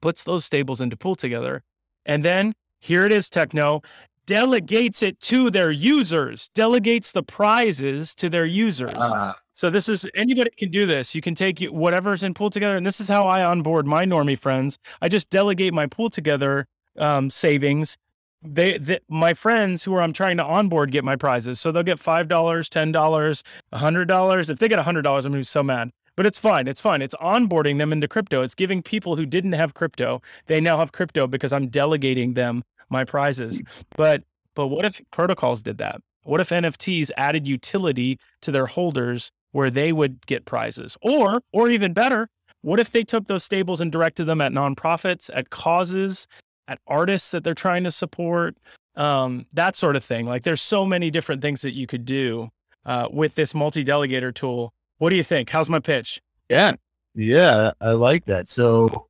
puts 0.00 0.24
those 0.24 0.44
stables 0.44 0.80
into 0.80 0.96
pool 0.96 1.14
together 1.14 1.62
and 2.04 2.24
then 2.24 2.54
here 2.80 3.06
it 3.06 3.12
is, 3.12 3.28
Techno, 3.28 3.82
delegates 4.26 5.02
it 5.02 5.18
to 5.20 5.50
their 5.50 5.70
users, 5.70 6.48
delegates 6.54 7.12
the 7.12 7.22
prizes 7.22 8.14
to 8.16 8.28
their 8.28 8.46
users. 8.46 8.94
Uh, 8.96 9.32
So 9.54 9.68
this 9.70 9.88
is 9.88 10.08
anybody 10.14 10.50
can 10.58 10.70
do 10.70 10.86
this. 10.86 11.14
You 11.14 11.20
can 11.20 11.34
take 11.34 11.60
whatever's 11.64 12.24
in 12.24 12.34
pool 12.34 12.50
together, 12.50 12.76
and 12.76 12.86
this 12.86 13.00
is 13.00 13.08
how 13.08 13.26
I 13.26 13.44
onboard 13.44 13.86
my 13.86 14.04
normie 14.04 14.38
friends. 14.38 14.78
I 15.02 15.08
just 15.08 15.28
delegate 15.30 15.74
my 15.74 15.86
pool 15.86 16.08
together 16.10 16.66
um, 16.98 17.30
savings. 17.30 17.96
They, 18.44 18.78
they, 18.78 18.98
my 19.08 19.34
friends 19.34 19.84
who 19.84 19.94
are 19.94 20.02
I'm 20.02 20.12
trying 20.12 20.36
to 20.38 20.44
onboard 20.44 20.90
get 20.90 21.04
my 21.04 21.16
prizes, 21.16 21.60
so 21.60 21.70
they'll 21.70 21.82
get 21.82 22.00
five 22.00 22.28
dollars, 22.28 22.68
ten 22.68 22.90
dollars, 22.92 23.44
a 23.70 23.78
hundred 23.78 24.06
dollars. 24.08 24.50
If 24.50 24.58
they 24.58 24.68
get 24.68 24.78
a 24.78 24.82
hundred 24.82 25.02
dollars, 25.02 25.24
I'm 25.26 25.32
gonna 25.32 25.40
be 25.40 25.44
so 25.44 25.62
mad. 25.62 25.90
But 26.16 26.26
it's 26.26 26.38
fine. 26.38 26.68
It's 26.68 26.80
fine. 26.80 27.00
It's 27.00 27.14
onboarding 27.16 27.78
them 27.78 27.92
into 27.92 28.06
crypto. 28.08 28.42
It's 28.42 28.54
giving 28.54 28.82
people 28.82 29.16
who 29.16 29.24
didn't 29.24 29.52
have 29.52 29.74
crypto, 29.74 30.20
they 30.46 30.60
now 30.60 30.76
have 30.78 30.92
crypto 30.92 31.26
because 31.26 31.52
I'm 31.52 31.68
delegating 31.68 32.34
them 32.34 32.62
my 32.92 33.04
prizes. 33.04 33.60
But 33.96 34.22
but 34.54 34.68
what 34.68 34.84
if 34.84 35.00
protocols 35.10 35.62
did 35.62 35.78
that? 35.78 36.00
What 36.24 36.40
if 36.40 36.50
NFTs 36.50 37.10
added 37.16 37.48
utility 37.48 38.18
to 38.42 38.52
their 38.52 38.66
holders 38.66 39.32
where 39.52 39.70
they 39.70 39.92
would 39.92 40.24
get 40.26 40.44
prizes? 40.44 40.96
Or 41.02 41.42
or 41.52 41.70
even 41.70 41.92
better, 41.92 42.28
what 42.60 42.78
if 42.78 42.90
they 42.90 43.02
took 43.02 43.26
those 43.26 43.44
stables 43.44 43.80
and 43.80 43.90
directed 43.90 44.24
them 44.24 44.40
at 44.40 44.52
nonprofits, 44.52 45.30
at 45.34 45.50
causes, 45.50 46.28
at 46.68 46.78
artists 46.86 47.30
that 47.32 47.42
they're 47.42 47.54
trying 47.54 47.84
to 47.84 47.90
support, 47.90 48.56
um, 48.94 49.46
that 49.52 49.74
sort 49.74 49.96
of 49.96 50.04
thing? 50.04 50.26
Like 50.26 50.44
there's 50.44 50.62
so 50.62 50.86
many 50.86 51.10
different 51.10 51.42
things 51.42 51.62
that 51.62 51.72
you 51.74 51.86
could 51.86 52.04
do 52.04 52.50
uh, 52.86 53.08
with 53.10 53.34
this 53.34 53.54
multi-delegator 53.54 54.32
tool. 54.34 54.72
What 54.98 55.10
do 55.10 55.16
you 55.16 55.24
think? 55.24 55.50
How's 55.50 55.70
my 55.70 55.80
pitch? 55.80 56.20
yeah. 56.48 56.72
Yeah, 57.14 57.72
I 57.80 57.90
like 57.90 58.24
that. 58.26 58.48
So, 58.48 59.08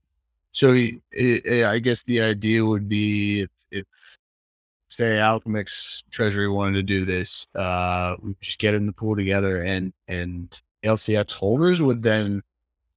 so 0.50 0.72
i 0.72 0.98
i 1.18 1.64
I 1.64 1.78
guess 1.78 2.02
the 2.02 2.20
idea 2.20 2.64
would 2.64 2.88
be 2.88 3.46
if, 3.72 3.86
say 4.88 5.18
Alchemix 5.18 6.02
Treasury 6.10 6.48
wanted 6.48 6.74
to 6.74 6.82
do 6.82 7.04
this, 7.04 7.46
uh, 7.54 8.16
we 8.22 8.34
just 8.40 8.58
get 8.58 8.74
in 8.74 8.86
the 8.86 8.92
pool 8.92 9.16
together 9.16 9.62
and 9.62 9.92
and 10.08 10.60
ALCX 10.84 11.32
holders 11.34 11.80
would 11.80 12.02
then 12.02 12.42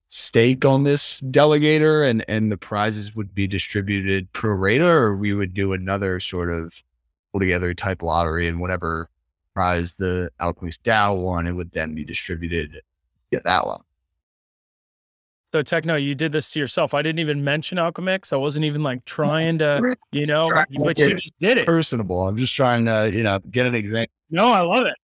stake 0.08 0.66
on 0.66 0.84
this 0.84 1.22
delegator 1.22 2.08
and 2.08 2.24
and 2.30 2.52
the 2.52 2.58
prizes 2.58 3.16
would 3.16 3.34
be 3.34 3.48
distributed 3.48 4.32
pro 4.34 4.54
rata 4.54 4.86
or 4.86 5.16
we 5.16 5.34
would 5.34 5.54
do 5.54 5.74
another 5.74 6.20
sort 6.20 6.50
of 6.50 6.74
pool 7.32 7.40
together 7.40 7.74
type 7.74 8.02
lottery 8.04 8.48
and 8.48 8.60
whatever 8.60 9.10
prize 9.56 9.94
the 9.94 10.30
Alchemix 10.40 10.78
DAO 10.84 11.18
won, 11.18 11.48
it 11.48 11.54
would 11.54 11.72
then 11.72 11.96
be 11.96 12.04
distributed. 12.04 12.82
Get 13.32 13.44
that 13.46 13.66
one. 13.66 13.82
So 15.56 15.64
Techno, 15.64 15.96
you 15.96 16.16
did 16.16 16.34
this 16.34 16.52
to 16.52 16.60
yourself. 16.60 16.94
I 16.94 17.02
didn't 17.02 17.20
even 17.20 17.42
mention 17.42 17.78
Alchemix. 17.78 18.34
I 18.34 18.36
wasn't 18.36 18.66
even 18.66 18.84
like 18.84 19.06
trying 19.06 19.58
to, 19.60 19.96
you 20.12 20.28
know, 20.28 20.50
but 20.78 21.00
you 21.00 21.16
just 21.16 21.32
did 21.40 21.58
it. 21.60 21.66
personable. 21.66 22.28
I'm 22.28 22.36
just 22.36 22.54
trying 22.54 22.84
to, 22.88 23.10
you 23.10 23.24
know, 23.24 23.40
get 23.52 23.66
an 23.66 23.74
example. 23.74 24.12
No, 24.30 24.48
I 24.48 24.60
love 24.60 24.86
it. 24.86 24.96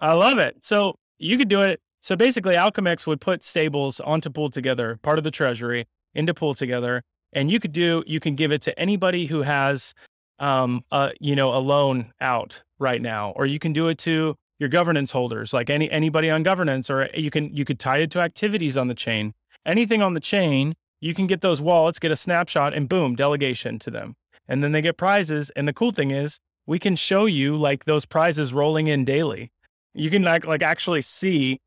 I 0.00 0.14
love 0.14 0.38
it. 0.38 0.56
So 0.62 0.96
you 1.18 1.38
could 1.38 1.46
do 1.46 1.60
it. 1.60 1.80
So 2.00 2.16
basically, 2.16 2.56
Alchemix 2.56 3.06
would 3.06 3.20
put 3.20 3.44
stables 3.44 4.00
onto 4.00 4.30
pool 4.30 4.50
together, 4.50 4.98
part 5.02 5.16
of 5.16 5.22
the 5.22 5.30
treasury 5.30 5.86
into 6.12 6.34
pool 6.34 6.54
together, 6.54 7.04
and 7.32 7.48
you 7.48 7.60
could 7.60 7.70
do. 7.70 8.02
You 8.04 8.18
can 8.18 8.34
give 8.34 8.50
it 8.50 8.62
to 8.62 8.76
anybody 8.80 9.26
who 9.26 9.42
has, 9.42 9.94
um, 10.40 10.82
uh, 10.90 11.10
you 11.20 11.36
know, 11.36 11.54
a 11.54 11.60
loan 11.60 12.12
out 12.20 12.60
right 12.80 13.00
now, 13.00 13.30
or 13.36 13.46
you 13.46 13.60
can 13.60 13.72
do 13.72 13.86
it 13.86 13.98
to 13.98 14.34
your 14.58 14.70
governance 14.70 15.12
holders, 15.12 15.52
like 15.52 15.70
any 15.70 15.88
anybody 15.88 16.30
on 16.30 16.42
governance, 16.42 16.90
or 16.90 17.08
you 17.14 17.30
can 17.30 17.54
you 17.54 17.64
could 17.64 17.78
tie 17.78 17.98
it 17.98 18.10
to 18.10 18.18
activities 18.18 18.76
on 18.76 18.88
the 18.88 18.94
chain. 18.96 19.34
Anything 19.66 20.02
on 20.02 20.14
the 20.14 20.20
chain, 20.20 20.74
you 21.00 21.14
can 21.14 21.26
get 21.26 21.40
those 21.40 21.60
wallets, 21.60 21.98
get 21.98 22.10
a 22.10 22.16
snapshot, 22.16 22.74
and 22.74 22.88
boom, 22.88 23.14
delegation 23.14 23.78
to 23.80 23.90
them, 23.90 24.16
and 24.48 24.62
then 24.62 24.72
they 24.72 24.82
get 24.82 24.96
prizes. 24.96 25.50
And 25.50 25.68
the 25.68 25.72
cool 25.72 25.90
thing 25.90 26.10
is, 26.10 26.40
we 26.66 26.78
can 26.78 26.96
show 26.96 27.26
you 27.26 27.56
like 27.56 27.84
those 27.84 28.04
prizes 28.04 28.52
rolling 28.52 28.88
in 28.88 29.04
daily. 29.04 29.50
You 29.94 30.10
can 30.10 30.22
like 30.22 30.46
like 30.46 30.62
actually 30.62 31.02
see 31.02 31.60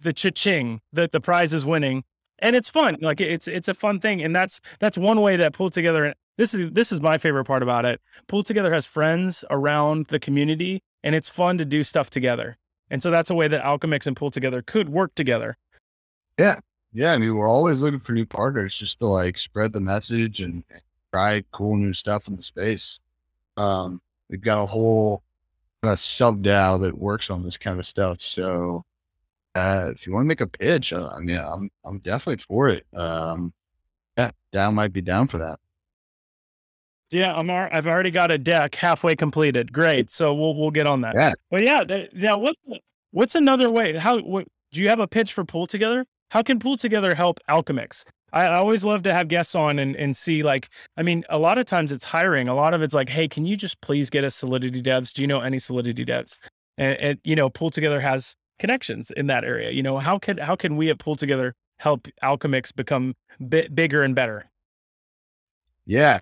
the 0.00 0.12
cha-ching 0.12 0.80
that 0.92 1.12
the 1.12 1.20
prize 1.20 1.52
is 1.52 1.64
winning, 1.66 2.04
and 2.38 2.54
it's 2.54 2.70
fun. 2.70 2.96
Like 3.00 3.20
it's 3.20 3.48
it's 3.48 3.68
a 3.68 3.74
fun 3.74 4.00
thing, 4.00 4.22
and 4.22 4.34
that's 4.34 4.60
that's 4.80 4.98
one 4.98 5.20
way 5.20 5.36
that 5.36 5.52
pool 5.52 5.70
together. 5.70 6.14
This 6.36 6.54
is 6.54 6.70
this 6.72 6.92
is 6.92 7.00
my 7.00 7.18
favorite 7.18 7.44
part 7.44 7.62
about 7.62 7.84
it. 7.84 8.00
Pull 8.28 8.42
together 8.42 8.72
has 8.72 8.86
friends 8.86 9.44
around 9.50 10.06
the 10.06 10.20
community, 10.20 10.80
and 11.02 11.14
it's 11.14 11.28
fun 11.28 11.58
to 11.58 11.64
do 11.64 11.84
stuff 11.84 12.10
together. 12.10 12.56
And 12.90 13.02
so 13.02 13.10
that's 13.10 13.30
a 13.30 13.34
way 13.34 13.48
that 13.48 13.62
Alchemix 13.62 14.06
and 14.06 14.16
Pool 14.16 14.30
Together 14.30 14.62
could 14.62 14.88
work 14.88 15.14
together. 15.14 15.56
Yeah, 16.38 16.60
I 16.96 17.18
mean, 17.18 17.34
we're 17.34 17.48
always 17.48 17.80
looking 17.80 18.00
for 18.00 18.12
new 18.12 18.26
partners 18.26 18.76
just 18.76 18.98
to 19.00 19.06
like 19.06 19.38
spread 19.38 19.72
the 19.72 19.80
message 19.80 20.40
and, 20.40 20.64
and 20.70 20.82
try 21.12 21.44
cool 21.52 21.76
new 21.76 21.92
stuff 21.92 22.28
in 22.28 22.36
the 22.36 22.42
space. 22.42 22.98
Um, 23.56 24.00
we've 24.28 24.40
got 24.40 24.62
a 24.62 24.66
whole 24.66 25.22
kind 25.82 25.92
of 25.92 25.98
sub 25.98 26.42
DAO 26.42 26.80
that 26.82 26.96
works 26.96 27.30
on 27.30 27.42
this 27.42 27.56
kind 27.56 27.78
of 27.78 27.86
stuff. 27.86 28.20
So, 28.20 28.84
uh, 29.54 29.90
if 29.92 30.06
you 30.06 30.12
want 30.12 30.24
to 30.24 30.28
make 30.28 30.40
a 30.40 30.46
pitch, 30.46 30.92
uh, 30.92 31.08
I 31.08 31.20
mean, 31.20 31.38
I'm 31.38 31.70
I'm 31.84 31.98
definitely 31.98 32.42
for 32.46 32.68
it. 32.68 32.86
Um, 32.94 33.52
yeah, 34.16 34.30
DAO 34.52 34.72
might 34.72 34.92
be 34.92 35.02
down 35.02 35.28
for 35.28 35.38
that. 35.38 35.58
Yeah, 37.10 37.34
I'm. 37.34 37.48
al- 37.48 37.70
I've 37.72 37.86
already 37.86 38.10
got 38.10 38.30
a 38.30 38.38
deck 38.38 38.74
halfway 38.74 39.16
completed. 39.16 39.72
Great. 39.72 40.12
So 40.12 40.34
we'll 40.34 40.54
we'll 40.54 40.70
get 40.70 40.86
on 40.86 41.00
that. 41.02 41.14
Yeah. 41.14 41.32
But 41.50 41.62
yeah, 41.62 41.84
th- 41.84 42.10
yeah. 42.12 42.34
What 42.34 42.56
what's 43.12 43.34
another 43.34 43.70
way? 43.70 43.96
How 43.96 44.18
what, 44.20 44.46
do 44.72 44.80
you 44.80 44.88
have 44.88 45.00
a 45.00 45.08
pitch 45.08 45.32
for 45.32 45.44
Pool 45.44 45.66
Together? 45.66 46.04
How 46.30 46.42
can 46.42 46.58
Pool 46.58 46.76
Together 46.76 47.14
help 47.14 47.40
Alchemix? 47.48 48.04
I, 48.32 48.46
always 48.46 48.84
love 48.84 49.02
to 49.04 49.14
have 49.14 49.28
guests 49.28 49.54
on 49.54 49.78
and, 49.78 49.96
and 49.96 50.16
see 50.16 50.42
like 50.42 50.68
I 50.96 51.02
mean 51.02 51.24
a 51.30 51.38
lot 51.38 51.56
of 51.56 51.64
times 51.64 51.92
it's 51.92 52.04
hiring. 52.04 52.48
A 52.48 52.54
lot 52.54 52.74
of 52.74 52.82
it's 52.82 52.94
like, 52.94 53.08
hey, 53.08 53.26
can 53.26 53.46
you 53.46 53.56
just 53.56 53.80
please 53.80 54.10
get 54.10 54.24
us 54.24 54.34
Solidity 54.34 54.82
devs? 54.82 55.14
Do 55.14 55.22
you 55.22 55.28
know 55.28 55.40
any 55.40 55.58
Solidity 55.58 56.04
devs? 56.04 56.38
And, 56.76 57.00
and 57.00 57.18
you 57.24 57.34
know, 57.34 57.48
Pool 57.48 57.70
Together 57.70 58.00
has 58.00 58.36
connections 58.58 59.10
in 59.10 59.28
that 59.28 59.44
area. 59.44 59.70
You 59.70 59.82
know, 59.82 59.98
how 59.98 60.18
can 60.18 60.38
how 60.38 60.56
can 60.56 60.76
we 60.76 60.90
at 60.90 60.98
Pool 60.98 61.16
Together 61.16 61.54
help 61.78 62.08
Alchemix 62.22 62.74
become 62.74 63.14
bi- 63.40 63.68
bigger 63.72 64.02
and 64.02 64.14
better? 64.14 64.50
Yeah. 65.86 66.20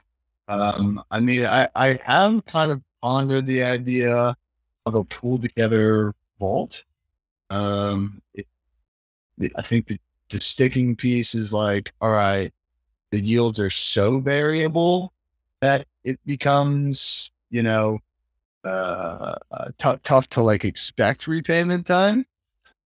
Um, 0.48 1.02
I 1.10 1.18
mean, 1.18 1.44
I, 1.44 1.68
I 1.74 1.98
have 2.04 2.44
kind 2.46 2.70
of 2.70 2.80
pondered 3.02 3.46
the 3.46 3.64
idea 3.64 4.36
of 4.86 4.94
a 4.94 5.02
pulled 5.02 5.42
together 5.42 6.14
vault. 6.38 6.84
Um, 7.50 8.22
it, 8.32 8.46
I 9.56 9.62
think 9.62 9.86
the, 9.86 9.98
the 10.30 10.40
sticking 10.40 10.96
piece 10.96 11.34
is 11.34 11.52
like, 11.52 11.92
all 12.00 12.10
right, 12.10 12.52
the 13.10 13.20
yields 13.20 13.60
are 13.60 13.70
so 13.70 14.18
variable 14.18 15.12
that 15.60 15.86
it 16.04 16.18
becomes, 16.26 17.30
you 17.50 17.62
know, 17.62 17.98
uh, 18.64 19.36
uh, 19.52 19.68
tough, 19.78 20.02
tough 20.02 20.28
to 20.30 20.42
like 20.42 20.64
expect 20.64 21.26
repayment 21.26 21.86
time. 21.86 22.26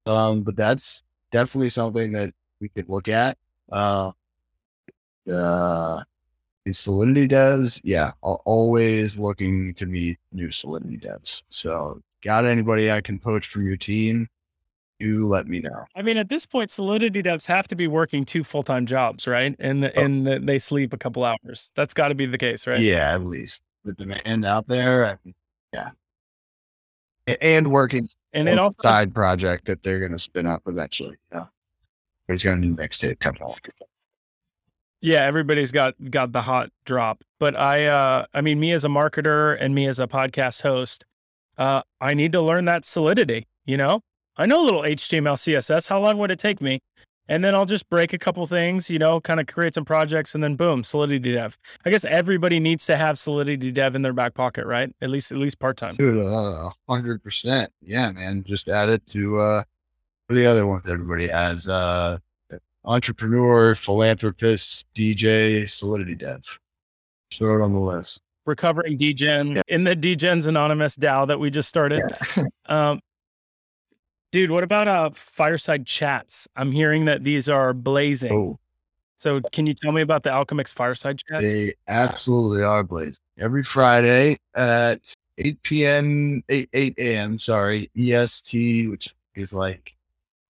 Um, 0.07 0.43
but 0.43 0.57
that's 0.57 1.03
definitely 1.31 1.71
something 1.71 2.13
that 2.13 2.33
we 2.61 2.69
could 2.69 2.89
look 2.89 3.09
at. 3.09 3.39
Uh, 3.71 4.13
uh, 5.31 6.03
in 6.67 6.75
Solidity 6.75 7.27
devs, 7.29 7.81
yeah, 7.83 8.13
always 8.21 9.17
looking 9.17 9.73
to 9.75 9.87
meet 9.87 10.19
new 10.33 10.51
Solidity 10.51 10.99
devs. 10.99 11.43
So, 11.49 12.03
got 12.23 12.45
anybody 12.45 12.91
I 12.91 13.01
can 13.01 13.19
poach 13.19 13.47
from 13.47 13.67
your 13.67 13.77
team? 13.77 14.29
You 15.01 15.27
let 15.27 15.47
me 15.47 15.61
know. 15.61 15.87
I 15.97 16.03
mean, 16.03 16.19
at 16.19 16.29
this 16.29 16.45
point, 16.45 16.71
Solidity 16.71 17.23
devs 17.23 17.47
have 17.47 17.67
to 17.69 17.75
be 17.75 17.87
working 17.89 18.27
two 18.27 18.45
full 18.45 18.63
time 18.63 18.85
jobs, 18.85 19.27
right? 19.27 19.57
And 19.59 19.83
the, 19.83 19.99
Oh. 19.99 20.03
and 20.05 20.27
the, 20.27 20.39
they 20.39 20.59
sleep 20.59 20.93
a 20.93 20.99
couple 20.99 21.25
hours. 21.25 21.71
That's 21.75 21.95
got 21.95 22.09
to 22.09 22.15
be 22.15 22.27
the 22.27 22.37
case, 22.37 22.67
right? 22.67 22.79
Yeah, 22.79 23.15
at 23.15 23.25
least 23.25 23.63
the 23.85 23.95
demand 23.95 24.45
out 24.45 24.69
there. 24.69 25.07
I 25.07 25.33
yeah, 25.73 25.91
and 27.41 27.71
working 27.73 28.09
And 28.35 28.49
it 28.49 28.59
also 28.59 28.77
side 28.83 29.15
project 29.15 29.65
that 29.67 29.83
they're 29.83 30.01
going 30.01 30.13
to 30.13 30.19
spin 30.19 30.47
up 30.47 30.63
eventually. 30.67 31.17
Yeah, 31.33 31.47
there's 32.27 32.43
going 32.43 32.61
to 32.61 32.69
be 32.69 32.75
mixtape 32.75 33.21
coming 33.21 33.41
off. 33.43 33.59
Yeah, 35.01 35.25
everybody's 35.25 35.73
got 35.73 35.95
got 36.11 36.33
the 36.33 36.43
hot 36.43 36.71
drop. 36.85 37.25
But 37.39 37.59
I 37.59 37.87
uh 37.87 38.27
I 38.35 38.43
mean 38.43 38.61
me 38.61 38.73
as 38.73 38.85
a 38.85 38.89
marketer 38.89 39.57
and 39.59 39.75
me 39.75 39.87
as 39.87 39.99
a 39.99 40.07
podcast 40.07 40.61
host, 40.63 41.07
uh 41.57 41.81
I 42.03 42.13
need 42.13 42.33
to 42.33 42.43
learn 42.43 42.67
that 42.67 42.85
solidity, 42.85 43.47
you 43.65 43.79
know? 43.79 44.03
I 44.37 44.47
know 44.47 44.63
a 44.63 44.65
little 44.65 44.83
HTML 44.83 45.35
CSS. 45.37 45.89
How 45.89 46.01
long 46.01 46.19
would 46.19 46.31
it 46.31 46.39
take 46.39 46.61
me? 46.61 46.81
And 47.29 47.45
then 47.45 47.55
I'll 47.55 47.67
just 47.67 47.89
break 47.89 48.13
a 48.13 48.19
couple 48.19 48.45
things, 48.47 48.91
you 48.91 48.99
know, 48.99 49.21
kind 49.21 49.39
of 49.39 49.47
create 49.47 49.75
some 49.75 49.85
projects 49.85 50.35
and 50.35 50.43
then 50.43 50.57
boom, 50.57 50.83
Solidity 50.83 51.33
Dev. 51.33 51.57
I 51.85 51.91
guess 51.91 52.05
everybody 52.05 52.59
needs 52.59 52.87
to 52.87 52.97
have 52.97 53.19
Solidity 53.21 53.71
Dev 53.71 53.95
in 53.95 54.03
their 54.03 54.13
back 54.13 54.35
pocket, 54.35 54.67
right? 54.67 54.93
At 55.01 55.11
least 55.11 55.31
at 55.31 55.39
least 55.39 55.61
part-time. 55.61 55.95
Dude, 55.97 56.19
uh, 56.27 56.71
hundred 56.89 57.23
percent. 57.23 57.71
Yeah, 57.83 58.11
man. 58.11 58.43
Just 58.43 58.69
add 58.69 58.89
it 58.89 59.07
to 59.09 59.39
uh 59.39 59.63
the 60.29 60.47
other 60.47 60.67
ones 60.67 60.89
everybody 60.89 61.29
has. 61.29 61.69
Uh 61.69 62.19
entrepreneur, 62.85 63.75
philanthropist, 63.75 64.87
DJ, 64.95 65.69
solidity 65.71 66.15
dev. 66.15 66.43
Throw 67.33 67.61
it 67.61 67.65
on 67.65 67.73
the 67.73 67.79
list. 67.79 68.21
Recovering 68.47 68.97
Degen 68.97 69.57
Yeah. 69.57 69.63
in 69.69 69.85
the 69.85 69.95
Degens 69.95 70.47
Anonymous 70.47 70.97
DAO 70.97 71.27
that 71.29 71.39
we 71.39 71.51
just 71.51 71.69
started. 71.69 72.03
Um, 72.67 73.01
dude, 74.31 74.51
what 74.51 74.65
about 74.65 74.89
uh 74.89 75.11
fireside 75.11 75.87
chats? 75.87 76.49
I'm 76.57 76.73
hearing 76.73 77.05
that 77.07 77.25
these 77.25 77.49
are 77.49 77.73
blazing. 77.73 78.33
Oh, 78.33 78.59
So 79.19 79.41
can 79.53 79.67
you 79.67 79.75
tell 79.75 79.93
me 79.93 80.03
about 80.03 80.23
the 80.23 80.31
Alchemix 80.31 80.73
fireside 80.73 81.19
chats? 81.19 81.43
they 81.43 81.75
absolutely 81.89 82.63
are 82.63 82.83
blazing. 82.83 83.23
Every 83.39 83.63
Friday 83.63 84.37
at 84.55 85.15
8 85.39 85.63
p.m. 85.63 86.43
8, 86.49 86.69
8 86.73 86.95
a.m. 86.99 87.39
Sorry, 87.39 87.91
EST, 87.97 88.89
which 88.91 89.15
is 89.35 89.53
like 89.53 89.95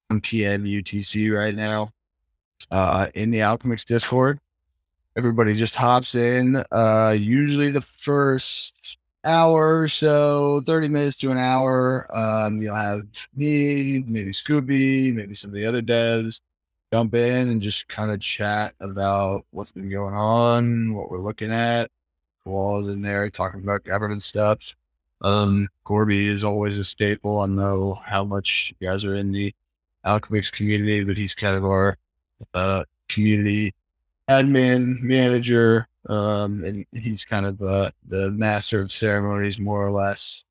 1 0.08 0.20
p.m. 0.20 0.64
UTC 0.64 1.36
right 1.36 1.54
now. 1.54 1.90
Uh, 2.70 3.08
in 3.14 3.30
the 3.30 3.38
Alchemix 3.38 3.84
Discord, 3.84 4.38
everybody 5.16 5.54
just 5.54 5.74
hops 5.74 6.14
in. 6.14 6.62
Uh, 6.70 7.16
usually 7.18 7.70
the 7.70 7.80
first 7.80 8.98
hour 9.24 9.88
so, 9.88 10.62
30 10.66 10.88
minutes 10.88 11.16
to 11.18 11.30
an 11.30 11.38
hour. 11.38 12.06
Um, 12.16 12.60
you'll 12.62 12.74
have 12.74 13.02
me, 13.34 14.04
maybe 14.06 14.32
Scoopy, 14.32 15.14
maybe 15.14 15.34
some 15.34 15.50
of 15.50 15.54
the 15.54 15.66
other 15.66 15.82
devs 15.82 16.40
jump 16.92 17.14
in 17.14 17.48
and 17.48 17.62
just 17.62 17.88
kind 17.88 18.10
of 18.10 18.20
chat 18.20 18.74
about 18.80 19.44
what's 19.50 19.70
been 19.70 19.90
going 19.90 20.14
on, 20.14 20.94
what 20.94 21.10
we're 21.10 21.18
looking 21.18 21.52
at. 21.52 21.90
Walls 22.44 22.88
in 22.88 23.02
there 23.02 23.30
talking 23.30 23.62
about 23.62 23.84
governance 23.84 24.24
stuff. 24.24 24.74
Um, 25.20 25.68
Corby 25.84 26.26
is 26.26 26.42
always 26.42 26.78
a 26.78 26.84
staple. 26.84 27.40
I 27.40 27.46
know 27.46 28.00
how 28.04 28.24
much 28.24 28.72
you 28.78 28.86
guys 28.86 29.04
are 29.04 29.14
in 29.14 29.30
the 29.30 29.54
Alchemix 30.04 30.50
community, 30.50 31.04
but 31.04 31.16
he's 31.16 31.34
kind 31.34 31.56
of 31.56 31.64
our 31.64 31.96
uh, 32.54 32.84
community 33.08 33.74
admin 34.28 35.00
manager. 35.02 35.86
Um, 36.08 36.64
and 36.64 36.86
he's 36.92 37.24
kind 37.24 37.46
of 37.46 37.60
uh, 37.62 37.90
the 38.08 38.30
master 38.30 38.80
of 38.80 38.92
ceremonies, 38.92 39.58
more 39.58 39.84
or 39.84 39.90
less. 39.90 40.44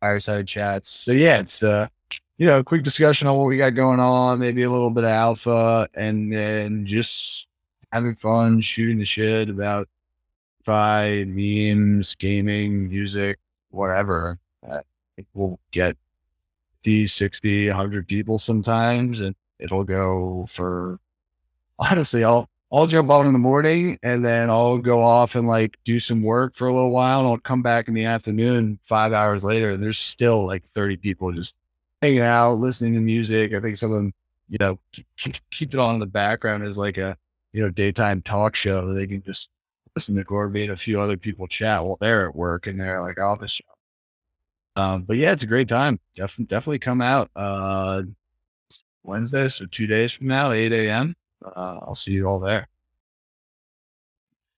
Fireside 0.00 0.46
chats. 0.46 0.90
So 0.90 1.12
yeah, 1.12 1.40
it's 1.40 1.62
uh, 1.62 1.88
you 2.36 2.46
know, 2.46 2.58
a 2.58 2.64
quick 2.64 2.82
discussion 2.82 3.28
on 3.28 3.36
what 3.36 3.46
we 3.46 3.56
got 3.56 3.70
going 3.70 4.00
on, 4.00 4.38
maybe 4.38 4.62
a 4.62 4.70
little 4.70 4.90
bit 4.90 5.04
of 5.04 5.10
alpha, 5.10 5.88
and 5.94 6.32
then 6.32 6.84
just 6.84 7.46
having 7.92 8.14
fun, 8.16 8.60
shooting 8.60 8.98
the 8.98 9.04
shit 9.04 9.48
about 9.48 9.88
fi 10.64 11.24
memes, 11.26 12.14
gaming, 12.16 12.88
music, 12.88 13.38
whatever. 13.70 14.38
We'll 15.32 15.60
get 15.70 15.96
these 16.82 17.12
60, 17.12 17.68
100 17.68 18.08
people 18.08 18.38
sometimes, 18.38 19.20
and 19.20 19.36
it'll 19.60 19.84
go 19.84 20.46
for 20.48 20.98
honestly, 21.78 22.24
I'll 22.24 22.48
I'll 22.74 22.88
jump 22.88 23.08
on 23.08 23.24
in 23.24 23.32
the 23.32 23.38
morning 23.38 24.00
and 24.02 24.24
then 24.24 24.50
I'll 24.50 24.78
go 24.78 25.00
off 25.00 25.36
and 25.36 25.46
like 25.46 25.78
do 25.84 26.00
some 26.00 26.22
work 26.24 26.56
for 26.56 26.66
a 26.66 26.72
little 26.72 26.90
while. 26.90 27.20
And 27.20 27.28
I'll 27.28 27.38
come 27.38 27.62
back 27.62 27.86
in 27.86 27.94
the 27.94 28.04
afternoon, 28.04 28.80
five 28.82 29.12
hours 29.12 29.44
later, 29.44 29.70
and 29.70 29.82
there's 29.82 29.98
still 29.98 30.44
like 30.44 30.64
30 30.64 30.96
people 30.96 31.30
just 31.30 31.54
hanging 32.02 32.22
out, 32.22 32.54
listening 32.54 32.94
to 32.94 33.00
music. 33.00 33.54
I 33.54 33.60
think 33.60 33.76
some 33.76 33.92
of 33.92 33.98
them, 33.98 34.12
you 34.48 34.58
know, 34.58 34.80
keep, 35.16 35.36
keep, 35.52 35.72
it 35.72 35.78
on 35.78 35.94
in 35.94 36.00
the 36.00 36.06
background 36.06 36.64
as 36.64 36.76
like 36.76 36.98
a, 36.98 37.16
you 37.52 37.62
know, 37.62 37.70
daytime 37.70 38.22
talk 38.22 38.56
show. 38.56 38.92
They 38.92 39.06
can 39.06 39.22
just 39.22 39.50
listen 39.94 40.16
to 40.16 40.24
Gorby 40.24 40.64
and 40.64 40.72
a 40.72 40.76
few 40.76 41.00
other 41.00 41.16
people 41.16 41.46
chat 41.46 41.84
while 41.84 41.96
they're 42.00 42.28
at 42.28 42.34
work 42.34 42.66
and 42.66 42.80
they're 42.80 43.00
like 43.00 43.20
office. 43.20 43.60
Um, 44.74 45.02
but 45.02 45.16
yeah, 45.16 45.30
it's 45.30 45.44
a 45.44 45.46
great 45.46 45.68
time. 45.68 46.00
Definitely, 46.16 46.46
definitely 46.46 46.78
come 46.80 47.00
out. 47.00 47.30
Uh, 47.36 48.02
Wednesday, 49.04 49.46
so 49.46 49.64
two 49.66 49.86
days 49.86 50.10
from 50.10 50.26
now, 50.26 50.50
8 50.50 50.72
a.m. 50.72 51.14
Uh, 51.44 51.78
I'll 51.82 51.94
see 51.94 52.12
you 52.12 52.26
all 52.26 52.40
there. 52.40 52.68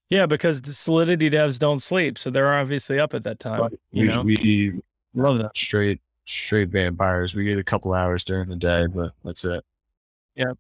Yeah, 0.08 0.26
because 0.26 0.62
the 0.62 0.72
Solidity 0.72 1.30
devs 1.30 1.58
don't 1.58 1.80
sleep, 1.80 2.16
so 2.16 2.30
they're 2.30 2.54
obviously 2.54 3.00
up 3.00 3.12
at 3.12 3.24
that 3.24 3.40
time. 3.40 3.70
You 3.90 4.02
we, 4.02 4.08
know, 4.08 4.22
we 4.22 4.80
love 5.14 5.38
that. 5.38 5.56
straight 5.56 6.00
straight 6.26 6.68
vampires. 6.68 7.34
We 7.34 7.44
get 7.44 7.58
a 7.58 7.64
couple 7.64 7.92
hours 7.92 8.22
during 8.22 8.48
the 8.48 8.56
day, 8.56 8.86
but 8.86 9.12
that's 9.24 9.44
it. 9.44 9.64
Yeah, 10.36 10.52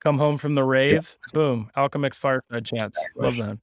come 0.00 0.18
home 0.18 0.38
from 0.38 0.54
the 0.54 0.62
rave, 0.62 1.18
boom, 1.32 1.70
Alchemix 1.76 2.18
fireside 2.18 2.64
chats. 2.64 2.84
Exactly. 2.84 3.24
Love 3.24 3.36
that. 3.38 3.58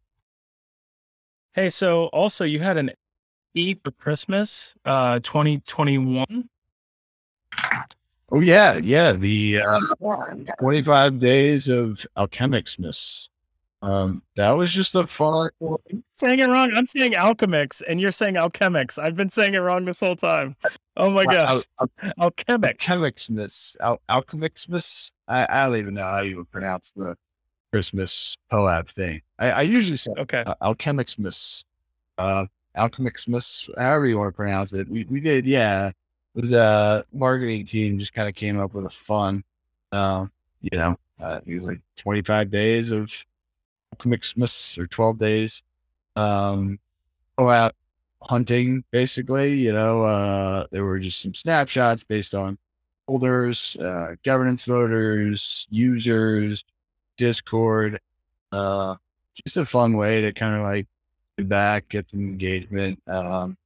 Hey, 1.54 1.70
so 1.70 2.08
also 2.08 2.44
you 2.44 2.60
had 2.60 2.76
an 2.76 2.92
E 3.54 3.76
for 3.76 3.92
Christmas, 3.92 4.76
uh, 4.84 5.20
2021. 5.20 6.50
Oh 8.32 8.40
yeah, 8.40 8.78
yeah. 8.78 9.12
The 9.14 9.62
uh, 9.62 9.80
25 10.60 11.20
days 11.20 11.68
of 11.68 12.06
Alchemixmas. 12.18 13.30
Um, 13.82 14.24
that 14.36 14.52
was 14.52 14.74
just 14.74 14.96
a 14.96 15.06
fun. 15.06 15.50
saying 16.14 16.40
it 16.40 16.48
wrong. 16.48 16.72
I'm 16.74 16.88
saying 16.88 17.12
Alchemix, 17.14 17.84
and 17.88 18.02
you're 18.02 18.12
saying 18.12 18.34
Alchemix. 18.34 18.98
I've 18.98 19.14
been 19.14 19.30
saying 19.30 19.54
it 19.54 19.60
wrong 19.60 19.86
this 19.86 20.00
whole 20.00 20.16
time. 20.16 20.56
Oh 20.98 21.12
my 21.12 21.26
gosh, 21.26 21.64
Alchemic. 22.20 22.80
Alchemixmas. 22.80 23.78
Al- 23.82 24.02
Alchemixmas. 24.10 25.12
I, 25.28 25.46
I 25.48 25.66
don't 25.68 25.78
even 25.78 25.94
know 25.94 26.04
how 26.04 26.22
you 26.22 26.38
would 26.38 26.50
pronounce 26.50 26.94
the 26.94 27.16
Christmas 27.72 28.38
POAP 28.50 28.90
thing. 28.90 29.22
I, 29.38 29.52
I 29.52 29.62
usually 29.62 29.98
say 29.98 30.12
Okay, 30.18 30.44
uh, 30.48 30.56
Alchemixmas. 30.64 31.64
Uh, 32.18 32.46
Alchemixmas, 32.76 33.70
however 33.78 34.08
you 34.08 34.18
want 34.18 34.34
to 34.34 34.36
pronounce 34.36 34.74
it. 34.74 34.90
We, 34.90 35.04
we 35.06 35.20
did, 35.20 35.46
yeah. 35.46 35.92
Was 36.36 36.52
a 36.52 37.06
marketing 37.14 37.66
team 37.66 37.98
just 37.98 38.14
kind 38.14 38.28
of 38.28 38.36
came 38.36 38.60
up 38.60 38.74
with 38.74 38.86
a 38.86 38.90
fun, 38.90 39.44
um, 39.92 40.32
you 40.62 40.78
know, 40.78 40.98
uh, 41.20 41.40
it 41.46 41.60
was 41.60 41.68
like 41.68 41.82
25 41.98 42.50
days 42.50 42.92
of 42.92 43.12
Christmas 43.98 44.78
or 44.78 44.86
12 44.86 45.18
days. 45.18 45.64
Um, 46.16 46.78
go 47.38 47.50
out 47.50 47.74
hunting 48.22 48.84
basically, 48.92 49.54
you 49.54 49.72
know, 49.72 50.04
uh, 50.04 50.66
there 50.72 50.84
were 50.84 51.00
just 51.00 51.22
some 51.22 51.34
snapshots 51.34 52.04
based 52.04 52.34
on 52.34 52.58
holders, 53.08 53.76
uh, 53.80 54.16
governance 54.24 54.64
voters, 54.64 55.68
users, 55.70 56.64
Discord, 57.18 58.00
uh, 58.52 58.96
just 59.36 59.58
a 59.58 59.66
fun 59.66 59.94
way 59.96 60.22
to 60.22 60.34
kind 60.34 60.56
of 60.56 60.64
like 60.64 60.88
get 61.38 61.48
back, 61.48 61.90
get 61.90 62.10
some 62.10 62.22
engagement. 62.22 63.02
Um, 63.08 63.58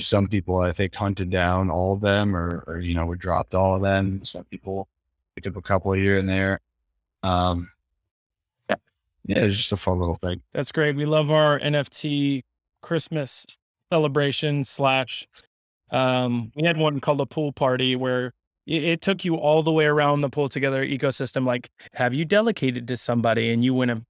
some 0.00 0.28
people 0.28 0.58
I 0.58 0.72
think 0.72 0.94
hunted 0.94 1.30
down 1.30 1.70
all 1.70 1.94
of 1.94 2.00
them 2.00 2.36
or, 2.36 2.64
or 2.66 2.80
you 2.80 2.94
know, 2.94 3.06
we 3.06 3.16
dropped 3.16 3.54
all 3.54 3.76
of 3.76 3.82
them. 3.82 4.24
Some 4.24 4.44
people 4.44 4.88
picked 5.34 5.46
up 5.46 5.56
a 5.56 5.62
couple 5.62 5.92
here 5.92 6.18
and 6.18 6.28
there. 6.28 6.60
Um, 7.22 7.70
yeah, 8.68 8.76
yeah, 9.24 9.38
it's 9.38 9.56
just 9.56 9.72
a 9.72 9.76
fun 9.76 9.98
little 9.98 10.16
thing. 10.16 10.42
that's 10.52 10.72
great. 10.72 10.96
We 10.96 11.06
love 11.06 11.30
our 11.30 11.58
NFT 11.58 12.42
Christmas 12.82 13.46
celebration 13.90 14.64
slash. 14.64 15.26
Um, 15.90 16.52
we 16.56 16.64
had 16.64 16.76
one 16.76 17.00
called 17.00 17.20
a 17.20 17.26
pool 17.26 17.52
party 17.52 17.96
where 17.96 18.32
it, 18.66 18.84
it 18.84 19.00
took 19.00 19.24
you 19.24 19.36
all 19.36 19.62
the 19.62 19.72
way 19.72 19.86
around 19.86 20.20
the 20.20 20.30
pool 20.30 20.48
together 20.48 20.84
ecosystem. 20.84 21.46
Like, 21.46 21.70
have 21.94 22.14
you 22.14 22.24
delegated 22.24 22.88
to 22.88 22.96
somebody 22.96 23.52
and 23.52 23.64
you 23.64 23.74
win 23.74 23.90
a, 23.90 24.02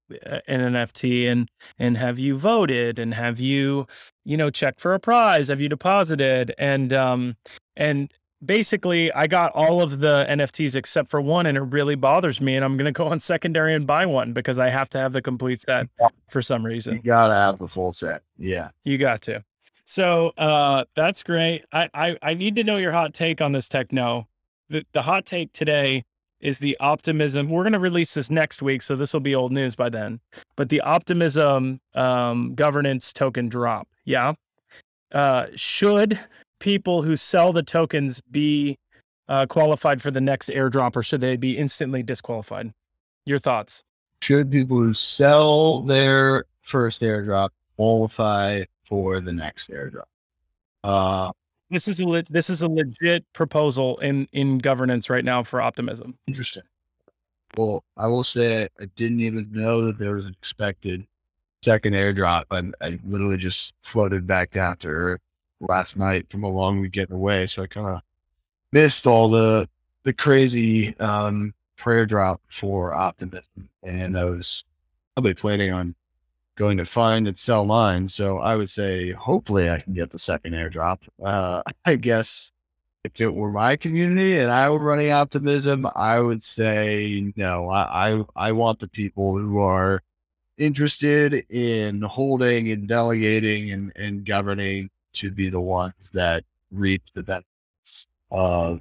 an 0.48 0.74
NFT 0.74 1.30
and 1.30 1.48
and 1.78 1.96
have 1.96 2.18
you 2.18 2.36
voted 2.36 2.98
and 2.98 3.14
have 3.14 3.38
you 3.40 3.86
you 4.24 4.36
know 4.36 4.50
checked 4.50 4.80
for 4.80 4.94
a 4.94 5.00
prize? 5.00 5.48
Have 5.48 5.60
you 5.60 5.68
deposited 5.68 6.54
and 6.58 6.92
um 6.92 7.36
and 7.76 8.10
basically 8.44 9.12
I 9.12 9.26
got 9.26 9.52
all 9.52 9.82
of 9.82 10.00
the 10.00 10.26
NFTs 10.28 10.76
except 10.76 11.08
for 11.08 11.20
one, 11.20 11.46
and 11.46 11.56
it 11.56 11.62
really 11.62 11.94
bothers 11.94 12.40
me. 12.40 12.56
And 12.56 12.64
I'm 12.64 12.76
gonna 12.76 12.92
go 12.92 13.06
on 13.06 13.20
secondary 13.20 13.74
and 13.74 13.86
buy 13.86 14.06
one 14.06 14.32
because 14.32 14.58
I 14.58 14.68
have 14.68 14.88
to 14.90 14.98
have 14.98 15.12
the 15.12 15.22
complete 15.22 15.62
set 15.62 15.88
for 16.28 16.42
some 16.42 16.64
reason. 16.64 16.94
You 16.94 16.98
reason. 16.98 17.06
gotta 17.06 17.34
have 17.34 17.58
the 17.58 17.68
full 17.68 17.92
set. 17.92 18.22
Yeah. 18.38 18.70
You 18.84 18.98
got 18.98 19.22
to. 19.22 19.44
So 19.84 20.32
uh, 20.36 20.84
that's 20.96 21.22
great. 21.22 21.64
I, 21.72 21.88
I 21.94 22.18
I 22.20 22.34
need 22.34 22.56
to 22.56 22.64
know 22.64 22.76
your 22.76 22.92
hot 22.92 23.14
take 23.14 23.40
on 23.40 23.52
this 23.52 23.68
techno. 23.68 24.26
The 24.68 24.84
the 24.92 25.02
hot 25.02 25.26
take 25.26 25.52
today 25.52 26.04
is 26.40 26.58
the 26.58 26.76
optimism. 26.80 27.48
We're 27.48 27.64
gonna 27.64 27.78
release 27.78 28.14
this 28.14 28.30
next 28.30 28.62
week, 28.62 28.82
so 28.82 28.96
this 28.96 29.12
will 29.12 29.20
be 29.20 29.34
old 29.34 29.52
news 29.52 29.74
by 29.74 29.88
then. 29.88 30.20
But 30.56 30.68
the 30.68 30.80
optimism 30.80 31.80
um, 31.94 32.54
governance 32.54 33.12
token 33.12 33.48
drop. 33.48 33.88
Yeah. 34.04 34.34
Uh, 35.12 35.46
should 35.54 36.18
people 36.58 37.02
who 37.02 37.16
sell 37.16 37.52
the 37.52 37.62
tokens 37.62 38.20
be 38.30 38.76
uh, 39.28 39.46
qualified 39.46 40.02
for 40.02 40.10
the 40.10 40.20
next 40.20 40.50
airdrop, 40.50 40.96
or 40.96 41.02
should 41.02 41.20
they 41.20 41.36
be 41.36 41.56
instantly 41.56 42.02
disqualified? 42.02 42.72
Your 43.24 43.38
thoughts? 43.38 43.82
Should 44.22 44.50
people 44.50 44.78
who 44.78 44.94
sell 44.94 45.82
their 45.82 46.44
first 46.62 47.02
airdrop 47.02 47.50
qualify 47.76 48.64
for 48.84 49.20
the 49.20 49.32
next 49.32 49.70
airdrop? 49.70 50.06
Uh, 50.82 51.32
This 51.70 51.88
is 51.88 52.00
a 52.00 52.06
le- 52.06 52.22
this 52.30 52.48
is 52.48 52.62
a 52.62 52.68
legit 52.68 53.24
proposal 53.32 53.98
in 53.98 54.28
in 54.32 54.58
governance 54.58 55.10
right 55.10 55.24
now 55.24 55.42
for 55.42 55.60
optimism. 55.60 56.16
interesting. 56.26 56.62
Well, 57.56 57.84
I 57.96 58.06
will 58.06 58.24
say 58.24 58.68
I 58.80 58.84
didn't 58.96 59.20
even 59.20 59.48
know 59.50 59.82
that 59.86 59.98
there 59.98 60.14
was 60.14 60.26
an 60.26 60.34
expected 60.38 61.06
second 61.64 61.94
airdrop. 61.94 62.44
and 62.50 62.74
I 62.80 62.98
literally 63.04 63.38
just 63.38 63.74
floated 63.82 64.26
back 64.26 64.50
down 64.50 64.76
to 64.78 64.88
Earth 64.88 65.20
last 65.60 65.96
night 65.96 66.28
from 66.30 66.44
a 66.44 66.48
long 66.50 66.80
weekend 66.80 67.10
away. 67.10 67.46
So 67.46 67.62
I 67.62 67.66
kind 67.66 67.88
of 67.88 68.00
missed 68.72 69.06
all 69.06 69.28
the 69.28 69.68
the 70.04 70.12
crazy 70.12 70.96
um, 71.00 71.52
prayer 71.76 72.06
drop 72.06 72.40
for 72.48 72.94
optimism, 72.94 73.68
and 73.82 74.16
I 74.16 74.24
was 74.24 74.64
probably 75.14 75.34
planning 75.34 75.72
on 75.72 75.94
going 76.56 76.78
to 76.78 76.84
find 76.84 77.28
and 77.28 77.38
sell 77.38 77.64
mine. 77.64 78.08
So 78.08 78.38
I 78.38 78.56
would 78.56 78.70
say 78.70 79.12
hopefully 79.12 79.70
I 79.70 79.80
can 79.80 79.92
get 79.92 80.10
the 80.10 80.18
second 80.18 80.52
airdrop. 80.52 80.98
Uh, 81.22 81.62
I 81.84 81.96
guess 81.96 82.50
if 83.04 83.20
it 83.20 83.34
were 83.34 83.52
my 83.52 83.76
community 83.76 84.38
and 84.38 84.50
I 84.50 84.68
were 84.70 84.80
running 84.80 85.12
optimism, 85.12 85.86
I 85.94 86.18
would 86.18 86.42
say 86.42 87.32
no. 87.36 87.68
I 87.70 88.10
I, 88.10 88.24
I 88.36 88.52
want 88.52 88.80
the 88.80 88.88
people 88.88 89.38
who 89.38 89.58
are 89.60 90.02
interested 90.58 91.34
in 91.50 92.02
holding 92.02 92.70
and 92.72 92.88
delegating 92.88 93.70
and, 93.72 93.92
and 93.96 94.24
governing 94.24 94.90
to 95.12 95.30
be 95.30 95.50
the 95.50 95.60
ones 95.60 96.10
that 96.12 96.44
reap 96.70 97.02
the 97.14 97.22
benefits 97.22 98.06
of 98.30 98.80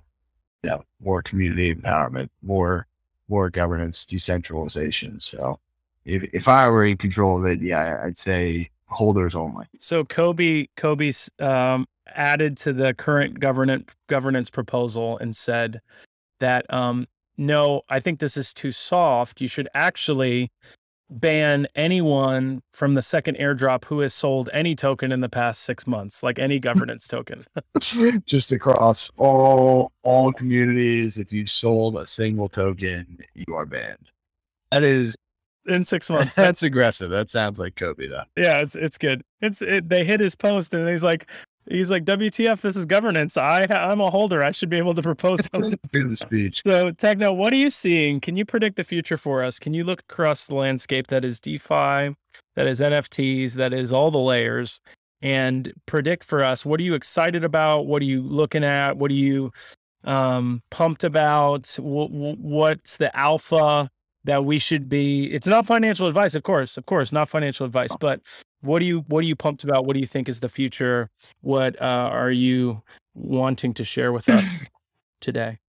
you 0.63 0.69
know, 0.71 0.83
more 0.99 1.21
community 1.21 1.73
empowerment, 1.73 2.29
more 2.41 2.87
more 3.27 3.49
governance, 3.49 4.05
decentralization. 4.05 5.19
So 5.19 5.59
if 6.05 6.23
if 6.33 6.47
I 6.47 6.67
were 6.69 6.85
in 6.85 6.97
control 6.97 7.39
of 7.39 7.45
it, 7.45 7.61
yeah, 7.61 8.01
I'd 8.03 8.17
say 8.17 8.69
holders 8.87 9.35
only. 9.35 9.65
So 9.79 10.03
Kobe 10.05 10.67
Kobe's 10.77 11.29
um, 11.39 11.85
added 12.13 12.57
to 12.57 12.73
the 12.73 12.93
current 12.93 13.39
governance 13.39 13.91
governance 14.07 14.49
proposal 14.49 15.17
and 15.17 15.35
said 15.35 15.81
that 16.39 16.71
um, 16.73 17.07
no, 17.37 17.81
I 17.89 17.99
think 17.99 18.19
this 18.19 18.37
is 18.37 18.53
too 18.53 18.71
soft. 18.71 19.41
You 19.41 19.47
should 19.47 19.67
actually 19.73 20.51
ban 21.09 21.67
anyone 21.75 22.61
from 22.71 22.95
the 22.95 23.01
second 23.01 23.37
airdrop 23.37 23.85
who 23.85 23.99
has 23.99 24.13
sold 24.13 24.49
any 24.53 24.75
token 24.75 25.11
in 25.11 25.21
the 25.21 25.29
past 25.29 25.61
six 25.61 25.85
months, 25.85 26.23
like 26.23 26.39
any 26.39 26.59
governance 26.59 27.07
token. 27.07 27.45
just 28.25 28.51
across 28.51 29.11
all 29.17 29.91
all 30.03 30.31
communities. 30.31 31.17
If 31.17 31.33
you 31.33 31.47
sold 31.47 31.97
a 31.97 32.07
single 32.07 32.49
token, 32.49 33.19
you 33.33 33.55
are 33.55 33.65
banned. 33.65 34.11
That 34.71 34.83
is 34.83 35.15
in 35.67 35.83
six 35.83 36.09
months. 36.11 36.33
that's 36.35 36.63
aggressive. 36.63 37.09
That 37.09 37.29
sounds 37.29 37.59
like 37.59 37.75
Kobe 37.75 38.07
though. 38.07 38.23
yeah, 38.35 38.59
it's 38.59 38.75
it's 38.75 38.97
good. 38.97 39.23
It's 39.41 39.61
it, 39.61 39.89
they 39.89 40.03
hit 40.03 40.19
his 40.19 40.35
post 40.35 40.73
and 40.73 40.87
he's 40.89 41.03
like 41.03 41.29
he's 41.69 41.89
like 41.89 42.05
WTF? 42.05 42.61
This 42.61 42.75
is 42.75 42.85
governance. 42.85 43.37
I 43.37 43.65
I'm 43.69 44.01
a 44.01 44.09
holder. 44.09 44.43
I 44.43 44.51
should 44.51 44.69
be 44.69 44.77
able 44.77 44.93
to 44.93 45.01
propose 45.01 45.45
something. 45.51 46.15
Speech. 46.15 46.61
So, 46.65 46.91
Techno, 46.91 47.33
what 47.33 47.51
are 47.53 47.57
you 47.57 47.69
seeing? 47.69 48.19
Can 48.19 48.37
you 48.37 48.45
predict 48.45 48.75
the 48.75 48.83
future 48.83 49.17
for 49.17 49.43
us? 49.43 49.59
Can 49.59 49.73
you 49.73 49.83
look 49.83 50.01
across 50.09 50.47
the 50.47 50.55
landscape 50.55 51.07
that 51.07 51.25
is 51.25 51.39
DeFi, 51.39 52.15
that 52.55 52.67
is 52.67 52.79
NFTs, 52.81 53.53
that 53.53 53.73
is 53.73 53.91
all 53.91 54.11
the 54.11 54.19
layers, 54.19 54.79
and 55.21 55.73
predict 55.87 56.23
for 56.23 56.43
us 56.43 56.65
what 56.65 56.79
are 56.79 56.83
you 56.83 56.93
excited 56.93 57.43
about? 57.43 57.87
What 57.87 58.01
are 58.01 58.05
you 58.05 58.21
looking 58.21 58.63
at? 58.63 58.97
What 58.97 59.09
are 59.11 59.15
you 59.15 59.51
um, 60.03 60.61
pumped 60.69 61.03
about? 61.03 61.67
Wh- 61.79 62.11
wh- 62.11 62.39
what's 62.39 62.97
the 62.97 63.15
alpha 63.17 63.89
that 64.25 64.43
we 64.43 64.59
should 64.59 64.89
be? 64.89 65.25
It's 65.33 65.47
not 65.47 65.65
financial 65.65 66.07
advice, 66.07 66.35
of 66.35 66.43
course, 66.43 66.77
of 66.77 66.85
course, 66.85 67.11
not 67.11 67.29
financial 67.29 67.65
advice, 67.65 67.95
but 67.99 68.21
what 68.61 68.81
are 68.81 68.85
you 68.85 69.05
what 69.07 69.19
are 69.19 69.27
you 69.27 69.35
pumped 69.35 69.63
about? 69.63 69.85
What 69.85 69.93
do 69.93 69.99
you 69.99 70.05
think 70.05 70.27
is 70.27 70.39
the 70.39 70.49
future? 70.49 71.09
What 71.41 71.81
uh, 71.81 72.09
are 72.11 72.31
you 72.31 72.81
wanting 73.13 73.73
to 73.75 73.83
share 73.83 74.11
with 74.11 74.27
us 74.27 74.65
today? 75.21 75.59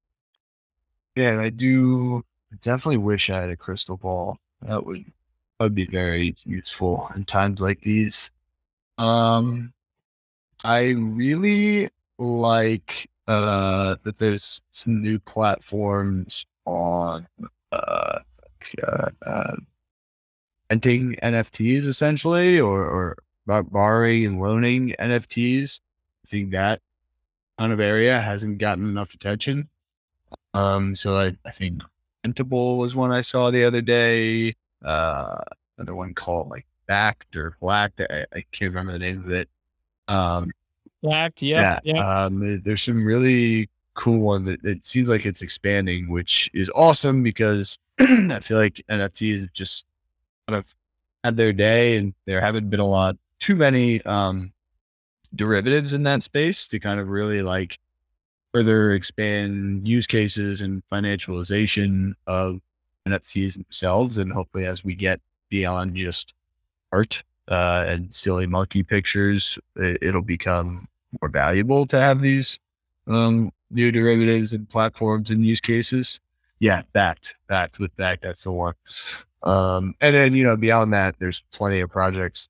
Yeah, 1.14 1.30
and 1.30 1.40
I 1.40 1.50
do 1.50 2.24
definitely 2.62 2.98
wish 2.98 3.30
I 3.30 3.40
had 3.40 3.50
a 3.50 3.57
crystal 3.57 3.96
ball. 3.96 4.38
That 4.62 4.84
would 4.84 5.04
that 5.59 5.64
would 5.64 5.74
be 5.74 5.86
very 5.86 6.36
useful 6.44 7.11
in 7.14 7.24
times 7.24 7.61
like 7.61 7.80
these. 7.82 8.30
Um 8.98 9.72
I 10.64 10.88
really 10.88 11.90
like 12.18 13.09
uh 13.28 13.96
that 14.02 14.18
there's 14.18 14.62
some 14.70 15.02
new 15.02 15.18
platforms 15.18 16.46
on 16.64 17.26
uh, 17.72 18.20
uh, 18.82 19.10
uh 19.24 19.56
renting 20.70 21.16
NFTs 21.22 21.86
essentially 21.86 22.60
or 22.60 22.84
or 22.84 23.16
borrowing 23.62 24.26
and 24.26 24.40
loaning 24.40 24.94
NFTs. 24.98 25.80
I 26.24 26.28
think 26.28 26.50
that 26.52 26.80
kind 27.58 27.72
of 27.72 27.80
area 27.80 28.20
hasn't 28.20 28.58
gotten 28.58 28.88
enough 28.88 29.14
attention. 29.14 29.68
Um, 30.54 30.94
so 30.94 31.16
I, 31.16 31.36
I 31.44 31.50
think 31.50 31.82
Rentable 32.26 32.78
was 32.78 32.96
one 32.96 33.12
I 33.12 33.20
saw 33.20 33.50
the 33.50 33.64
other 33.64 33.80
day. 33.80 34.54
Uh, 34.84 35.38
another 35.78 35.94
one 35.94 36.14
called 36.14 36.48
like 36.48 36.66
Backed 36.86 37.36
or 37.36 37.56
Blacked. 37.60 38.00
I, 38.00 38.26
I 38.32 38.44
can't 38.52 38.74
remember 38.74 38.92
the 38.92 38.98
name 38.98 39.24
of 39.24 39.30
it. 39.30 39.48
Um, 40.08 40.50
Blacked, 41.02 41.42
yeah, 41.42 41.78
yeah. 41.84 42.24
um, 42.24 42.62
there's 42.62 42.82
some 42.82 43.04
really 43.04 43.68
cool 43.97 44.20
one 44.20 44.44
that 44.44 44.64
it 44.64 44.84
seems 44.84 45.09
like 45.09 45.26
it's 45.26 45.42
expanding, 45.42 46.09
which 46.09 46.49
is 46.55 46.70
awesome 46.74 47.22
because 47.22 47.78
I 47.99 48.38
feel 48.40 48.59
like 48.59 48.84
NFTs 48.88 49.40
have 49.40 49.53
just 49.53 49.84
kind 50.47 50.57
of 50.57 50.72
had 51.24 51.36
their 51.36 51.53
day, 51.53 51.97
and 51.97 52.14
there 52.26 52.40
haven't 52.40 52.70
been 52.70 52.80
a 52.80 52.86
lot, 52.86 53.16
too 53.40 53.57
many 53.57 54.03
um, 54.03 54.53
derivatives 55.34 55.92
in 55.92 56.05
that 56.05 56.22
space 56.22 56.68
to 56.68 56.78
kind 56.78 57.01
of 57.01 57.09
really 57.09 57.42
like 57.42 57.78
further 58.55 58.92
expand 58.92 59.86
use 59.88 60.07
cases 60.07 60.61
and 60.61 60.82
financialization 60.92 62.12
of 62.26 62.61
NFTs 63.09 63.55
themselves. 63.55 64.18
And 64.18 64.32
hopefully, 64.32 64.66
as 64.66 64.84
we 64.84 64.94
get 64.94 65.20
beyond 65.49 65.97
just 65.97 66.34
art 66.92 67.24
uh, 67.49 67.84
and 67.88 68.12
silly 68.12 68.47
monkey 68.47 68.82
pictures, 68.82 69.59
it, 69.76 69.99
it'll 70.03 70.22
become 70.22 70.86
more 71.20 71.30
valuable 71.30 71.86
to 71.86 72.01
have 72.01 72.20
these 72.20 72.59
um, 73.07 73.53
new 73.70 73.90
derivatives 73.90 74.52
and 74.52 74.68
platforms 74.68 75.30
and 75.30 75.44
use 75.44 75.60
cases. 75.60 76.20
Yeah, 76.58 76.82
backed, 76.92 77.34
backed 77.48 77.78
with 77.78 77.94
that. 77.96 78.20
That's 78.22 78.44
the 78.44 78.52
one. 78.52 78.74
Um, 79.42 79.94
and 80.00 80.14
then 80.14 80.34
you 80.34 80.44
know 80.44 80.56
beyond 80.56 80.92
that, 80.92 81.16
there's 81.18 81.42
plenty 81.52 81.80
of 81.80 81.90
projects 81.90 82.48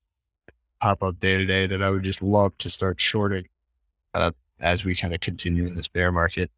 pop 0.81 1.03
up 1.03 1.19
day 1.21 1.37
to 1.37 1.45
day 1.47 1.67
that 1.67 1.83
I 1.83 1.91
would 1.91 2.03
just 2.03 2.23
love 2.23 2.57
to 2.59 2.71
start 2.71 3.01
shorting 3.01 3.47
uh, 4.15 4.31
as 4.61 4.85
we 4.85 4.95
kind 4.95 5.15
of 5.15 5.21
continue 5.21 5.67
in 5.67 5.75
this 5.75 5.89
bear 5.89 6.13
market. 6.13 6.51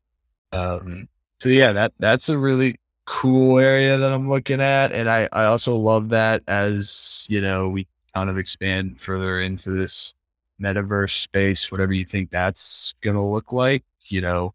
Um, 0.52 1.08
so 1.40 1.48
yeah, 1.48 1.72
that 1.72 1.92
that's 1.98 2.28
a 2.28 2.38
really 2.38 2.76
cool 3.04 3.58
area 3.58 3.96
that 3.96 4.12
I'm 4.12 4.28
looking 4.28 4.60
at, 4.60 4.92
and 4.92 5.10
I 5.10 5.28
I 5.32 5.44
also 5.44 5.74
love 5.74 6.10
that 6.10 6.42
as 6.46 7.26
you 7.28 7.40
know 7.40 7.68
we 7.68 7.86
kind 8.14 8.30
of 8.30 8.38
expand 8.38 9.00
further 9.00 9.40
into 9.40 9.70
this 9.70 10.14
metaverse 10.60 11.22
space, 11.22 11.70
whatever 11.70 11.92
you 11.92 12.04
think 12.04 12.30
that's 12.30 12.94
gonna 13.00 13.26
look 13.26 13.52
like. 13.52 13.84
You 14.10 14.20
know, 14.20 14.54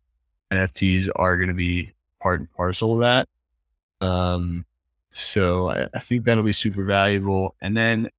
NFTs 0.51 1.09
are 1.15 1.37
gonna 1.37 1.53
be 1.53 1.93
part 2.21 2.39
and 2.39 2.51
parcel 2.53 2.93
of 2.93 2.99
that. 3.01 3.27
Um, 4.01 4.65
so 5.09 5.69
I, 5.69 5.87
I 5.93 5.99
think 5.99 6.25
that'll 6.25 6.43
be 6.43 6.51
super 6.51 6.83
valuable. 6.83 7.55
And 7.61 7.75
then 7.77 8.09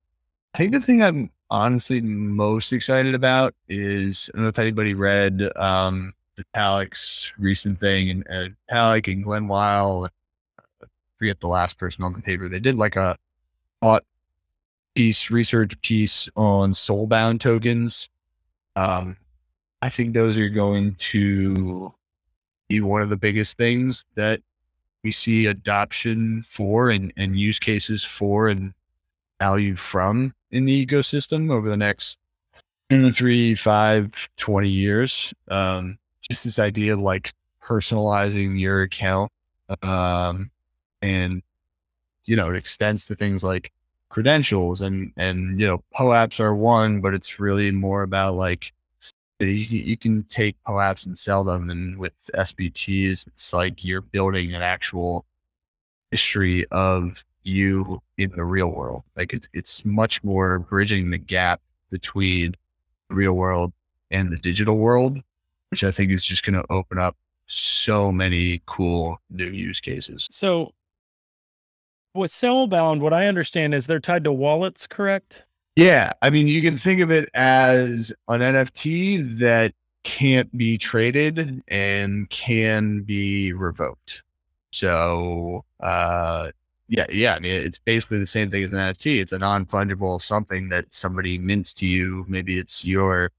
I 0.54 0.58
think 0.58 0.72
the 0.72 0.80
thing 0.80 1.02
I'm 1.02 1.30
honestly 1.50 2.00
most 2.00 2.72
excited 2.72 3.14
about 3.14 3.54
is 3.68 4.30
I 4.32 4.36
don't 4.36 4.44
know 4.44 4.48
if 4.48 4.58
anybody 4.58 4.94
read 4.94 5.50
um 5.56 6.14
Vitalik's 6.36 7.32
recent 7.38 7.80
thing 7.80 8.10
and 8.10 8.26
uh, 8.28 8.48
Vitalik 8.70 9.12
and 9.12 9.22
Glen 9.22 9.46
Weyl, 9.46 10.08
I 10.82 10.86
forget 11.18 11.40
the 11.40 11.46
last 11.46 11.78
person 11.78 12.04
on 12.04 12.12
the 12.12 12.20
paper. 12.20 12.48
They 12.48 12.60
did 12.60 12.76
like 12.76 12.96
a 12.96 13.16
thought 13.80 14.04
piece, 14.94 15.30
research 15.30 15.80
piece 15.80 16.28
on 16.36 16.72
soulbound 16.72 17.40
tokens. 17.40 18.08
Um, 18.76 19.16
I 19.84 19.90
think 19.90 20.14
those 20.14 20.38
are 20.38 20.48
going 20.48 20.94
to 20.94 21.92
be 22.70 22.80
one 22.80 23.02
of 23.02 23.10
the 23.10 23.18
biggest 23.18 23.58
things 23.58 24.06
that 24.14 24.40
we 25.02 25.12
see 25.12 25.44
adoption 25.44 26.42
for 26.42 26.88
and, 26.88 27.12
and 27.18 27.38
use 27.38 27.58
cases 27.58 28.02
for 28.02 28.48
and 28.48 28.72
value 29.38 29.76
from 29.76 30.32
in 30.50 30.64
the 30.64 30.86
ecosystem 30.86 31.52
over 31.52 31.68
the 31.68 31.76
next 31.76 32.16
two, 32.88 33.12
three, 33.12 33.54
five, 33.54 34.10
20 34.38 34.70
years. 34.70 35.34
Um, 35.48 35.98
just 36.22 36.44
this 36.44 36.58
idea 36.58 36.94
of 36.94 37.00
like 37.00 37.34
personalizing 37.62 38.58
your 38.58 38.80
account. 38.80 39.30
Um, 39.82 40.50
and, 41.02 41.42
you 42.24 42.36
know, 42.36 42.48
it 42.48 42.56
extends 42.56 43.04
to 43.08 43.14
things 43.14 43.44
like 43.44 43.70
credentials 44.08 44.80
and, 44.80 45.12
and, 45.18 45.60
you 45.60 45.66
know, 45.66 45.84
POAPs 45.94 46.40
are 46.40 46.54
one, 46.54 47.02
but 47.02 47.12
it's 47.12 47.38
really 47.38 47.70
more 47.70 48.02
about 48.02 48.32
like, 48.32 48.72
you, 49.52 49.78
you 49.78 49.96
can 49.96 50.24
take 50.24 50.56
POAPs 50.66 51.06
and 51.06 51.16
sell 51.16 51.44
them. 51.44 51.70
And 51.70 51.98
with 51.98 52.14
SBTs, 52.34 53.26
it's 53.26 53.52
like 53.52 53.84
you're 53.84 54.00
building 54.00 54.54
an 54.54 54.62
actual 54.62 55.24
history 56.10 56.66
of 56.70 57.24
you 57.42 58.00
in 58.16 58.30
the 58.30 58.44
real 58.44 58.68
world. 58.68 59.02
Like 59.16 59.32
it's, 59.32 59.48
it's 59.52 59.84
much 59.84 60.22
more 60.24 60.58
bridging 60.58 61.10
the 61.10 61.18
gap 61.18 61.60
between 61.90 62.54
the 63.08 63.14
real 63.14 63.34
world 63.34 63.72
and 64.10 64.32
the 64.32 64.38
digital 64.38 64.78
world, 64.78 65.20
which 65.70 65.84
I 65.84 65.90
think 65.90 66.10
is 66.10 66.24
just 66.24 66.44
going 66.44 66.54
to 66.54 66.64
open 66.70 66.98
up 66.98 67.16
so 67.46 68.10
many 68.10 68.62
cool 68.66 69.18
new 69.30 69.50
use 69.50 69.80
cases. 69.80 70.26
So 70.30 70.72
with 72.14 72.30
Soulbound, 72.30 73.00
what 73.00 73.12
I 73.12 73.26
understand 73.26 73.74
is 73.74 73.86
they're 73.86 74.00
tied 74.00 74.24
to 74.24 74.32
wallets, 74.32 74.86
correct? 74.86 75.44
Yeah. 75.76 76.12
I 76.22 76.30
mean, 76.30 76.46
you 76.46 76.62
can 76.62 76.76
think 76.76 77.00
of 77.00 77.10
it 77.10 77.28
as 77.34 78.12
an 78.28 78.40
NFT 78.40 79.38
that 79.38 79.74
can't 80.04 80.56
be 80.56 80.78
traded 80.78 81.62
and 81.68 82.28
can 82.30 83.02
be 83.02 83.52
revoked. 83.52 84.22
So, 84.70 85.64
uh, 85.80 86.50
yeah, 86.88 87.06
yeah. 87.10 87.34
I 87.34 87.40
mean, 87.40 87.52
it's 87.52 87.78
basically 87.78 88.18
the 88.18 88.26
same 88.26 88.50
thing 88.50 88.62
as 88.64 88.72
an 88.72 88.78
NFT. 88.78 89.20
It's 89.20 89.32
a 89.32 89.38
non 89.38 89.66
fungible 89.66 90.20
something 90.20 90.68
that 90.68 90.92
somebody 90.92 91.38
mints 91.38 91.72
to 91.74 91.86
you. 91.86 92.24
Maybe 92.28 92.58
it's 92.58 92.84
your 92.84 93.30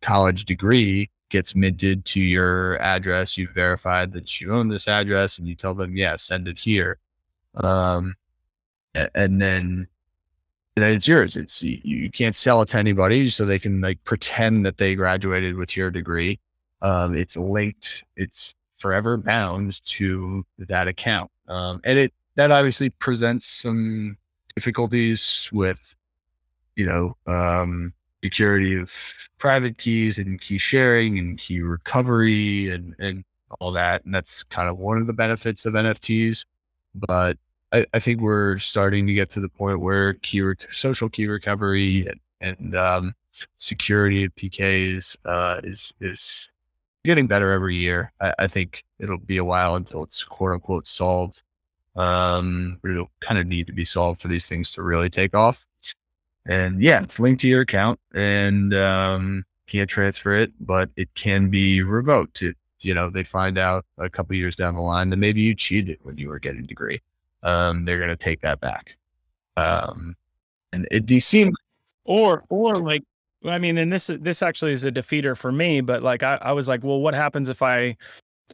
college 0.00 0.44
degree 0.44 1.10
gets 1.28 1.54
minted 1.54 2.04
to 2.06 2.20
your 2.20 2.80
address. 2.80 3.36
You've 3.36 3.50
verified 3.50 4.12
that 4.12 4.40
you 4.40 4.54
own 4.54 4.68
this 4.68 4.88
address 4.88 5.38
and 5.38 5.46
you 5.46 5.54
tell 5.54 5.74
them, 5.74 5.96
yeah, 5.96 6.16
send 6.16 6.48
it 6.48 6.58
here. 6.58 6.98
Um, 7.54 8.14
and 9.14 9.40
then 9.40 9.88
then 10.84 10.92
it's 10.92 11.08
yours. 11.08 11.36
It's 11.36 11.62
you 11.62 12.10
can't 12.10 12.34
sell 12.34 12.60
it 12.62 12.68
to 12.70 12.78
anybody, 12.78 13.30
so 13.30 13.44
they 13.44 13.58
can 13.58 13.80
like 13.80 14.02
pretend 14.04 14.66
that 14.66 14.78
they 14.78 14.94
graduated 14.94 15.56
with 15.56 15.76
your 15.76 15.90
degree. 15.90 16.38
Um, 16.82 17.16
it's 17.16 17.36
linked. 17.36 18.04
It's 18.16 18.54
forever 18.76 19.16
bound 19.16 19.82
to 19.86 20.44
that 20.58 20.86
account, 20.86 21.30
um, 21.48 21.80
and 21.84 21.98
it 21.98 22.12
that 22.34 22.50
obviously 22.50 22.90
presents 22.90 23.46
some 23.46 24.18
difficulties 24.54 25.48
with, 25.52 25.96
you 26.76 26.84
know, 26.84 27.16
um, 27.26 27.92
security 28.22 28.76
of 28.76 28.92
private 29.38 29.78
keys 29.78 30.18
and 30.18 30.40
key 30.40 30.58
sharing 30.58 31.18
and 31.18 31.38
key 31.38 31.60
recovery 31.60 32.68
and 32.68 32.94
and 32.98 33.24
all 33.60 33.72
that. 33.72 34.04
And 34.04 34.14
that's 34.14 34.42
kind 34.44 34.68
of 34.68 34.78
one 34.78 34.98
of 34.98 35.06
the 35.06 35.12
benefits 35.14 35.64
of 35.64 35.74
NFTs, 35.74 36.44
but 36.94 37.38
I, 37.76 37.84
I 37.92 37.98
think 37.98 38.22
we're 38.22 38.58
starting 38.58 39.06
to 39.06 39.12
get 39.12 39.28
to 39.30 39.40
the 39.40 39.50
point 39.50 39.80
where 39.80 40.14
key 40.14 40.40
rec- 40.40 40.72
social 40.72 41.10
key 41.10 41.26
recovery 41.26 42.06
and, 42.06 42.20
and 42.40 42.76
um, 42.76 43.14
security 43.58 44.24
of 44.24 44.34
PKs 44.34 45.16
uh, 45.26 45.60
is 45.62 45.92
is 46.00 46.48
getting 47.04 47.26
better 47.26 47.52
every 47.52 47.76
year. 47.76 48.12
I, 48.18 48.34
I, 48.40 48.46
think 48.46 48.82
it'll 48.98 49.18
be 49.18 49.36
a 49.36 49.44
while 49.44 49.76
until 49.76 50.02
it's 50.02 50.24
quote 50.24 50.52
unquote 50.52 50.86
solved. 50.86 51.42
Um, 51.96 52.78
it'll 52.82 53.10
kind 53.20 53.38
of 53.38 53.46
need 53.46 53.66
to 53.66 53.74
be 53.74 53.84
solved 53.84 54.22
for 54.22 54.28
these 54.28 54.46
things 54.46 54.70
to 54.72 54.82
really 54.82 55.10
take 55.10 55.34
off. 55.34 55.66
And 56.46 56.80
yeah, 56.80 57.02
it's 57.02 57.18
linked 57.18 57.42
to 57.42 57.48
your 57.48 57.60
account 57.60 58.00
and 58.14 58.72
um, 58.72 59.44
can't 59.66 59.90
transfer 59.90 60.34
it, 60.34 60.52
but 60.60 60.88
it 60.96 61.12
can 61.14 61.50
be 61.50 61.82
revoked. 61.82 62.40
If, 62.40 62.54
you 62.80 62.94
know, 62.94 63.10
they 63.10 63.24
find 63.24 63.58
out 63.58 63.84
a 63.98 64.08
couple 64.08 64.34
years 64.36 64.56
down 64.56 64.74
the 64.74 64.80
line 64.80 65.10
that 65.10 65.16
maybe 65.18 65.42
you 65.42 65.54
cheated 65.54 65.98
when 66.02 66.16
you 66.16 66.28
were 66.28 66.38
getting 66.38 66.64
a 66.64 66.66
degree 66.66 67.00
um, 67.46 67.84
they're 67.84 67.98
going 67.98 68.10
to 68.10 68.16
take 68.16 68.40
that 68.40 68.60
back. 68.60 68.96
Um, 69.56 70.16
and 70.72 70.86
it, 70.90 71.10
it 71.10 71.22
seemed, 71.22 71.54
or 72.04 72.44
or 72.50 72.76
like, 72.76 73.02
I 73.44 73.58
mean, 73.58 73.78
and 73.78 73.90
this 73.90 74.10
this 74.20 74.42
actually 74.42 74.72
is 74.72 74.84
a 74.84 74.92
defeater 74.92 75.36
for 75.36 75.52
me. 75.52 75.80
But 75.80 76.02
like, 76.02 76.22
I, 76.22 76.38
I 76.42 76.52
was 76.52 76.68
like, 76.68 76.84
well, 76.84 77.00
what 77.00 77.14
happens 77.14 77.48
if 77.48 77.62
I, 77.62 77.96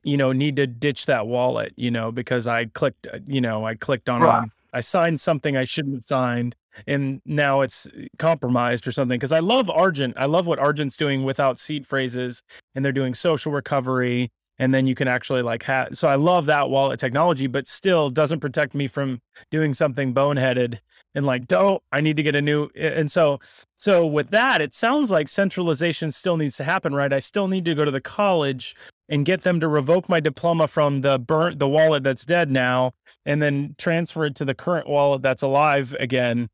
you 0.04 0.16
know, 0.16 0.32
need 0.32 0.56
to 0.56 0.66
ditch 0.66 1.06
that 1.06 1.26
wallet? 1.26 1.72
You 1.76 1.90
know, 1.90 2.12
because 2.12 2.46
I 2.46 2.66
clicked, 2.66 3.08
uh, 3.12 3.18
you 3.26 3.40
know, 3.40 3.64
I 3.64 3.74
clicked 3.74 4.08
on, 4.08 4.20
right. 4.20 4.48
I 4.74 4.82
signed 4.82 5.20
something 5.20 5.56
I 5.56 5.64
shouldn't 5.64 5.94
have 5.94 6.06
signed, 6.06 6.54
and 6.86 7.20
now 7.24 7.62
it's 7.62 7.88
compromised 8.18 8.86
or 8.86 8.92
something. 8.92 9.18
Because 9.18 9.32
I 9.32 9.40
love 9.40 9.70
Argent. 9.70 10.14
I 10.18 10.26
love 10.26 10.46
what 10.46 10.58
Argent's 10.58 10.98
doing 10.98 11.24
without 11.24 11.58
seed 11.58 11.86
phrases, 11.86 12.42
and 12.74 12.84
they're 12.84 12.92
doing 12.92 13.14
social 13.14 13.52
recovery 13.52 14.30
and 14.58 14.72
then 14.72 14.86
you 14.86 14.94
can 14.94 15.08
actually 15.08 15.42
like 15.42 15.62
have 15.62 15.96
so 15.96 16.08
i 16.08 16.14
love 16.14 16.46
that 16.46 16.70
wallet 16.70 17.00
technology 17.00 17.46
but 17.46 17.66
still 17.66 18.10
doesn't 18.10 18.40
protect 18.40 18.74
me 18.74 18.86
from 18.86 19.20
doing 19.50 19.74
something 19.74 20.14
boneheaded 20.14 20.78
and 21.14 21.26
like 21.26 21.46
don't 21.46 21.82
i 21.92 22.00
need 22.00 22.16
to 22.16 22.22
get 22.22 22.34
a 22.34 22.42
new 22.42 22.68
and 22.76 23.10
so 23.10 23.38
so 23.78 24.06
with 24.06 24.30
that 24.30 24.60
it 24.60 24.74
sounds 24.74 25.10
like 25.10 25.28
centralization 25.28 26.10
still 26.10 26.36
needs 26.36 26.56
to 26.56 26.64
happen 26.64 26.94
right? 26.94 27.12
I 27.12 27.18
still 27.18 27.48
need 27.48 27.64
to 27.66 27.74
go 27.74 27.84
to 27.84 27.90
the 27.90 28.00
college 28.00 28.74
and 29.08 29.24
get 29.24 29.42
them 29.42 29.60
to 29.60 29.68
revoke 29.68 30.08
my 30.08 30.20
diploma 30.20 30.68
from 30.68 31.00
the 31.00 31.18
burnt 31.18 31.58
the 31.58 31.68
wallet 31.68 32.02
that's 32.02 32.24
dead 32.24 32.50
now 32.50 32.92
and 33.26 33.42
then 33.42 33.74
transfer 33.78 34.24
it 34.24 34.34
to 34.36 34.44
the 34.44 34.54
current 34.54 34.86
wallet 34.86 35.22
that's 35.22 35.42
alive 35.42 35.96
again. 36.00 36.48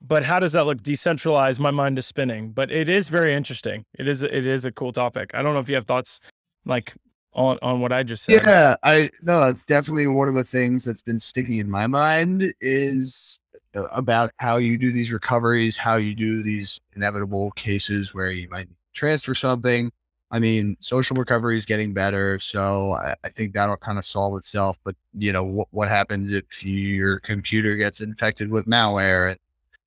But 0.00 0.24
how 0.24 0.38
does 0.38 0.52
that 0.52 0.64
look 0.64 0.82
decentralized? 0.82 1.60
My 1.60 1.70
mind 1.70 1.98
is 1.98 2.06
spinning 2.06 2.50
but 2.52 2.70
it 2.70 2.88
is 2.88 3.08
very 3.08 3.34
interesting. 3.34 3.84
It 3.98 4.08
is 4.08 4.22
it 4.22 4.46
is 4.46 4.64
a 4.64 4.72
cool 4.72 4.92
topic. 4.92 5.30
I 5.34 5.42
don't 5.42 5.54
know 5.54 5.60
if 5.60 5.68
you 5.68 5.74
have 5.74 5.86
thoughts 5.86 6.20
like 6.64 6.94
on 7.32 7.58
on 7.62 7.80
what 7.80 7.92
I 7.92 8.02
just 8.02 8.24
said. 8.24 8.42
Yeah, 8.42 8.76
I 8.82 9.10
no, 9.22 9.48
it's 9.48 9.64
definitely 9.64 10.06
one 10.06 10.28
of 10.28 10.34
the 10.34 10.44
things 10.44 10.84
that's 10.84 11.02
been 11.02 11.20
sticking 11.20 11.58
in 11.58 11.70
my 11.70 11.86
mind 11.86 12.52
is 12.60 13.38
uh, 13.74 13.86
about 13.92 14.32
how 14.38 14.56
you 14.56 14.78
do 14.78 14.92
these 14.92 15.12
recoveries, 15.12 15.76
how 15.76 15.96
you 15.96 16.14
do 16.14 16.42
these 16.42 16.80
inevitable 16.96 17.50
cases 17.52 18.14
where 18.14 18.30
you 18.30 18.48
might 18.48 18.68
transfer 18.94 19.34
something. 19.34 19.92
I 20.30 20.38
mean, 20.38 20.76
social 20.80 21.16
recovery 21.16 21.56
is 21.56 21.64
getting 21.64 21.94
better, 21.94 22.38
so 22.38 22.92
I, 22.92 23.14
I 23.24 23.28
think 23.30 23.54
that'll 23.54 23.78
kind 23.78 23.98
of 23.98 24.04
solve 24.04 24.36
itself. 24.36 24.78
But 24.84 24.96
you 25.14 25.32
know, 25.32 25.44
what 25.44 25.68
what 25.70 25.88
happens 25.88 26.32
if 26.32 26.64
your 26.64 27.20
computer 27.20 27.76
gets 27.76 28.00
infected 28.00 28.50
with 28.50 28.66
malware 28.66 29.30
and 29.30 29.38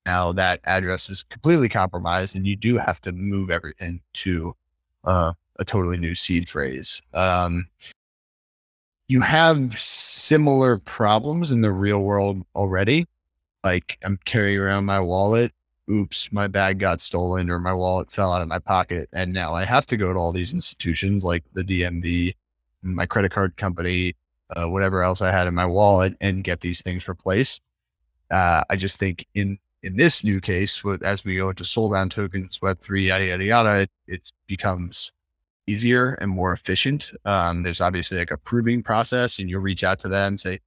now 0.04 0.32
that 0.32 0.60
address 0.64 1.08
is 1.10 1.22
completely 1.22 1.68
compromised, 1.68 2.34
and 2.34 2.46
you 2.46 2.56
do 2.56 2.76
have 2.78 3.00
to 3.02 3.12
move 3.12 3.50
everything 3.50 4.00
to 4.14 4.56
uh, 5.04 5.32
a 5.58 5.64
totally 5.64 5.96
new 5.96 6.14
seed 6.14 6.48
phrase. 6.48 7.00
Um, 7.12 7.66
you 9.08 9.20
have 9.20 9.78
similar 9.78 10.78
problems 10.78 11.52
in 11.52 11.60
the 11.60 11.72
real 11.72 12.00
world 12.00 12.42
already. 12.54 13.06
Like 13.64 13.98
I'm 14.02 14.18
carrying 14.24 14.58
around 14.58 14.84
my 14.84 15.00
wallet. 15.00 15.52
Oops, 15.90 16.32
my 16.32 16.46
bag 16.46 16.78
got 16.78 17.00
stolen 17.00 17.50
or 17.50 17.58
my 17.58 17.72
wallet 17.72 18.10
fell 18.10 18.32
out 18.32 18.40
of 18.40 18.48
my 18.48 18.58
pocket. 18.58 19.08
And 19.12 19.32
now 19.32 19.54
I 19.54 19.64
have 19.64 19.84
to 19.86 19.96
go 19.96 20.12
to 20.12 20.18
all 20.18 20.32
these 20.32 20.52
institutions 20.52 21.24
like 21.24 21.44
the 21.52 21.62
DMV, 21.62 22.34
my 22.82 23.04
credit 23.04 23.32
card 23.32 23.56
company, 23.56 24.16
uh, 24.56 24.68
whatever 24.68 25.02
else 25.02 25.20
I 25.20 25.30
had 25.30 25.46
in 25.46 25.54
my 25.54 25.66
wallet 25.66 26.16
and 26.20 26.44
get 26.44 26.60
these 26.60 26.80
things 26.80 27.08
replaced. 27.08 27.60
Uh, 28.30 28.62
I 28.70 28.76
just 28.76 28.98
think 28.98 29.26
in 29.34 29.58
in 29.82 29.96
this 29.96 30.22
new 30.22 30.40
case, 30.40 30.82
as 31.02 31.24
we 31.24 31.36
go 31.36 31.50
into 31.50 31.64
soulbound 31.64 32.12
tokens, 32.12 32.58
Web3, 32.58 33.06
yada, 33.08 33.26
yada, 33.26 33.44
yada, 33.44 33.80
it, 33.80 33.90
it 34.06 34.32
becomes 34.46 35.10
easier 35.66 36.14
and 36.14 36.30
more 36.30 36.52
efficient. 36.52 37.12
Um, 37.24 37.62
there's 37.62 37.80
obviously 37.80 38.18
like 38.18 38.30
a 38.30 38.38
proving 38.38 38.82
process, 38.82 39.38
and 39.38 39.48
you'll 39.48 39.60
reach 39.60 39.84
out 39.84 39.98
to 40.00 40.08
them, 40.08 40.38
say, 40.38 40.60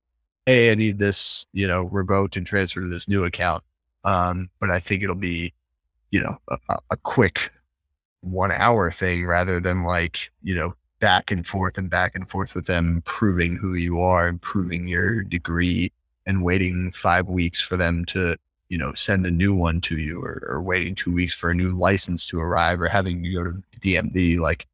"Hey, 0.46 0.72
I 0.72 0.76
need 0.76 1.00
this, 1.00 1.46
you 1.54 1.68
know, 1.68 1.84
revoked 1.84 2.38
and 2.38 2.46
transfer 2.46 2.82
to 2.82 2.88
this 2.88 3.08
new 3.08 3.24
account." 3.24 3.64
Um, 4.04 4.50
but 4.60 4.70
I 4.70 4.80
think 4.80 5.04
it'll 5.04 5.16
be, 5.16 5.54
you 6.12 6.22
know, 6.22 6.38
a, 6.50 6.58
a 6.92 6.98
quick 6.98 7.52
one 8.22 8.52
hour 8.52 8.92
thing 8.92 9.26
rather 9.26 9.60
than 9.60 9.84
like, 9.84 10.32
you 10.44 10.56
know, 10.56 10.74
back 11.00 11.32
and 11.32 11.46
forth 11.46 11.78
and 11.78 11.90
back 11.90 12.16
and 12.16 12.30
forth 12.30 12.56
with 12.56 12.66
them, 12.68 13.02
proving 13.06 13.56
who 13.56 13.74
you 13.76 14.00
are 14.02 14.28
and 14.28 14.42
proving 14.42 14.88
your 14.88 15.24
degree 15.24 15.92
and 16.26 16.44
waiting 16.44 16.92
five 16.92 17.28
weeks 17.28 17.62
for 17.62 17.78
them 17.78 18.06
to, 18.06 18.36
you 18.70 18.78
know, 18.78 18.94
send 18.94 19.26
a 19.26 19.32
new 19.32 19.54
one 19.54 19.82
to 19.82 19.98
you 19.98 20.22
or, 20.22 20.44
or 20.48 20.62
waiting 20.62 20.96
two 20.96 21.12
weeks 21.12 21.34
for 21.34 21.52
a 21.52 21.56
new 21.56 21.70
license 21.70 22.26
to 22.26 22.40
arrive 22.40 22.82
or 22.82 22.88
having 22.88 23.24
you 23.24 23.38
go 23.38 23.44
to 23.44 23.52
the 23.52 23.94
DMV. 23.96 24.40
Like 24.40 24.68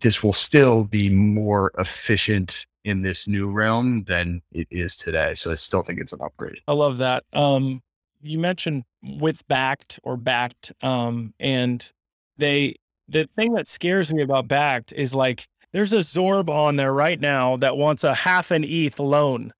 this 0.00 0.22
will 0.22 0.32
still 0.32 0.84
be 0.84 1.08
more 1.10 1.70
efficient 1.78 2.66
in 2.84 3.02
this 3.02 3.28
new 3.28 3.50
realm 3.50 4.04
than 4.04 4.40
it 4.52 4.66
is 4.70 4.96
today. 4.96 5.34
So 5.34 5.52
I 5.52 5.54
still 5.54 5.82
think 5.82 6.00
it's 6.00 6.12
an 6.12 6.20
upgrade. 6.22 6.60
I 6.66 6.72
love 6.72 6.98
that. 6.98 7.24
Um, 7.32 7.82
you 8.22 8.38
mentioned 8.38 8.84
with 9.02 9.46
backed 9.48 10.00
or 10.02 10.16
backed, 10.16 10.72
um, 10.82 11.34
and 11.38 11.90
they 12.38 12.76
the 13.08 13.28
thing 13.36 13.54
that 13.54 13.68
scares 13.68 14.12
me 14.12 14.22
about 14.22 14.48
backed 14.48 14.92
is 14.92 15.14
like 15.14 15.46
there's 15.72 15.92
a 15.92 15.98
Zorb 15.98 16.48
on 16.48 16.76
there 16.76 16.92
right 16.92 17.20
now 17.20 17.56
that 17.56 17.76
wants 17.76 18.04
a 18.04 18.14
half 18.14 18.50
an 18.50 18.64
ETH 18.64 18.98
loan 18.98 19.52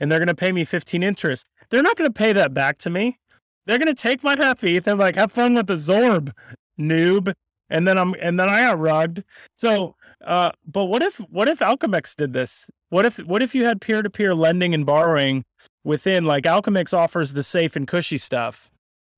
and 0.00 0.10
they're 0.10 0.18
going 0.18 0.28
to 0.28 0.34
pay 0.34 0.52
me 0.52 0.64
15 0.64 1.02
interest. 1.02 1.46
They're 1.70 1.82
not 1.82 1.96
going 1.96 2.08
to 2.08 2.14
pay 2.14 2.32
that 2.32 2.54
back 2.54 2.78
to 2.78 2.90
me. 2.90 3.18
They're 3.66 3.78
going 3.78 3.94
to 3.94 4.02
take 4.02 4.22
my 4.24 4.36
half 4.38 4.64
ETH 4.64 4.86
and 4.86 4.98
like, 4.98 5.16
have 5.16 5.32
fun 5.32 5.54
with 5.54 5.66
the 5.66 5.74
Zorb, 5.74 6.32
noob. 6.80 7.32
And 7.70 7.86
then 7.86 7.98
I'm, 7.98 8.14
and 8.20 8.38
then 8.38 8.48
I 8.48 8.60
got 8.62 8.78
rugged. 8.78 9.24
So, 9.56 9.94
uh, 10.24 10.50
but 10.66 10.86
what 10.86 11.02
if, 11.02 11.16
what 11.30 11.48
if 11.48 11.58
Alchemix 11.58 12.16
did 12.16 12.32
this? 12.32 12.70
What 12.90 13.04
if, 13.04 13.18
what 13.18 13.42
if 13.42 13.54
you 13.54 13.64
had 13.64 13.80
peer 13.80 14.02
to 14.02 14.10
peer 14.10 14.34
lending 14.34 14.74
and 14.74 14.86
borrowing 14.86 15.44
within 15.84 16.24
like 16.24 16.44
Alchemix 16.44 16.96
offers 16.96 17.32
the 17.32 17.42
safe 17.42 17.76
and 17.76 17.86
cushy 17.86 18.18
stuff? 18.18 18.70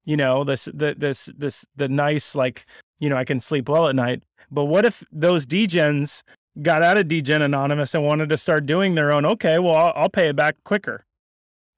You 0.05 0.16
know, 0.16 0.44
this, 0.44 0.64
the, 0.72 0.94
this, 0.96 1.30
this, 1.36 1.64
the 1.76 1.88
nice, 1.88 2.34
like, 2.34 2.66
you 2.98 3.09
know, 3.09 3.16
I 3.16 3.24
can 3.24 3.38
sleep 3.40 3.68
well 3.68 3.86
at 3.88 3.94
night. 3.94 4.22
But 4.51 4.64
what 4.64 4.84
if 4.84 5.05
those 5.12 5.46
degens 5.46 6.22
got 6.62 6.82
out 6.82 6.98
of 6.98 7.07
Degen 7.07 7.42
Anonymous 7.42 7.94
and 7.94 8.05
wanted 8.05 8.28
to 8.30 8.36
start 8.36 8.66
doing 8.66 8.94
their 8.94 9.12
own? 9.12 9.24
Okay, 9.24 9.59
well, 9.59 9.76
I'll, 9.76 9.92
I'll 9.94 10.09
pay 10.09 10.28
it 10.28 10.36
back 10.36 10.57
quicker, 10.64 11.05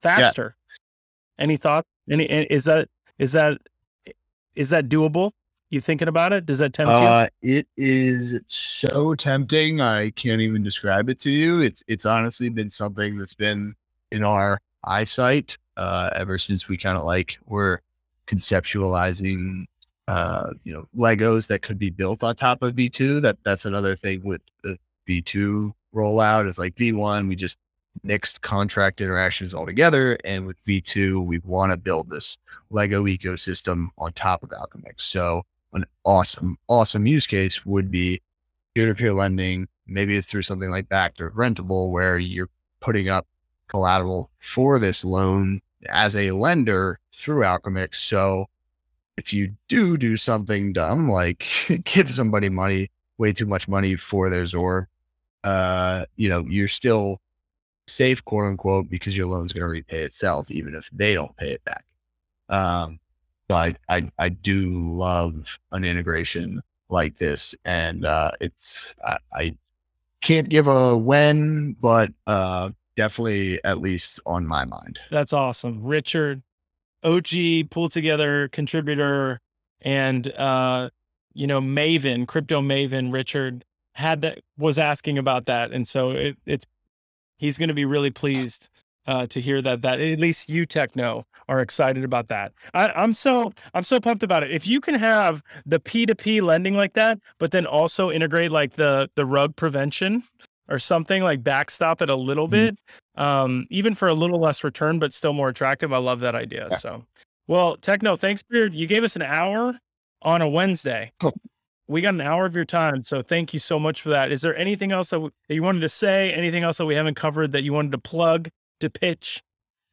faster. 0.00 0.56
Yeah. 0.56 1.44
Any 1.44 1.56
thoughts? 1.56 1.86
Any 2.10 2.24
is 2.24 2.64
that 2.64 2.88
is 3.18 3.32
that 3.32 3.58
is 4.54 4.70
that 4.70 4.88
doable? 4.88 5.32
You 5.72 5.80
thinking 5.80 6.06
about 6.06 6.34
it? 6.34 6.44
Does 6.44 6.58
that 6.58 6.74
tempt 6.74 6.90
uh, 6.90 7.28
you? 7.40 7.56
It 7.56 7.66
is 7.78 8.38
so 8.46 9.14
tempting. 9.14 9.80
I 9.80 10.10
can't 10.10 10.42
even 10.42 10.62
describe 10.62 11.08
it 11.08 11.18
to 11.20 11.30
you. 11.30 11.62
It's 11.62 11.82
it's 11.88 12.04
honestly 12.04 12.50
been 12.50 12.68
something 12.68 13.16
that's 13.16 13.32
been 13.32 13.74
in 14.10 14.22
our 14.22 14.60
eyesight 14.84 15.56
uh, 15.78 16.10
ever 16.14 16.36
since 16.36 16.68
we 16.68 16.76
kind 16.76 16.98
of 16.98 17.04
like 17.04 17.38
were 17.46 17.80
conceptualizing 18.26 19.64
uh, 20.08 20.50
you 20.62 20.74
know, 20.74 20.86
Legos 20.94 21.46
that 21.46 21.62
could 21.62 21.78
be 21.78 21.88
built 21.88 22.22
on 22.22 22.36
top 22.36 22.62
of 22.62 22.74
V2. 22.74 23.22
That 23.22 23.38
that's 23.42 23.64
another 23.64 23.94
thing 23.94 24.22
with 24.22 24.42
the 24.62 24.76
V2 25.08 25.72
rollout 25.94 26.46
is 26.48 26.58
like 26.58 26.74
V1, 26.74 27.28
we 27.28 27.34
just 27.34 27.56
nixed 28.06 28.42
contract 28.42 29.00
interactions 29.00 29.54
altogether. 29.54 30.18
And 30.22 30.46
with 30.46 30.62
V2, 30.64 31.24
we 31.24 31.38
want 31.38 31.72
to 31.72 31.78
build 31.78 32.10
this 32.10 32.36
Lego 32.68 33.04
ecosystem 33.04 33.88
on 33.96 34.12
top 34.12 34.42
of 34.42 34.50
Alchemix. 34.50 35.00
So 35.00 35.44
an 35.72 35.84
awesome, 36.04 36.58
awesome 36.68 37.06
use 37.06 37.26
case 37.26 37.64
would 37.64 37.90
be 37.90 38.20
peer-to-peer 38.74 39.12
lending. 39.12 39.68
Maybe 39.86 40.16
it's 40.16 40.30
through 40.30 40.42
something 40.42 40.70
like 40.70 40.88
Backed 40.88 41.20
or 41.20 41.30
Rentable, 41.30 41.90
where 41.90 42.18
you're 42.18 42.50
putting 42.80 43.08
up 43.08 43.26
collateral 43.68 44.30
for 44.38 44.78
this 44.78 45.04
loan 45.04 45.60
as 45.88 46.14
a 46.14 46.30
lender 46.32 46.98
through 47.12 47.42
Alchemix. 47.42 47.96
So 47.96 48.46
if 49.16 49.32
you 49.32 49.54
do 49.68 49.96
do 49.96 50.16
something 50.16 50.72
dumb, 50.72 51.10
like 51.10 51.46
give 51.84 52.10
somebody 52.10 52.48
money, 52.48 52.90
way 53.18 53.32
too 53.32 53.46
much 53.46 53.68
money 53.68 53.96
for 53.96 54.30
their 54.30 54.46
Zor, 54.46 54.88
uh, 55.44 56.04
you 56.16 56.28
know, 56.28 56.44
you're 56.48 56.68
still 56.68 57.20
safe, 57.86 58.24
quote 58.24 58.46
unquote, 58.46 58.88
because 58.88 59.16
your 59.16 59.26
loan's 59.26 59.52
going 59.52 59.62
to 59.62 59.68
repay 59.68 60.02
itself, 60.02 60.50
even 60.50 60.74
if 60.74 60.88
they 60.92 61.14
don't 61.14 61.36
pay 61.36 61.50
it 61.50 61.64
back. 61.64 61.84
Um, 62.48 62.98
I, 63.50 63.76
I, 63.88 64.10
I 64.18 64.28
do 64.30 64.74
love 64.74 65.58
an 65.72 65.84
integration 65.84 66.60
like 66.88 67.16
this. 67.18 67.54
And, 67.64 68.04
uh, 68.04 68.32
it's, 68.40 68.94
I, 69.04 69.18
I 69.32 69.56
can't 70.20 70.48
give 70.48 70.66
a 70.66 70.96
when, 70.96 71.76
but, 71.80 72.12
uh, 72.26 72.70
definitely 72.96 73.58
at 73.64 73.80
least 73.80 74.20
on 74.26 74.46
my 74.46 74.64
mind. 74.64 74.98
That's 75.10 75.32
awesome. 75.32 75.82
Richard, 75.82 76.42
OG 77.04 77.70
pool 77.70 77.88
together 77.88 78.48
contributor 78.48 79.40
and 79.80 80.28
uh 80.34 80.90
you 81.34 81.46
know 81.46 81.60
Maven, 81.60 82.26
crypto 82.26 82.60
Maven 82.60 83.12
Richard 83.12 83.64
had 83.94 84.22
that 84.22 84.40
was 84.56 84.78
asking 84.78 85.18
about 85.18 85.46
that 85.46 85.72
and 85.72 85.86
so 85.86 86.10
it, 86.10 86.36
it's 86.46 86.64
he's 87.36 87.58
going 87.58 87.68
to 87.68 87.74
be 87.74 87.84
really 87.84 88.10
pleased 88.10 88.68
uh, 89.06 89.26
to 89.26 89.40
hear 89.40 89.60
that 89.62 89.82
that 89.82 90.00
at 90.00 90.18
least 90.18 90.48
you 90.48 90.66
techno 90.66 91.24
are 91.48 91.60
excited 91.60 92.04
about 92.04 92.28
that. 92.28 92.52
I, 92.74 92.88
I'm 92.90 93.12
so 93.12 93.52
I'm 93.74 93.84
so 93.84 94.00
pumped 94.00 94.22
about 94.22 94.42
it. 94.42 94.50
If 94.50 94.66
you 94.66 94.80
can 94.80 94.94
have 94.94 95.42
the 95.66 95.80
P2P 95.80 96.42
lending 96.42 96.74
like 96.74 96.94
that, 96.94 97.18
but 97.38 97.50
then 97.50 97.66
also 97.66 98.10
integrate 98.10 98.52
like 98.52 98.74
the 98.74 99.10
the 99.14 99.26
rug 99.26 99.56
prevention 99.56 100.22
or 100.68 100.78
something 100.78 101.22
like 101.22 101.42
backstop 101.42 102.02
it 102.02 102.10
a 102.10 102.16
little 102.16 102.46
mm-hmm. 102.46 102.74
bit, 102.74 102.78
um, 103.16 103.66
even 103.70 103.94
for 103.94 104.08
a 104.08 104.14
little 104.14 104.40
less 104.40 104.64
return, 104.64 104.98
but 104.98 105.12
still 105.12 105.32
more 105.32 105.48
attractive. 105.48 105.92
I 105.92 105.98
love 105.98 106.20
that 106.20 106.34
idea. 106.34 106.68
Yeah. 106.70 106.76
So, 106.76 107.04
well, 107.48 107.76
Techno, 107.76 108.16
thanks 108.16 108.42
for 108.42 108.66
you 108.66 108.86
gave 108.86 109.04
us 109.04 109.16
an 109.16 109.22
hour 109.22 109.78
on 110.22 110.42
a 110.42 110.48
Wednesday. 110.48 111.12
Cool. 111.20 111.34
We 111.88 112.00
got 112.00 112.14
an 112.14 112.20
hour 112.20 112.46
of 112.46 112.54
your 112.54 112.64
time, 112.64 113.02
so 113.02 113.20
thank 113.20 113.52
you 113.52 113.58
so 113.58 113.78
much 113.78 114.00
for 114.00 114.10
that. 114.10 114.32
Is 114.32 114.40
there 114.40 114.56
anything 114.56 114.92
else 114.92 115.10
that, 115.10 115.16
w- 115.16 115.32
that 115.48 115.54
you 115.54 115.62
wanted 115.62 115.80
to 115.80 115.88
say? 115.88 116.32
Anything 116.32 116.62
else 116.62 116.78
that 116.78 116.86
we 116.86 116.94
haven't 116.94 117.16
covered 117.16 117.52
that 117.52 117.64
you 117.64 117.72
wanted 117.72 117.92
to 117.92 117.98
plug 117.98 118.48
to 118.82 118.90
pitch? 118.90 119.42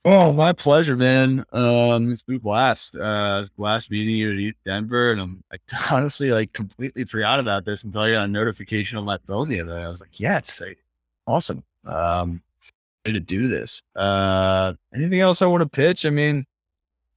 Oh, 0.06 0.32
my 0.32 0.54
pleasure, 0.54 0.96
man. 0.96 1.44
Um, 1.52 2.12
it's 2.12 2.22
been 2.22 2.38
a 2.38 2.40
blast. 2.40 2.96
Uh, 2.96 3.46
blast 3.58 3.92
meeting 3.92 4.16
you 4.16 4.50
at 4.50 4.56
Denver, 4.66 5.12
and 5.12 5.22
I'm 5.22 5.44
I 5.52 5.58
honestly 5.96 6.32
like 6.32 6.54
completely 6.54 7.06
forgot 7.06 7.40
about 7.40 7.66
this 7.66 7.84
until 7.84 8.02
I 8.02 8.12
got 8.12 8.26
a 8.26 8.28
notification 8.28 8.98
on 8.98 9.06
my 9.06 9.18
phone 9.28 9.50
the 9.50 9.62
other 9.62 9.76
day. 9.78 9.84
I 9.84 9.90
was 9.90 10.02
like, 10.02 10.20
yeah, 10.20 10.38
it's 10.38 10.60
like, 10.62 10.78
awesome. 11.28 11.64
Um, 11.86 12.42
to 13.06 13.20
do 13.20 13.48
this. 13.48 13.82
Uh, 13.96 14.74
anything 14.94 15.20
else 15.20 15.42
I 15.42 15.48
want 15.48 15.64
to 15.64 15.70
pitch? 15.70 16.06
I 16.06 16.10
mean, 16.10 16.46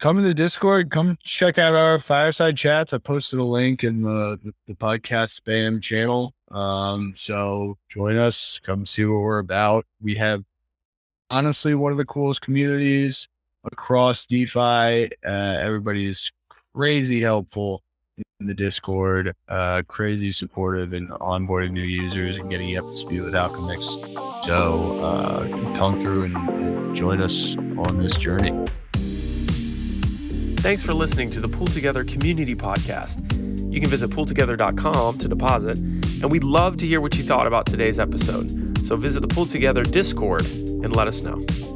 come 0.01 0.17
to 0.17 0.23
the 0.23 0.35
Discord. 0.35 0.91
Come 0.91 1.19
check 1.23 1.59
out 1.59 1.75
our 1.75 1.99
fireside 1.99 2.57
chats. 2.57 2.93
I 2.93 2.99
posted 2.99 3.39
a 3.39 3.45
link 3.45 3.85
in 3.85 4.03
the 4.03 4.39
the, 4.43 4.53
the 4.67 4.75
podcast 4.75 5.41
spam 5.41 5.83
channel. 5.83 6.35
Um, 6.51 7.15
so 7.17 7.79
join 7.89 8.17
us. 8.17 8.61
Come 8.63 8.87
see 8.87 9.05
what 9.05 9.21
we're 9.21 9.39
about. 9.39 9.87
We 10.01 10.15
have 10.17 10.45
honestly 11.33 11.75
one 11.75 11.91
of 11.91 11.99
the 11.99 12.05
coolest 12.05 12.43
communities 12.43 13.27
across 13.65 14.25
DeFi. 14.27 15.07
Uh, 15.07 15.09
everybody 15.25 16.07
is 16.07 16.31
crazy 16.75 17.21
helpful 17.21 17.83
in 18.39 18.47
the 18.47 18.55
Discord, 18.55 19.33
uh, 19.49 19.83
crazy 19.89 20.31
supportive 20.31 20.93
in 20.93 21.09
onboarding 21.09 21.71
new 21.71 21.81
users 21.81 22.37
and 22.37 22.51
getting 22.51 22.69
you 22.69 22.79
up 22.79 22.85
to 22.85 22.97
speed 22.97 23.23
with 23.23 23.35
Alchemix. 23.35 23.83
So 24.45 25.01
uh, 25.01 25.49
come 25.79 25.99
through 25.99 26.25
and, 26.25 26.37
and 26.37 26.95
join 26.95 27.23
us 27.23 27.57
on 27.57 27.99
this 27.99 28.15
journey. 28.17 28.53
Thanks 30.59 30.83
for 30.83 30.93
listening 30.95 31.31
to 31.31 31.41
the 31.41 31.49
Pool 31.49 31.67
Together 31.67 32.05
Community 32.05 32.55
Podcast. 32.55 33.23
You 33.73 33.81
can 33.81 33.89
visit 33.89 34.11
pooltogether.com 34.11 35.19
to 35.19 35.29
deposit, 35.29 35.79
and 35.79 36.31
we'd 36.31 36.45
love 36.45 36.77
to 36.77 36.87
hear 36.87 37.01
what 37.01 37.17
you 37.17 37.23
thought 37.23 37.47
about 37.47 37.65
today's 37.65 37.99
episode. 37.99 38.72
So 38.93 38.97
visit 38.99 39.21
the 39.21 39.27
Pool 39.27 39.47
Together 39.47 39.85
Discord 39.85 40.45
and 40.45 40.95
let 40.95 41.09
us 41.09 41.23
know. 41.23 41.72